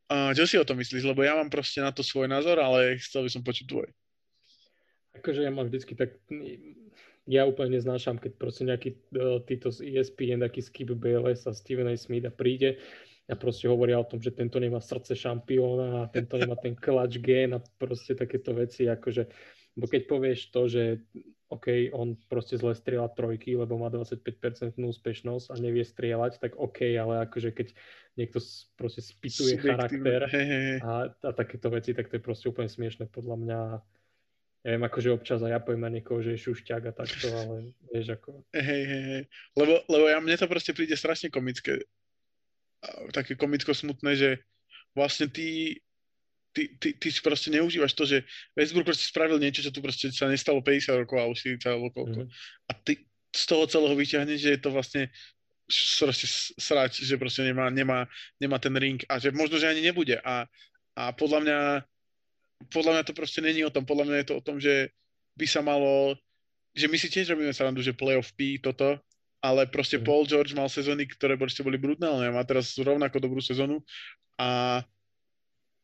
A 0.10 0.34
čo 0.34 0.50
si 0.50 0.58
o 0.58 0.66
tom 0.66 0.82
myslíš? 0.82 1.06
Lebo 1.06 1.22
ja 1.22 1.38
mám 1.38 1.54
proste 1.54 1.84
na 1.84 1.94
to 1.94 2.02
svoj 2.02 2.26
názor, 2.26 2.58
ale 2.58 2.98
chcel 2.98 3.28
by 3.28 3.30
som 3.30 3.46
počuť 3.46 3.66
tvoj. 3.70 3.88
Akože 5.22 5.46
ja 5.46 5.54
mám 5.54 5.70
vždycky 5.70 5.94
tak... 5.94 6.18
Ja 7.28 7.44
úplne 7.44 7.76
neznášam, 7.76 8.24
keď 8.24 8.40
proste 8.40 8.64
nejaký 8.64 8.96
uh, 9.20 9.44
títo 9.44 9.68
z 9.68 9.84
ESPN, 9.84 10.48
taký 10.48 10.64
Skip 10.64 10.96
Bayless 10.96 11.44
a 11.44 11.52
Steven 11.52 11.92
A. 11.92 12.00
Smith 12.00 12.24
a 12.24 12.32
príde 12.32 12.80
a 13.28 13.36
proste 13.36 13.68
hovoria 13.68 14.00
o 14.00 14.08
tom, 14.08 14.24
že 14.24 14.32
tento 14.32 14.56
nemá 14.56 14.80
srdce 14.80 15.12
šampióna 15.12 16.08
a 16.08 16.10
tento 16.10 16.40
nemá 16.40 16.56
ten 16.56 16.72
clutch 16.74 17.20
gen 17.20 17.60
a 17.60 17.64
proste 17.76 18.16
takéto 18.16 18.56
veci, 18.56 18.88
akože, 18.88 19.28
bo 19.76 19.86
keď 19.86 20.02
povieš 20.08 20.40
to, 20.56 20.62
že 20.72 20.84
OK, 21.48 21.92
on 21.96 22.20
proste 22.28 22.60
zle 22.60 22.76
strieľa 22.76 23.16
trojky, 23.16 23.56
lebo 23.56 23.80
má 23.80 23.88
25% 23.88 24.76
úspešnosť 24.76 25.48
a 25.52 25.56
nevie 25.60 25.84
strieľať, 25.84 26.44
tak 26.44 26.60
OK, 26.60 26.92
ale 26.96 27.24
akože 27.24 27.56
keď 27.56 27.72
niekto 28.20 28.44
proste 28.76 29.00
spituje 29.00 29.56
charakter 29.56 30.28
a, 30.84 31.08
a 31.12 31.32
takéto 31.32 31.72
veci, 31.72 31.96
tak 31.96 32.12
to 32.12 32.20
je 32.20 32.24
proste 32.24 32.52
úplne 32.52 32.68
smiešne 32.68 33.08
podľa 33.08 33.36
mňa. 33.40 33.60
Neviem, 34.68 34.84
akože 34.84 35.16
občas 35.16 35.40
aj 35.40 35.52
ja 35.56 35.60
poviem 35.64 35.88
na 35.88 35.92
niekoho, 35.96 36.20
že 36.20 36.36
je 36.36 36.44
šušťák 36.44 36.84
a 36.92 36.92
takto, 36.92 37.28
ale 37.32 37.72
vieš 37.88 38.20
ako... 38.20 38.44
Hej, 38.52 38.84
hej, 38.84 39.04
hej. 39.08 39.24
Lebo, 39.56 39.80
lebo 39.88 40.06
ja, 40.12 40.20
mne 40.20 40.36
to 40.36 40.52
proste 40.52 40.76
príde 40.76 41.00
strašne 41.00 41.32
komické 41.32 41.88
také 43.14 43.34
komicko 43.36 43.74
smutné, 43.74 44.16
že 44.16 44.30
vlastne 44.94 45.30
ty, 45.30 45.78
ty, 46.54 46.70
ty, 46.78 46.94
ty 46.98 47.08
si 47.10 47.22
proste 47.22 47.50
neužívaš 47.54 47.94
to, 47.94 48.06
že 48.06 48.26
Westbrook 48.58 48.90
proste 48.90 49.06
spravil 49.06 49.38
niečo, 49.42 49.62
čo 49.62 49.74
tu 49.74 49.82
proste 49.82 50.10
sa 50.14 50.30
nestalo 50.30 50.62
50 50.62 51.04
rokov 51.06 51.18
alebo 51.18 51.34
40 51.38 51.62
alebo 51.68 51.88
koľko. 51.94 52.20
Mm. 52.26 52.30
A 52.70 52.72
ty 52.82 52.94
z 53.34 53.44
toho 53.46 53.70
celého 53.70 53.94
vyťahneš, 53.94 54.40
že 54.40 54.54
je 54.58 54.62
to 54.62 54.70
vlastne 54.74 55.04
proste 56.00 56.26
srať, 56.58 57.04
že 57.04 57.20
proste 57.20 57.44
nemá, 57.44 57.68
nemá, 57.68 58.08
nemá 58.40 58.58
ten 58.58 58.74
ring 58.74 59.04
a 59.12 59.20
že 59.20 59.36
možno, 59.36 59.60
že 59.60 59.68
ani 59.68 59.84
nebude. 59.84 60.18
A, 60.24 60.48
a 60.96 61.04
podľa 61.14 61.40
mňa 61.44 61.60
podľa 62.74 62.92
mňa 62.98 63.04
to 63.06 63.14
proste 63.14 63.38
není 63.46 63.62
o 63.62 63.70
tom. 63.70 63.86
Podľa 63.86 64.06
mňa 64.10 64.18
je 64.18 64.28
to 64.34 64.36
o 64.42 64.46
tom, 64.46 64.58
že 64.58 64.90
by 65.38 65.46
sa 65.46 65.62
malo 65.62 66.18
že 66.78 66.86
my 66.86 66.98
si 67.02 67.10
tiež 67.10 67.34
robíme 67.34 67.50
srandu, 67.50 67.82
že 67.82 67.98
playoff 67.98 68.30
P 68.38 68.62
toto, 68.62 69.02
ale 69.42 69.70
proste 69.70 70.02
mhm. 70.02 70.06
Paul 70.06 70.24
George 70.26 70.54
mal 70.58 70.70
sezóny, 70.70 71.06
ktoré 71.06 71.38
proste 71.38 71.62
boli 71.62 71.78
brutálne 71.78 72.30
a 72.30 72.36
má 72.36 72.44
teraz 72.44 72.74
rovnako 72.78 73.22
dobrú 73.22 73.42
sezónu 73.42 73.82
a 74.38 74.82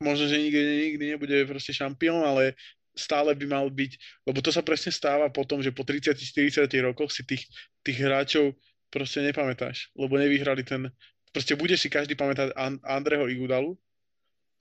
možno, 0.02 0.28
že 0.28 0.42
nikdy, 0.42 0.62
nikdy 0.92 1.04
nebude 1.16 1.36
proste 1.48 1.72
šampión, 1.72 2.22
ale 2.26 2.58
stále 2.94 3.34
by 3.34 3.46
mal 3.50 3.66
byť, 3.74 3.92
lebo 4.30 4.38
to 4.44 4.54
sa 4.54 4.62
presne 4.62 4.94
stáva 4.94 5.26
potom, 5.34 5.64
že 5.64 5.74
po 5.74 5.82
30-40 5.82 6.70
rokoch 6.86 7.10
si 7.10 7.26
tých, 7.26 7.50
tých 7.82 7.98
hráčov 7.98 8.54
proste 8.94 9.26
nepamätáš, 9.26 9.90
lebo 9.98 10.22
nevyhrali 10.22 10.62
ten, 10.62 10.94
proste 11.34 11.58
bude 11.58 11.74
si 11.74 11.90
každý 11.90 12.14
pamätať 12.14 12.54
Andreho 12.86 13.26
Igudalu, 13.26 13.74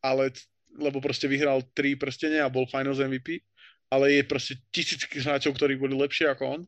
ale 0.00 0.32
lebo 0.72 1.04
proste 1.04 1.28
vyhral 1.28 1.60
tri 1.76 1.92
prstene 2.00 2.40
a 2.40 2.48
bol 2.48 2.64
Finals 2.64 2.96
MVP, 2.96 3.44
ale 3.92 4.16
je 4.16 4.22
proste 4.24 4.56
tisícky 4.72 5.20
hráčov, 5.20 5.52
ktorí 5.52 5.76
boli 5.76 5.92
lepšie 5.92 6.32
ako 6.32 6.44
on 6.48 6.60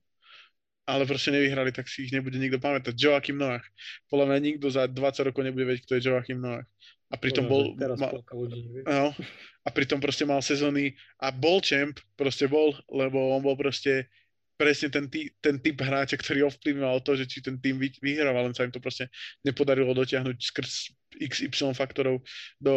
ale 0.85 1.09
proste 1.09 1.32
nevyhrali, 1.32 1.72
tak 1.72 1.89
si 1.89 2.05
ich 2.05 2.12
nebude 2.12 2.37
nikto 2.37 2.61
pamätať. 2.61 2.93
Joachim 2.93 3.41
Noach. 3.41 3.64
Podľa 4.12 4.26
mňa 4.28 4.39
nikto 4.41 4.68
za 4.68 4.85
20 4.85 5.28
rokov 5.32 5.43
nebude 5.45 5.64
vedieť, 5.64 5.85
kto 5.89 5.95
je 5.97 6.05
Joachim 6.05 6.41
Noach. 6.41 6.68
A 7.09 7.16
pritom 7.16 7.49
bol... 7.49 7.72
Teraz 7.76 7.97
mal, 7.97 8.20
ľudí, 8.32 8.85
no, 8.85 9.16
a 9.64 9.68
pritom 9.72 9.97
proste 9.97 10.28
mal 10.28 10.45
sezóny 10.45 10.93
a 11.16 11.32
bol 11.32 11.64
champ, 11.64 11.97
proste 12.20 12.45
bol, 12.45 12.76
lebo 12.93 13.32
on 13.32 13.41
bol 13.41 13.57
proste 13.57 14.12
presne 14.55 14.87
ten, 14.93 15.11
tý, 15.11 15.32
ten 15.43 15.59
typ 15.59 15.82
hráča, 15.82 16.14
ktorý 16.14 16.47
ovplyvňoval 16.47 17.03
to, 17.03 17.18
že 17.18 17.26
či 17.26 17.39
ten 17.43 17.59
tým 17.59 17.80
vy, 17.80 17.91
vyhráva, 17.99 18.45
len 18.47 18.55
sa 18.55 18.62
im 18.62 18.70
to 18.70 18.78
proste 18.78 19.11
nepodarilo 19.43 19.91
dotiahnuť 19.97 20.37
skrz 20.39 20.72
XY 21.18 21.74
faktorov 21.74 22.22
do 22.62 22.74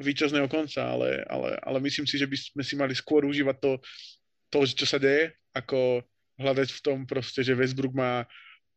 víťazného 0.00 0.48
konca, 0.48 0.80
ale, 0.80 1.20
ale, 1.28 1.56
ale 1.60 1.78
myslím 1.84 2.08
si, 2.08 2.16
že 2.16 2.28
by 2.28 2.36
sme 2.36 2.62
si 2.64 2.74
mali 2.76 2.96
skôr 2.96 3.28
užívať 3.28 3.56
to, 3.60 3.72
to 4.48 4.58
čo 4.64 4.86
sa 4.88 4.96
deje, 4.96 5.36
ako 5.52 6.04
hľadať 6.40 6.68
v 6.72 6.80
tom 6.80 6.98
proste, 7.04 7.44
že 7.44 7.52
Westbrook 7.52 7.92
má 7.92 8.24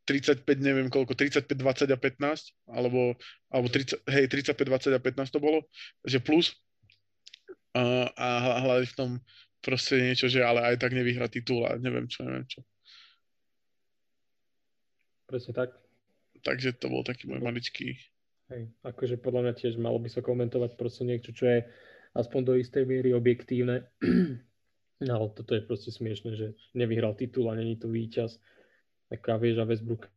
35, 0.03 0.43
neviem 0.59 0.91
koľko, 0.91 1.15
35, 1.15 1.47
20 1.47 1.95
a 1.95 1.97
15, 1.97 2.51
alebo, 2.67 3.15
alebo 3.47 3.67
30, 3.71 4.03
hej, 4.11 4.25
35, 4.27 4.51
20 4.91 4.99
a 4.99 4.99
15 4.99 5.31
to 5.31 5.39
bolo, 5.39 5.63
že 6.03 6.19
plus 6.19 6.51
a, 7.71 8.11
a 8.11 8.27
hľadať 8.59 8.87
v 8.91 8.97
tom 8.99 9.11
proste 9.63 9.95
niečo, 10.03 10.27
že 10.27 10.43
ale 10.43 10.75
aj 10.75 10.83
tak 10.83 10.91
nevyhrá 10.91 11.31
titul 11.31 11.63
a 11.63 11.79
neviem 11.79 12.05
čo, 12.11 12.27
neviem 12.27 12.43
čo. 12.45 12.59
Presne 15.23 15.55
tak. 15.55 15.71
Takže 16.43 16.75
to 16.75 16.91
bol 16.91 17.07
taký 17.07 17.31
môj 17.31 17.39
maličký... 17.39 17.95
Hej, 18.51 18.75
akože 18.83 19.23
podľa 19.23 19.49
mňa 19.49 19.53
tiež 19.55 19.79
malo 19.79 19.97
by 20.03 20.11
sa 20.11 20.19
komentovať 20.19 20.75
proste 20.75 21.07
niečo, 21.07 21.31
čo 21.31 21.47
je 21.47 21.63
aspoň 22.11 22.41
do 22.43 22.53
istej 22.59 22.83
miery 22.83 23.15
objektívne 23.15 23.87
No, 25.03 25.27
toto 25.35 25.51
je 25.51 25.61
proste 25.67 25.91
smiešne, 25.91 26.31
že 26.33 26.47
nevyhral 26.71 27.13
titul 27.13 27.51
a 27.51 27.57
není 27.59 27.75
to 27.75 27.91
víťaz. 27.91 28.39
Tak 29.11 29.19
a 29.29 29.35
vieš, 29.35 29.59
a 29.59 29.67
Westbrook, 29.67 30.07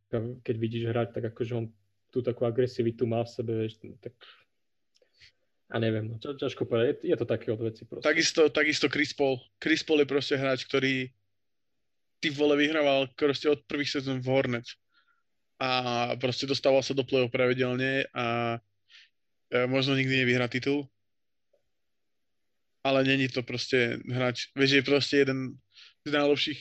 keď 0.46 0.56
vidíš 0.56 0.88
hrať, 0.88 1.08
tak 1.12 1.34
akože 1.34 1.52
on 1.58 1.66
tú 2.14 2.22
takú 2.22 2.46
agresivitu 2.46 3.04
má 3.04 3.26
v 3.26 3.32
sebe, 3.34 3.52
vieš, 3.52 3.82
tak 4.00 4.14
a 5.66 5.82
neviem, 5.82 6.06
no, 6.06 6.16
ťažko 6.22 6.62
povedať, 6.62 7.02
je, 7.02 7.10
je 7.10 7.16
to 7.18 7.26
také 7.26 7.50
od 7.50 7.58
veci 7.58 7.82
proste. 7.82 8.06
Takisto, 8.06 8.46
takisto 8.54 8.86
Chris 8.86 9.10
Paul. 9.10 9.42
Chris 9.58 9.82
Paul 9.82 10.06
je 10.06 10.08
proste 10.08 10.38
hráč, 10.38 10.62
ktorý 10.62 11.10
ty 12.22 12.28
vole 12.30 12.54
vyhrával 12.54 13.10
proste 13.18 13.50
od 13.50 13.66
prvých 13.66 13.98
sezón 13.98 14.22
v 14.22 14.30
Hornets. 14.30 14.78
A 15.58 16.12
proste 16.22 16.46
dostával 16.46 16.86
sa 16.86 16.94
do 16.94 17.02
play 17.02 17.26
pravidelne 17.26 18.06
a 18.14 18.56
e, 19.50 19.66
možno 19.66 19.98
nikdy 19.98 20.22
nevyhrá 20.22 20.46
titul, 20.46 20.86
ale 22.86 23.02
není 23.02 23.26
to 23.26 23.42
proste 23.42 23.98
hráč, 24.06 24.54
vieš, 24.54 24.78
je 24.78 24.82
proste 24.86 25.14
jeden 25.26 25.58
z 26.06 26.10
najlepších 26.14 26.60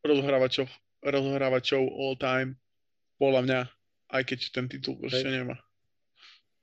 rozohrávačov, 0.00 0.72
rozohrávačov 1.04 1.84
all 1.84 2.16
time, 2.16 2.56
podľa 3.20 3.40
mňa, 3.44 3.60
aj 4.16 4.22
keď 4.24 4.38
ten 4.56 4.64
titul 4.72 4.96
proste 4.96 5.28
nemá. 5.28 5.60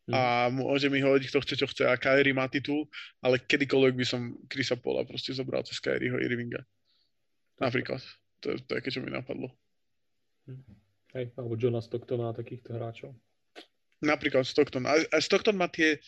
Hmm. 0.04 0.16
A 0.20 0.22
môže 0.52 0.92
mi 0.92 1.00
hovoriť, 1.00 1.32
kto 1.32 1.40
chce, 1.48 1.56
čo 1.64 1.68
chce. 1.70 1.84
A 1.88 1.96
Kyrie 1.96 2.36
má 2.36 2.52
titul, 2.52 2.92
ale 3.24 3.40
kedykoľvek 3.40 3.94
by 3.96 4.06
som 4.06 4.36
Chrisa 4.52 4.76
Paula 4.76 5.08
proste 5.08 5.32
zobral 5.32 5.64
cez 5.64 5.80
Kyrieho 5.80 6.20
Irvinga. 6.20 6.60
Napríklad. 7.56 8.04
To 8.44 8.52
je 8.52 8.60
také, 8.68 8.92
čo 8.92 9.00
mi 9.00 9.08
napadlo. 9.08 9.48
Hej, 11.16 11.32
alebo 11.40 11.56
Jonas 11.56 11.88
Stockton 11.88 12.20
a 12.28 12.36
takýchto 12.36 12.76
hráčov. 12.76 13.16
Napríklad 14.04 14.44
Stockton. 14.44 14.84
A, 14.84 15.00
a 15.00 15.18
Stockton 15.24 15.56
má 15.56 15.72
tie, 15.72 16.04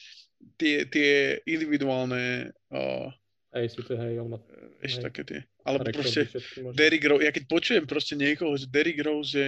tie, 0.57 0.85
tie 0.87 1.41
individuálne 1.45 2.53
uh, 2.71 3.09
Hej, 3.55 3.71
to, 3.87 3.95
hej, 3.95 4.19
on 4.19 4.35
má... 4.35 4.39
Ešte 4.83 4.99
také 5.07 5.21
tie. 5.23 5.39
Alebo 5.63 5.87
proste 5.87 6.27
Derrick 6.75 7.07
Rose, 7.07 7.23
ja 7.23 7.31
keď 7.31 7.43
počujem 7.47 7.87
proste 7.87 8.19
niekoho, 8.19 8.51
že 8.59 8.67
Derrick 8.67 8.99
Rose, 8.99 9.31
že, 9.31 9.45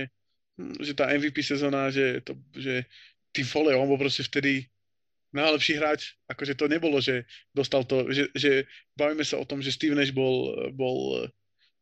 hm, 0.56 0.80
že 0.80 0.92
tá 0.96 1.12
MVP 1.12 1.44
sezóna, 1.44 1.92
že, 1.92 2.24
to, 2.24 2.40
že 2.56 2.88
ty 3.36 3.44
vole, 3.44 3.76
on 3.76 3.84
bol 3.84 4.00
proste 4.00 4.24
vtedy 4.24 4.64
najlepší 5.36 5.76
hráč, 5.76 6.16
akože 6.32 6.56
to 6.56 6.72
nebolo, 6.72 7.04
že 7.04 7.28
dostal 7.52 7.84
to, 7.84 8.08
že, 8.08 8.32
že 8.32 8.64
bavíme 8.96 9.28
sa 9.28 9.44
o 9.44 9.46
tom, 9.46 9.60
že 9.60 9.76
Steve 9.76 9.92
Nash 9.92 10.16
bol, 10.16 10.56
bol 10.72 11.28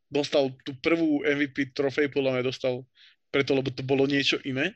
dostal 0.09 0.49
tú 0.66 0.74
prvú 0.82 1.22
MVP 1.22 1.78
trofej, 1.78 2.09
podľa 2.09 2.41
mňa 2.41 2.43
dostal 2.49 2.82
preto, 3.30 3.53
lebo 3.53 3.70
to 3.70 3.86
bolo 3.86 4.09
niečo 4.09 4.41
iné, 4.41 4.74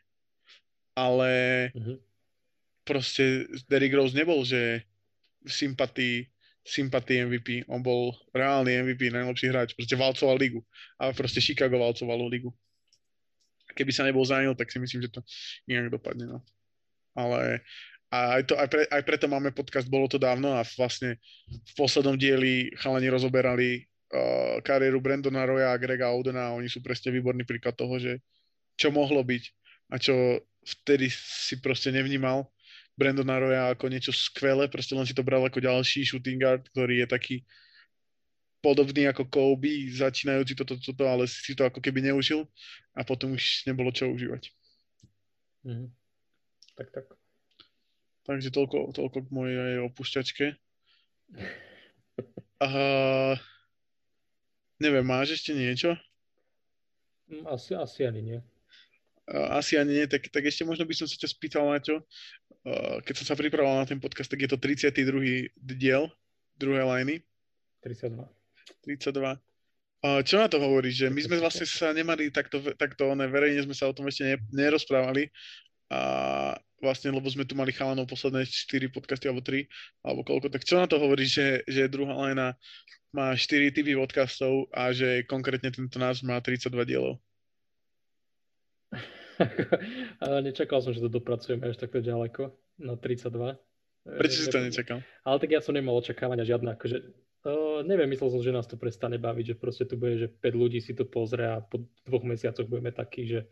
ale 0.93 1.29
mm-hmm. 1.73 1.97
Proste 2.89 3.45
Derrick 3.69 3.93
Rose 3.93 4.17
nebol, 4.17 4.41
že 4.41 4.81
v 5.45 5.51
sympatii 6.65 7.29
MVP. 7.29 7.69
On 7.69 7.85
bol 7.85 8.17
reálny 8.33 8.81
MVP, 8.81 9.13
najlepší 9.13 9.53
hráč. 9.53 9.69
Proste 9.77 9.93
valcoval 9.93 10.41
ligu. 10.41 10.65
A 10.97 11.13
proste 11.13 11.37
Chicago 11.37 11.77
valcovalo 11.77 12.25
ligu. 12.25 12.49
Keby 13.77 13.93
sa 13.93 14.01
nebol 14.01 14.25
zranil, 14.25 14.57
tak 14.57 14.73
si 14.73 14.81
myslím, 14.81 15.05
že 15.05 15.13
to 15.13 15.21
inak 15.69 15.93
dopadne. 15.93 16.25
No. 16.25 16.41
Ale 17.13 17.61
a 18.09 18.41
aj, 18.41 18.43
to, 18.49 18.53
aj, 18.57 18.67
pre, 18.73 18.81
aj 18.89 19.03
preto 19.05 19.29
máme 19.29 19.53
podcast 19.53 19.85
Bolo 19.85 20.09
to 20.09 20.17
dávno 20.17 20.57
a 20.57 20.65
vlastne 20.65 21.21
v 21.45 21.73
poslednom 21.77 22.17
dieli 22.17 22.73
chalani 22.81 23.05
rozoberali 23.05 23.85
uh, 23.85 24.57
kariéru 24.65 24.97
Brandona 24.97 25.45
Roya 25.45 25.69
a 25.69 25.77
Grega 25.77 26.09
Audena 26.09 26.49
a 26.49 26.57
oni 26.57 26.65
sú 26.65 26.81
presne 26.81 27.13
výborný 27.13 27.45
príklad 27.45 27.77
toho, 27.77 28.01
že 28.01 28.17
čo 28.81 28.89
mohlo 28.89 29.21
byť 29.21 29.43
a 29.93 30.01
čo 30.01 30.41
vtedy 30.65 31.13
si 31.13 31.61
proste 31.61 31.93
nevnímal 31.93 32.49
Brandon 32.99 33.31
Roya 33.39 33.71
ako 33.71 33.87
niečo 33.87 34.11
skvelé, 34.11 34.67
proste 34.67 34.91
len 34.91 35.07
si 35.07 35.15
to 35.15 35.23
bral 35.23 35.39
ako 35.47 35.63
ďalší 35.63 36.03
shooting 36.03 36.35
guard, 36.35 36.67
ktorý 36.75 36.99
je 36.99 37.07
taký 37.07 37.35
podobný 38.59 39.07
ako 39.07 39.23
Kobe, 39.31 39.87
začínajúci 39.87 40.51
toto, 40.59 40.75
toto, 40.75 41.07
ale 41.07 41.23
si 41.31 41.55
to 41.55 41.63
ako 41.63 41.79
keby 41.79 42.03
neužil 42.03 42.43
a 42.91 43.07
potom 43.07 43.39
už 43.39 43.63
nebolo 43.63 43.87
čo 43.95 44.11
užívať. 44.11 44.51
Mm-hmm. 45.63 45.87
Tak, 46.75 46.87
tak. 46.91 47.05
Takže 48.27 48.51
toľko, 48.51 48.91
toľko 48.91 49.17
k 49.25 49.29
mojej 49.31 49.79
opúšťačke. 49.87 50.45
A, 52.59 52.69
neviem, 54.75 55.07
máš 55.07 55.39
ešte 55.39 55.55
niečo? 55.55 55.95
Mm, 57.31 57.47
asi, 57.47 57.71
asi 57.79 58.03
ani 58.03 58.21
nie. 58.21 58.39
Asi 59.53 59.77
ani 59.77 60.01
nie, 60.01 60.05
tak, 60.09 60.25
tak 60.34 60.41
ešte 60.41 60.65
možno 60.65 60.89
by 60.89 60.93
som 60.97 61.05
sa 61.05 61.13
ťa 61.13 61.30
spýtal 61.30 61.69
na 61.69 61.77
čo, 61.77 62.01
keď 63.05 63.13
som 63.21 63.25
sa 63.30 63.36
pripravoval 63.38 63.86
na 63.86 63.89
ten 63.89 64.01
podcast, 64.01 64.27
tak 64.30 64.41
je 64.41 64.49
to 64.49 64.57
32. 64.57 65.53
diel 65.57 66.09
druhej 66.57 66.84
liny. 66.84 67.21
32. 67.86 68.25
32. 68.84 69.38
Čo 69.99 70.36
na 70.39 70.47
to 70.47 70.63
hovorí, 70.63 70.95
že 70.95 71.11
my 71.11 71.19
sme 71.19 71.43
vlastne 71.43 71.67
sa 71.67 71.91
nemali 71.91 72.32
takto, 72.32 72.63
takto 72.80 73.11
ne, 73.15 73.27
verejne 73.27 73.63
sme 73.67 73.75
sa 73.75 73.91
o 73.91 73.95
tom 73.95 74.07
ešte 74.07 74.23
ne, 74.23 74.36
nerozprávali 74.55 75.27
a 75.91 76.55
vlastne, 76.80 77.11
lebo 77.11 77.27
sme 77.27 77.43
tu 77.43 77.59
mali 77.59 77.75
chalanov 77.75 78.07
posledné 78.07 78.47
4 78.47 78.95
podcasty 78.95 79.27
alebo 79.27 79.43
3, 79.43 79.67
alebo 80.07 80.23
koľko, 80.23 80.47
tak 80.47 80.63
čo 80.63 80.80
na 80.80 80.88
to 80.88 80.95
hovorí, 81.03 81.27
že, 81.27 81.67
že 81.67 81.91
druhá 81.91 82.15
lajna 82.15 82.55
má 83.11 83.36
4 83.36 83.75
typy 83.75 83.99
podcastov 83.99 84.71
a 84.71 84.95
že 84.95 85.27
konkrétne 85.27 85.67
tento 85.67 85.99
nás 85.99 86.23
má 86.23 86.39
32 86.39 86.71
dielov? 86.88 87.19
Nečakal 90.45 90.79
som, 90.83 90.91
že 90.91 91.03
to 91.03 91.09
dopracujeme 91.11 91.67
až 91.67 91.79
takto 91.79 92.03
ďaleko, 92.03 92.51
na 92.79 92.95
32. 92.95 93.55
Prečo 94.09 94.39
si 94.45 94.49
to 94.49 94.59
nečakal? 94.63 94.99
Ale 95.27 95.37
tak 95.37 95.49
ja 95.51 95.61
som 95.61 95.75
nemal 95.75 95.95
očakávania 95.99 96.47
žiadne, 96.47 96.75
akože 96.75 96.97
uh, 97.45 97.79
neviem, 97.83 98.09
myslel 98.15 98.29
som, 98.31 98.41
že 98.41 98.55
nás 98.55 98.67
to 98.67 98.79
prestane 98.79 99.19
baviť, 99.19 99.53
že 99.53 99.59
proste 99.59 99.83
tu 99.85 99.99
bude, 99.99 100.15
že 100.17 100.27
5 100.31 100.55
ľudí 100.55 100.79
si 100.79 100.95
to 100.95 101.03
pozrie 101.05 101.45
a 101.45 101.61
po 101.63 101.83
dvoch 102.07 102.23
mesiacoch 102.25 102.65
budeme 102.65 102.95
takí, 102.95 103.27
že, 103.27 103.45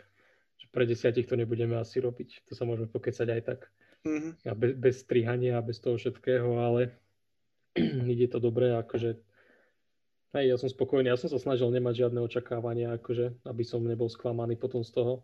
že 0.58 0.66
pre 0.72 0.88
desiatich 0.88 1.28
to 1.28 1.36
nebudeme 1.36 1.76
asi 1.78 2.00
robiť. 2.00 2.48
To 2.48 2.54
sa 2.56 2.64
môžeme 2.64 2.88
pokecať 2.90 3.28
aj 3.28 3.42
tak. 3.44 3.60
Mm-hmm. 4.08 4.32
A 4.48 4.54
bez, 4.56 4.72
bez 4.78 4.96
strihania 5.04 5.60
a 5.60 5.66
bez 5.66 5.84
toho 5.84 6.00
všetkého, 6.00 6.48
ale 6.58 6.96
ide 8.14 8.28
to 8.32 8.40
dobre, 8.40 8.72
akože 8.76 9.20
Hej, 10.36 10.54
ja 10.54 10.58
som 10.60 10.68
spokojný, 10.68 11.08
ja 11.08 11.16
som 11.16 11.32
sa 11.32 11.40
snažil 11.40 11.72
nemať 11.72 12.04
žiadne 12.04 12.20
očakávania, 12.20 13.00
akože, 13.00 13.48
aby 13.48 13.64
som 13.64 13.80
nebol 13.80 14.12
sklamaný 14.12 14.60
potom 14.60 14.84
z 14.84 14.92
toho 14.92 15.24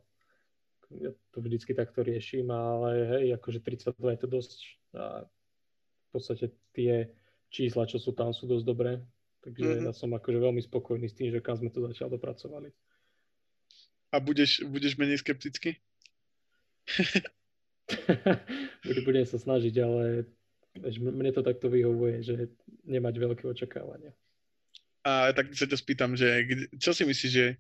ja 1.02 1.12
to 1.34 1.42
vždycky 1.42 1.74
takto 1.74 2.06
riešim, 2.06 2.52
ale 2.52 2.90
hej, 3.18 3.34
akože 3.38 3.60
32 3.64 3.98
je 3.98 4.20
to 4.20 4.28
dosť 4.28 4.60
a 4.94 5.26
v 5.26 6.10
podstate 6.14 6.54
tie 6.78 7.10
čísla, 7.50 7.90
čo 7.90 7.98
sú 7.98 8.14
tam, 8.14 8.34
sú 8.34 8.46
dosť 8.46 8.66
dobré. 8.66 9.02
Takže 9.44 9.66
mm-hmm. 9.66 9.88
ja 9.90 9.92
som 9.92 10.14
akože 10.16 10.40
veľmi 10.40 10.62
spokojný 10.64 11.10
s 11.10 11.18
tým, 11.18 11.34
že 11.34 11.44
kam 11.44 11.60
sme 11.60 11.74
to 11.74 11.84
zatiaľ 11.84 12.16
dopracovali. 12.16 12.72
A 14.14 14.22
budeš, 14.22 14.64
budeš 14.70 14.96
menej 14.96 15.20
skeptický? 15.20 15.76
budem 19.08 19.26
sa 19.26 19.42
snažiť, 19.42 19.76
ale 19.84 20.30
mne 20.80 21.32
to 21.34 21.44
takto 21.44 21.68
vyhovuje, 21.68 22.24
že 22.24 22.48
nemať 22.86 23.20
veľké 23.20 23.44
očakávania. 23.46 24.14
A 25.04 25.36
tak 25.36 25.52
sa 25.52 25.68
ťa 25.68 25.76
spýtam, 25.76 26.16
že 26.16 26.48
čo 26.80 26.96
si 26.96 27.04
myslíš, 27.04 27.34
že 27.34 27.60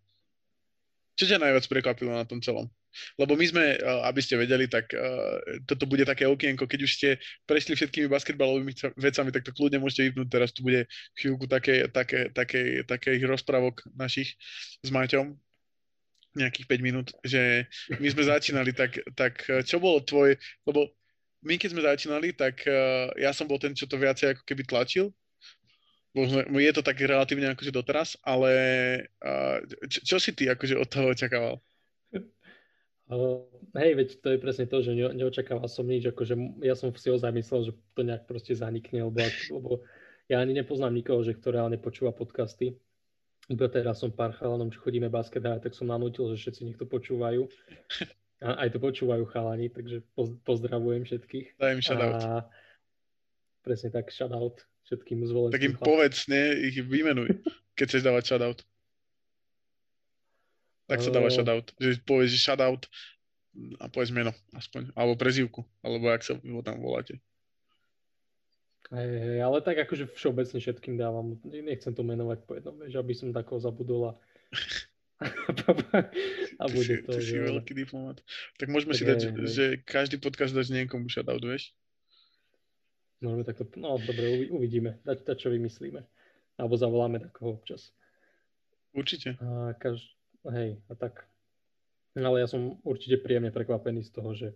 čo 1.19 1.27
ťa 1.27 1.43
najviac 1.43 1.67
prekvapilo 1.67 2.15
na 2.15 2.23
tom 2.23 2.39
celom? 2.39 2.71
Lebo 3.17 3.33
my 3.33 3.45
sme, 3.45 3.65
eh, 3.75 4.01
aby 4.07 4.19
ste 4.21 4.39
vedeli, 4.39 4.69
tak 4.69 4.91
uh, 4.93 5.39
toto 5.65 5.85
bude 5.85 6.05
také 6.05 6.29
okienko, 6.29 6.65
keď 6.65 6.79
už 6.85 6.91
ste 6.91 7.09
prešli 7.45 7.75
všetkými 7.75 8.07
basketbalovými 8.09 8.73
vecami, 8.97 9.29
tak 9.33 9.43
to 9.45 9.55
kľudne 9.55 9.81
môžete 9.81 10.11
vypnúť. 10.11 10.27
Teraz 10.29 10.49
tu 10.53 10.65
bude 10.65 10.85
chvíľku 11.17 11.45
také, 11.49 11.89
také, 11.89 12.29
také, 12.31 12.85
takých 12.85 13.23
rozprávok 13.25 13.83
našich 13.93 14.35
s 14.81 14.89
Maťom, 14.89 15.33
nejakých 16.33 16.65
5 16.65 16.81
minút, 16.81 17.07
že 17.21 17.69
my 18.01 18.07
sme 18.09 18.25
začínali, 18.25 18.73
tak, 18.73 18.97
tak 19.13 19.45
eh, 19.49 19.61
čo 19.61 19.77
bolo 19.77 20.01
tvoj, 20.01 20.37
lebo 20.65 20.89
my 21.43 21.59
keď 21.59 21.69
sme 21.75 21.83
začínali, 21.83 22.31
tak 22.31 22.63
ja 23.19 23.35
som 23.35 23.43
bol 23.43 23.59
ten, 23.59 23.75
čo 23.75 23.83
to 23.83 23.99
viacej 23.99 24.31
ako 24.31 24.47
keby 24.47 24.63
tlačil, 24.63 25.11
Možno, 26.13 26.45
je 26.45 26.71
to 26.71 26.85
tak 26.85 27.01
relatívne 27.01 27.49
akože 27.57 27.73
doteraz, 27.73 28.13
ale 28.21 28.53
čo, 29.89 29.99
čo 30.13 30.17
si 30.21 30.29
ty 30.37 30.45
akože 30.45 30.77
od 30.77 30.85
toho 30.85 31.09
očakával? 31.09 31.57
Uh, 33.11 33.43
hej, 33.75 33.99
veď 33.99 34.09
to 34.23 34.27
je 34.31 34.39
presne 34.39 34.65
to, 34.65 34.79
že 34.79 34.95
ne, 34.95 35.11
neočakával 35.11 35.67
som 35.67 35.83
nič, 35.83 36.07
akože 36.07 36.63
ja 36.63 36.71
som 36.71 36.87
si 36.95 37.11
ozaj 37.11 37.35
myslel, 37.35 37.67
že 37.67 37.71
to 37.99 38.01
nejak 38.07 38.23
proste 38.23 38.55
zanikne, 38.55 39.03
lebo, 39.03 39.19
lebo 39.51 39.71
ja 40.31 40.39
ani 40.39 40.55
nepoznám 40.55 40.95
nikoho, 40.95 41.19
že 41.19 41.35
kto 41.35 41.51
reálne 41.51 41.75
počúva 41.75 42.15
podcasty. 42.15 42.79
Iba 43.51 43.67
teraz 43.67 43.99
som 43.99 44.15
pár 44.15 44.31
chalanom, 44.39 44.71
čo 44.71 44.79
chodíme 44.79 45.11
basket 45.11 45.43
tak 45.43 45.75
som 45.75 45.91
nanútil, 45.91 46.31
že 46.31 46.47
všetci 46.47 46.61
nech 46.63 46.79
to 46.79 46.87
počúvajú. 46.87 47.43
A 48.43 48.63
aj 48.63 48.75
to 48.75 48.79
počúvajú 48.79 49.27
chalani, 49.27 49.67
takže 49.67 50.03
pozdravujem 50.47 51.03
všetkých. 51.03 51.59
Daj 51.59 51.71
im 51.75 51.83
shoutout. 51.83 52.23
A 52.23 52.47
presne 53.67 53.91
tak, 53.91 54.15
shoutout 54.15 54.63
všetkým 54.87 55.27
zvoleným. 55.27 55.55
Tak 55.55 55.67
im 55.67 55.75
povedz, 55.75 56.27
nie, 56.31 56.71
ich 56.71 56.79
vymenuj, 56.79 57.35
keď 57.75 57.85
chceš 57.87 58.03
dávať 58.07 58.23
shoutout 58.31 58.59
tak 60.87 60.99
sa 60.99 61.11
dáva 61.11 61.31
shoutout. 61.31 61.71
Že 61.79 62.03
povieš, 62.03 62.29
že 62.35 62.39
shoutout 62.43 62.85
a 63.77 63.85
povedz 63.85 64.09
meno 64.09 64.33
aspoň, 64.57 64.89
alebo 64.97 65.13
prezivku, 65.13 65.61
alebo 65.85 66.09
ak 66.09 66.25
sa 66.25 66.33
ho 66.37 66.61
tam 66.65 66.81
voláte. 66.81 67.21
Hey, 68.93 69.39
ale 69.41 69.63
tak 69.63 69.79
akože 69.79 70.11
všeobecne 70.13 70.59
všetkým 70.59 70.99
dávam, 70.99 71.39
nechcem 71.45 71.95
to 71.95 72.03
menovať 72.03 72.45
po 72.45 72.53
jednom, 72.59 72.77
že 72.83 72.97
aby 72.99 73.13
som 73.15 73.33
takého 73.33 73.57
zabudol 73.57 74.11
a, 74.11 74.13
a 76.61 76.65
bude 76.67 77.01
ty 77.01 77.05
to. 77.07 77.15
Ty 77.15 77.21
že... 77.23 77.31
si 77.31 77.37
veľký 77.39 77.73
diplomat. 77.73 78.21
Tak 78.59 78.67
môžeme 78.69 78.93
tak 78.93 78.99
si 78.99 79.03
dať, 79.07 79.19
hej, 79.23 79.47
že 79.49 79.65
každý 79.87 80.19
podcast 80.19 80.53
dať 80.53 80.83
niekomu 80.83 81.07
shoutout, 81.07 81.41
vieš? 81.41 81.71
Môžeme 83.23 83.47
takto, 83.47 83.63
no 83.79 83.95
dobre, 84.03 84.51
uvidíme, 84.51 84.99
dať, 85.07 85.23
dať 85.23 85.37
čo 85.39 85.49
vymyslíme. 85.49 86.03
Alebo 86.59 86.75
zavoláme 86.75 87.23
takého 87.23 87.55
občas. 87.55 87.95
Určite. 88.93 89.39
A 89.41 89.73
kaž, 89.79 90.05
Hej, 90.43 90.79
a 90.91 90.93
tak. 90.95 91.23
Ale 92.13 92.43
ja 92.43 92.47
som 92.47 92.77
určite 92.83 93.17
príjemne 93.17 93.49
prekvapený 93.49 94.03
z 94.05 94.11
toho, 94.11 94.29
že 94.35 94.53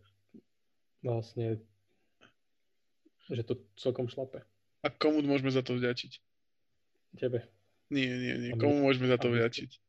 vlastne 0.99 1.63
že 3.27 3.43
to 3.43 3.59
celkom 3.75 4.07
šlape. 4.07 4.39
A 4.83 4.88
komu 4.88 5.19
môžeme 5.23 5.51
za 5.51 5.59
to 5.59 5.75
vďačiť? 5.75 6.11
Tebe. 7.19 7.43
Nie, 7.91 8.07
nie, 8.07 8.35
nie. 8.39 8.51
Komu 8.55 8.83
môžeme 8.83 9.07
za 9.07 9.19
to 9.19 9.31
vďačiť? 9.31 9.86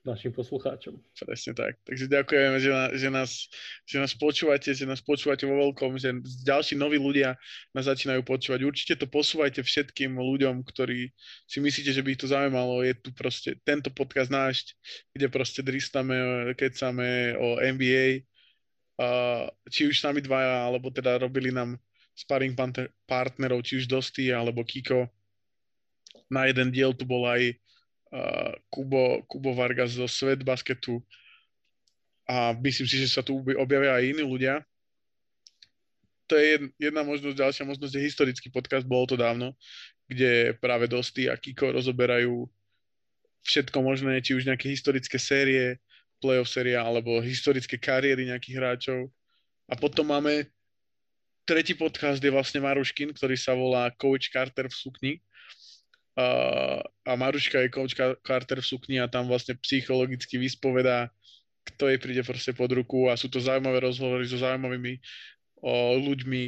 Našim 0.00 0.32
poslucháčom. 0.32 0.96
Presne 1.12 1.52
tak. 1.52 1.76
Takže 1.84 2.08
ďakujeme, 2.08 2.56
že, 2.56 2.70
na, 2.72 2.84
že, 2.96 3.08
nás, 3.12 3.30
že 3.84 4.00
nás 4.00 4.16
počúvate, 4.16 4.72
že 4.72 4.88
nás 4.88 5.04
počúvate 5.04 5.44
vo 5.44 5.60
veľkom, 5.60 6.00
že 6.00 6.16
ďalší 6.40 6.80
noví 6.80 6.96
ľudia 6.96 7.36
nás 7.76 7.84
začínajú 7.84 8.24
počúvať. 8.24 8.64
Určite 8.64 8.94
to 8.96 9.04
posúvajte 9.04 9.60
všetkým 9.60 10.16
ľuďom, 10.16 10.64
ktorí 10.64 11.12
si 11.44 11.58
myslíte, 11.60 11.92
že 11.92 12.00
by 12.00 12.16
ich 12.16 12.20
to 12.20 12.32
zaujímalo. 12.32 12.80
Je 12.80 12.96
tu 12.96 13.12
proste 13.12 13.60
tento 13.60 13.92
podcast 13.92 14.32
náš, 14.32 14.72
kde 15.12 15.28
proste 15.28 15.60
dristame, 15.60 16.16
kecame 16.56 17.36
o 17.36 17.60
NBA, 17.60 18.24
uh, 18.96 19.52
či 19.68 19.84
už 19.84 20.00
sami 20.00 20.24
dvaja, 20.24 20.64
alebo 20.64 20.88
teda 20.88 21.20
robili 21.20 21.52
nám 21.52 21.76
sparring 22.16 22.56
partnerov, 23.04 23.64
či 23.64 23.84
už 23.84 23.88
Dosti 23.88 24.32
alebo 24.32 24.64
Kiko. 24.64 25.12
Na 26.32 26.48
jeden 26.48 26.72
diel 26.72 26.96
tu 26.96 27.04
bol 27.04 27.28
aj 27.28 27.52
Kubo, 28.70 29.22
Kubo 29.30 29.54
Vargas 29.54 29.94
zo 29.94 30.10
Svet 30.10 30.42
basketu 30.42 30.98
a 32.26 32.54
myslím 32.58 32.86
si, 32.86 32.96
že 32.98 33.08
sa 33.10 33.22
tu 33.22 33.38
objavia 33.58 33.94
aj 33.94 34.06
iní 34.06 34.22
ľudia. 34.26 34.62
To 36.30 36.38
je 36.38 36.70
jedna 36.78 37.02
možnosť, 37.02 37.38
ďalšia 37.38 37.64
možnosť 37.66 37.94
je 37.98 38.06
historický 38.06 38.48
podcast, 38.54 38.86
bolo 38.86 39.06
to 39.06 39.18
dávno, 39.18 39.54
kde 40.06 40.54
práve 40.62 40.86
Dosti 40.86 41.26
a 41.26 41.34
Kiko 41.34 41.74
rozoberajú 41.74 42.46
všetko 43.42 43.78
možné, 43.82 44.22
či 44.22 44.38
už 44.38 44.46
nejaké 44.46 44.70
historické 44.70 45.18
série, 45.18 45.82
playoff 46.22 46.46
séria, 46.46 46.86
alebo 46.86 47.18
historické 47.18 47.80
kariéry 47.80 48.30
nejakých 48.30 48.58
hráčov. 48.58 49.10
A 49.66 49.74
potom 49.74 50.06
máme 50.06 50.46
tretí 51.42 51.74
podcast 51.74 52.22
je 52.22 52.30
vlastne 52.30 52.62
Maruškin, 52.62 53.10
ktorý 53.10 53.34
sa 53.34 53.58
volá 53.58 53.90
Coach 53.98 54.30
Carter 54.30 54.70
v 54.70 54.76
sukni. 54.76 55.12
A, 56.20 56.24
a 56.84 57.12
Maruška 57.16 57.64
je 57.64 57.72
Coach 57.72 57.96
Carter 57.96 58.60
v 58.60 58.66
sukni 58.68 59.00
a 59.00 59.08
tam 59.08 59.24
vlastne 59.24 59.56
psychologicky 59.56 60.36
vyspovedá, 60.36 61.08
kto 61.64 61.88
jej 61.88 61.96
príde 61.96 62.20
proste 62.20 62.52
pod 62.52 62.68
ruku 62.76 63.08
a 63.08 63.16
sú 63.16 63.32
to 63.32 63.40
zaujímavé 63.40 63.80
rozhovory 63.80 64.28
so 64.28 64.36
zaujímavými 64.36 65.00
o, 65.64 65.96
ľuďmi 65.96 66.42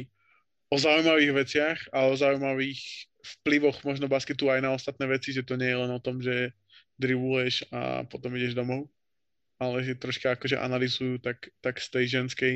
o 0.69 0.75
zaujímavých 0.77 1.31
veciach 1.33 1.79
a 1.89 2.09
o 2.09 2.13
zaujímavých 2.13 2.81
vplyvoch 3.23 3.81
možno 3.81 4.05
basketu 4.05 4.51
aj 4.53 4.61
na 4.61 4.75
ostatné 4.75 5.05
veci, 5.09 5.33
že 5.33 5.45
to 5.45 5.57
nie 5.57 5.69
je 5.69 5.77
len 5.79 5.91
o 5.93 6.01
tom, 6.01 6.21
že 6.21 6.53
dribuluješ 7.01 7.65
a 7.73 8.05
potom 8.05 8.35
ideš 8.37 8.53
domov, 8.53 8.89
ale 9.57 9.81
že 9.81 9.97
troška 9.97 10.37
akože 10.37 10.59
analizujú 10.59 11.17
tak, 11.23 11.49
tak 11.63 11.81
z 11.81 11.87
tej 11.89 12.05
ženskej 12.19 12.55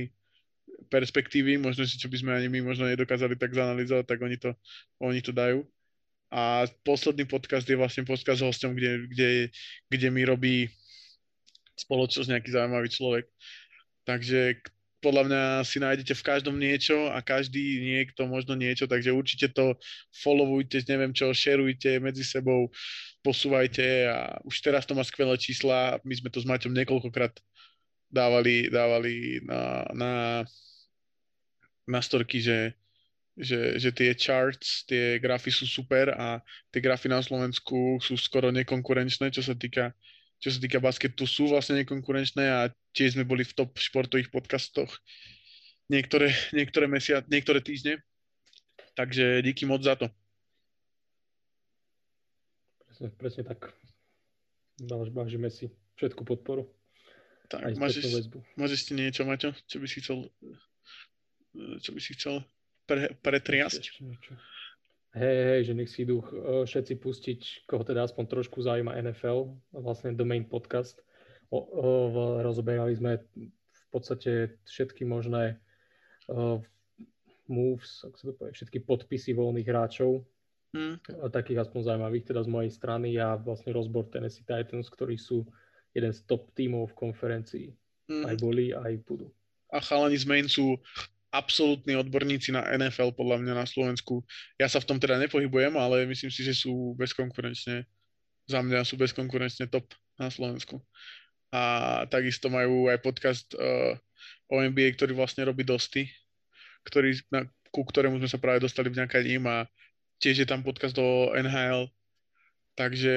perspektívy, 0.94 1.58
možno, 1.58 1.88
že 1.88 1.98
čo 1.98 2.12
by 2.12 2.18
sme 2.22 2.32
ani 2.38 2.48
my 2.52 2.62
možno 2.62 2.86
nedokázali 2.86 3.34
tak 3.40 3.56
zanalizovať, 3.56 4.06
tak 4.06 4.20
oni 4.22 4.38
to, 4.38 4.54
oni 5.02 5.20
to 5.26 5.34
dajú. 5.34 5.66
A 6.28 6.68
posledný 6.84 7.24
podcast 7.24 7.64
je 7.64 7.80
vlastne 7.80 8.04
podcast 8.04 8.44
s 8.44 8.48
hostom, 8.48 8.76
kde, 8.76 9.08
kde, 9.08 9.30
kde 9.88 10.08
mi 10.12 10.28
robí 10.28 10.68
spoločnosť 11.80 12.30
nejaký 12.30 12.50
zaujímavý 12.52 12.90
človek. 12.92 13.26
Takže 14.04 14.60
podľa 14.98 15.24
mňa 15.30 15.44
si 15.64 15.78
nájdete 15.78 16.14
v 16.18 16.26
každom 16.26 16.58
niečo 16.58 17.08
a 17.14 17.22
každý 17.22 17.80
niekto 17.80 18.26
možno 18.26 18.58
niečo, 18.58 18.90
takže 18.90 19.14
určite 19.14 19.54
to 19.54 19.78
followujte, 20.26 20.82
neviem 20.90 21.14
čo, 21.14 21.30
šerujte 21.32 22.02
medzi 22.02 22.26
sebou, 22.26 22.74
posúvajte 23.22 24.10
a 24.10 24.42
už 24.42 24.58
teraz 24.60 24.90
to 24.90 24.98
má 24.98 25.06
skvelé 25.06 25.38
čísla. 25.38 26.02
My 26.02 26.14
sme 26.18 26.34
to 26.34 26.42
s 26.42 26.50
Maťom 26.50 26.74
niekoľkokrát 26.74 27.38
dávali, 28.10 28.74
dávali 28.74 29.44
na, 29.46 29.86
na, 29.94 30.14
na 31.86 32.00
storky, 32.02 32.42
že, 32.42 32.74
že, 33.38 33.78
že 33.78 33.90
tie 33.94 34.18
charts, 34.18 34.84
tie 34.90 35.22
grafy 35.22 35.54
sú 35.54 35.70
super 35.70 36.10
a 36.18 36.42
tie 36.74 36.82
grafy 36.82 37.08
na 37.08 37.22
Slovensku 37.22 38.02
sú 38.02 38.18
skoro 38.18 38.50
nekonkurenčné, 38.50 39.30
čo 39.30 39.46
sa 39.46 39.54
týka 39.54 39.94
čo 40.38 40.54
sa 40.54 40.62
týka 40.62 40.78
basketu, 40.78 41.26
sú 41.26 41.50
vlastne 41.50 41.82
nekonkurenčné 41.82 42.46
a 42.46 42.70
tiež 42.94 43.18
sme 43.18 43.26
boli 43.26 43.42
v 43.42 43.58
top 43.58 43.74
športových 43.74 44.30
podcastoch 44.30 44.94
niektoré, 45.90 46.30
niektoré, 46.54 46.86
mesiac, 46.86 47.26
niektoré 47.26 47.64
týždne. 47.64 47.98
Takže 48.94 49.42
díky 49.42 49.66
moc 49.66 49.82
za 49.82 49.96
to. 49.96 50.10
Presne, 52.86 53.08
presne 53.18 53.44
tak. 53.46 53.74
Vážime 55.14 55.50
si 55.50 55.74
všetku 55.98 56.22
podporu. 56.22 56.70
Tak, 57.48 57.80
máš, 57.80 58.04
máš 58.60 58.72
ešte 58.76 58.92
niečo, 58.92 59.24
Maťo, 59.24 59.56
čo 59.66 59.80
by 59.80 59.88
si 59.88 60.04
chcel, 60.04 60.28
čo 61.80 61.90
by 61.96 62.00
si 62.04 62.12
chcel 62.14 62.44
pre, 62.88 63.14
pretriasť? 63.20 63.84
Hej, 65.18 65.38
hej, 65.50 65.62
že 65.68 65.74
nech 65.74 65.90
si 65.92 66.06
idú 66.08 66.24
e, 66.24 66.28
všetci 66.64 66.94
pustiť, 67.02 67.42
koho 67.68 67.84
teda 67.84 68.06
aspoň 68.06 68.24
trošku 68.32 68.64
zaujíma 68.64 68.96
NFL, 69.02 69.50
vlastne 69.76 70.16
Domain 70.16 70.46
podcast. 70.46 71.04
O, 71.52 71.60
o, 71.64 71.82
rozoberali 72.44 72.96
sme 72.96 73.24
v 73.24 73.86
podstate 73.88 74.60
všetky 74.68 75.08
možné 75.08 75.64
uh, 76.28 76.60
moves, 77.48 78.04
ak 78.04 78.20
sa 78.20 78.24
to 78.28 78.34
povie, 78.36 78.52
všetky 78.52 78.84
podpisy 78.84 79.32
voľných 79.32 79.64
hráčov, 79.64 80.28
mm. 80.76 81.08
takých 81.32 81.64
aspoň 81.64 81.80
zaujímavých 81.88 82.28
teda 82.28 82.44
z 82.44 82.52
mojej 82.52 82.72
strany 82.76 83.16
a 83.16 83.40
vlastne 83.40 83.72
rozbor 83.72 84.12
Tennessee 84.12 84.44
Titans, 84.44 84.92
ktorí 84.92 85.16
sú 85.16 85.48
jeden 85.96 86.12
z 86.12 86.20
top 86.28 86.52
tímov 86.52 86.92
v 86.92 86.98
konferencii. 87.00 87.68
Mm. 88.12 88.24
Aj 88.28 88.36
boli, 88.36 88.76
aj 88.76 88.94
budú. 89.08 89.32
A 89.72 89.80
chalani 89.80 90.20
z 90.20 90.28
Main 90.28 90.48
sú 90.48 90.80
absolútni 91.38 91.94
odborníci 91.94 92.50
na 92.50 92.66
NFL 92.66 93.14
podľa 93.14 93.38
mňa 93.40 93.54
na 93.54 93.66
Slovensku. 93.70 94.26
Ja 94.58 94.66
sa 94.66 94.82
v 94.82 94.90
tom 94.90 94.98
teda 94.98 95.22
nepohybujem, 95.22 95.78
ale 95.78 96.10
myslím 96.10 96.34
si, 96.34 96.42
že 96.42 96.58
sú 96.58 96.98
bezkonkurenčne, 96.98 97.86
za 98.50 98.60
mňa 98.66 98.82
sú 98.82 98.98
bezkonkurenčne 98.98 99.70
top 99.70 99.94
na 100.18 100.34
Slovensku. 100.34 100.82
A 101.54 102.04
takisto 102.10 102.50
majú 102.50 102.90
aj 102.92 103.00
podcast 103.00 103.48
uh, 103.56 103.96
o 104.52 104.56
NBA, 104.60 104.98
ktorý 104.98 105.16
vlastne 105.16 105.48
robí 105.48 105.64
Dosty, 105.64 106.10
ktorý, 106.84 107.16
na, 107.32 107.46
ku 107.70 107.86
ktorému 107.86 108.20
sme 108.20 108.30
sa 108.32 108.42
práve 108.42 108.60
dostali 108.60 108.90
vďaka 108.90 109.22
ním 109.24 109.46
a 109.48 109.70
tiež 110.18 110.44
je 110.44 110.48
tam 110.50 110.66
podcast 110.66 110.98
o 110.98 111.32
NHL, 111.38 111.88
takže 112.74 113.16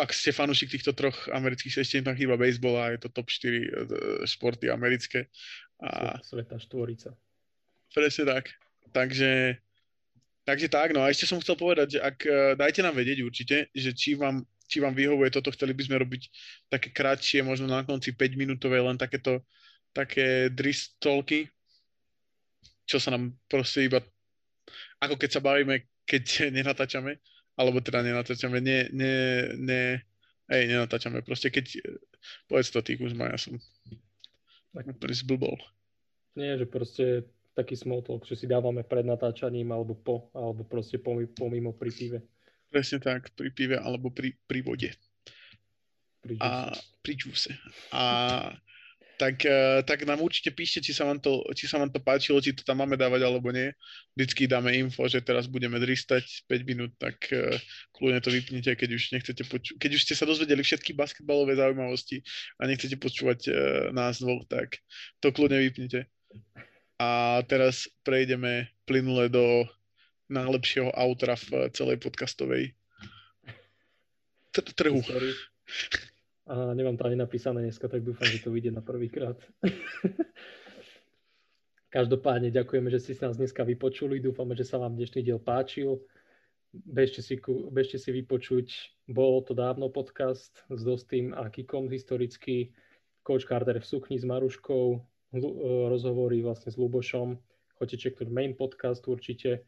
ak 0.00 0.10
ste 0.16 0.32
fanúšik 0.32 0.72
týchto 0.72 0.96
troch 0.96 1.28
amerických, 1.28 1.84
ešte 1.84 2.00
tam 2.00 2.16
chýba 2.16 2.40
baseball 2.40 2.80
a 2.80 2.96
je 2.96 3.04
to 3.04 3.12
top 3.12 3.28
4 3.28 3.52
e, 3.52 3.68
športy 4.24 4.72
americké. 4.72 5.28
A... 5.78 6.18
Sveta 6.22 6.58
štvorica. 6.58 7.14
Presne 7.94 8.24
tak. 8.26 8.44
Takže, 8.90 9.56
takže 10.44 10.66
tak, 10.72 10.96
no 10.96 11.04
a 11.04 11.12
ešte 11.12 11.28
som 11.28 11.38
chcel 11.38 11.54
povedať, 11.54 11.96
že 11.96 12.00
ak, 12.00 12.16
e, 12.24 12.38
dajte 12.56 12.80
nám 12.80 12.96
vedieť 12.96 13.18
určite, 13.20 13.56
že 13.70 13.90
či 13.92 14.16
vám, 14.16 14.42
či 14.64 14.80
vám 14.80 14.96
vyhovuje 14.96 15.28
toto, 15.28 15.52
chceli 15.52 15.76
by 15.76 15.82
sme 15.84 16.00
robiť 16.00 16.22
také 16.72 16.88
kratšie, 16.88 17.44
možno 17.44 17.68
na 17.68 17.84
konci 17.84 18.16
5 18.16 18.40
minútové, 18.40 18.80
len 18.80 18.96
takéto 18.96 19.44
také 19.92 20.48
dristolky, 20.48 21.52
čo 22.88 22.96
sa 22.96 23.12
nám 23.12 23.36
proste 23.48 23.84
iba 23.84 24.00
ako 24.98 25.14
keď 25.14 25.30
sa 25.30 25.44
bavíme, 25.44 25.86
keď 26.04 26.24
nenatáčame, 26.56 27.18
alebo 27.58 27.82
teda 27.82 28.02
nenatáčame, 28.02 28.62
ne, 28.62 28.86
ne, 28.94 29.14
ne, 29.58 29.82
hej, 30.50 30.62
nenatáčame, 30.70 31.22
proste 31.26 31.50
keď, 31.50 31.82
povedz 32.46 32.70
to 32.70 32.82
ty, 32.82 32.98
Kuzma, 32.98 33.30
ja 33.34 33.38
som 33.38 33.58
tak. 34.78 34.94
úplne 34.94 35.14
zblbol. 35.14 35.58
Nie, 36.38 36.54
že 36.54 36.66
proste 36.70 37.26
taký 37.58 37.74
small 37.74 38.06
talk, 38.06 38.22
že 38.22 38.38
si 38.38 38.46
dávame 38.46 38.86
pred 38.86 39.02
natáčaním 39.02 39.74
alebo 39.74 39.98
po, 39.98 40.30
alebo 40.30 40.62
proste 40.62 41.02
pomimo 41.02 41.74
pri 41.74 41.90
pive. 41.90 42.18
Presne 42.70 43.02
tak, 43.02 43.34
pri 43.34 43.50
pive 43.50 43.74
alebo 43.74 44.14
pri, 44.14 44.38
pri 44.46 44.60
vode. 44.62 44.90
Pri 46.22 46.38
a 46.38 46.70
pri 47.02 47.12
džuse. 47.18 47.50
A 47.90 48.02
tak, 49.18 49.42
eh, 49.42 49.82
tak 49.82 50.06
nám 50.06 50.22
určite 50.22 50.54
píšte, 50.54 50.78
či 50.78 50.94
sa, 50.94 51.02
vám 51.02 51.18
to, 51.18 51.42
či 51.58 51.66
sa 51.66 51.82
vám 51.82 51.90
to 51.90 51.98
páčilo, 51.98 52.38
či 52.38 52.54
to 52.54 52.62
tam 52.62 52.78
máme 52.78 52.94
dávať 52.94 53.26
alebo 53.26 53.50
nie. 53.50 53.74
Vždycky 54.14 54.46
dáme 54.46 54.70
info, 54.78 55.10
že 55.10 55.18
teraz 55.18 55.50
budeme 55.50 55.82
dristať 55.82 56.46
5 56.46 56.62
minút, 56.62 56.94
tak 57.02 57.18
uh, 57.34 57.58
kľudne 57.98 58.22
to 58.22 58.30
vypnite, 58.30 58.70
keď 58.78 58.88
už 58.94 59.02
nechcete 59.10 59.42
poču- 59.50 59.74
keď 59.74 59.90
už 59.98 60.02
ste 60.06 60.14
sa 60.14 60.22
dozvedeli 60.22 60.62
všetky 60.62 60.94
basketbalové 60.94 61.58
zaujímavosti 61.58 62.22
a 62.62 62.70
nechcete 62.70 62.94
počúvať 62.94 63.40
uh, 63.50 63.54
nás 63.90 64.22
dvoch, 64.22 64.46
tak 64.46 64.78
to 65.18 65.34
kľudne 65.34 65.58
vypnite. 65.66 66.06
A 67.02 67.42
teraz 67.46 67.90
prejdeme 68.06 68.70
plynule 68.86 69.26
do 69.26 69.66
najlepšieho 70.30 70.94
autora 70.94 71.34
v 71.34 71.70
celej 71.74 71.98
podcastovej 71.98 72.74
trhu. 74.54 75.02
A 76.48 76.72
nemám 76.72 76.96
to 76.96 77.04
ani 77.04 77.16
napísané 77.16 77.60
dneska, 77.60 77.92
tak 77.92 78.00
dúfam, 78.00 78.24
že 78.24 78.40
to 78.40 78.48
vyjde 78.48 78.72
na 78.72 78.80
prvýkrát. 78.80 79.36
Každopádne 81.92 82.48
ďakujeme, 82.48 82.88
že 82.88 83.00
ste 83.00 83.12
si 83.16 83.20
nás 83.20 83.36
dneska 83.36 83.64
vypočuli. 83.68 84.20
Dúfame, 84.20 84.56
že 84.56 84.64
sa 84.64 84.80
vám 84.80 84.96
dnešný 84.96 85.20
diel 85.24 85.40
páčil. 85.40 86.00
Bežte 86.72 87.20
si, 87.24 87.40
bežte 87.72 87.96
si 87.96 88.12
vypočuť, 88.12 88.68
bol 89.08 89.40
to 89.40 89.56
dávno 89.56 89.88
podcast 89.88 90.52
s 90.68 90.80
Dostým 90.84 91.32
a 91.32 91.48
Kikom 91.48 91.88
historický, 91.88 92.76
Coach 93.24 93.48
Carter 93.48 93.80
v 93.80 93.88
sukni 93.88 94.20
s 94.20 94.24
Maruškou, 94.28 94.86
e, 94.92 95.00
rozhovory 95.88 96.44
vlastne 96.44 96.68
s 96.68 96.76
Lubošom. 96.76 97.40
Choďte 97.80 98.08
čeknúť 98.08 98.28
main 98.28 98.52
podcast 98.52 99.00
určite 99.08 99.64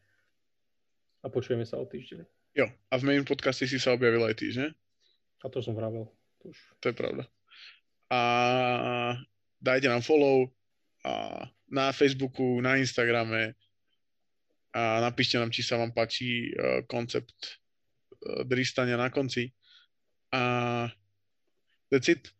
a 1.21 1.27
počujeme 1.29 1.65
sa 1.65 1.81
o 1.81 1.89
týždeň. 1.89 2.21
Jo, 2.53 2.69
a 2.69 2.93
v 3.01 3.05
main 3.05 3.25
podcaste 3.25 3.65
si 3.65 3.81
sa 3.81 3.97
objavil 3.97 4.21
aj 4.21 4.35
ty, 4.37 4.53
že? 4.53 4.65
A 5.41 5.49
to 5.49 5.57
som 5.57 5.73
vravel. 5.73 6.05
To, 6.79 6.89
je 6.89 6.93
pravda. 6.93 7.23
A 8.09 8.21
dajte 9.61 9.87
nám 9.87 10.01
follow 10.01 10.49
a 11.05 11.45
na 11.71 11.91
Facebooku, 11.91 12.61
na 12.61 12.75
Instagrame 12.75 13.53
a 14.73 14.99
napíšte 15.01 15.39
nám, 15.39 15.51
či 15.51 15.63
sa 15.63 15.77
vám 15.77 15.91
páči 15.91 16.51
uh, 16.51 16.83
koncept 16.87 17.35
uh, 17.35 18.43
dristania 18.43 18.97
na 18.97 19.09
konci. 19.09 19.51
A 20.31 20.41
that's 21.91 22.07
it. 22.07 22.31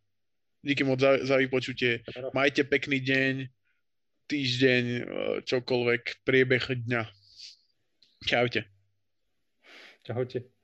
Díky 0.64 0.84
moc 0.84 1.00
za, 1.00 1.18
za 1.26 1.36
vypočutie. 1.42 2.06
Majte 2.38 2.64
pekný 2.64 3.02
deň, 3.02 3.50
týždeň, 4.30 4.86
e, 4.86 5.02
čokoľvek, 5.42 6.22
priebeh 6.22 6.66
dňa. 6.86 7.04
Čaute. 8.30 8.70
Čaute. 10.06 10.61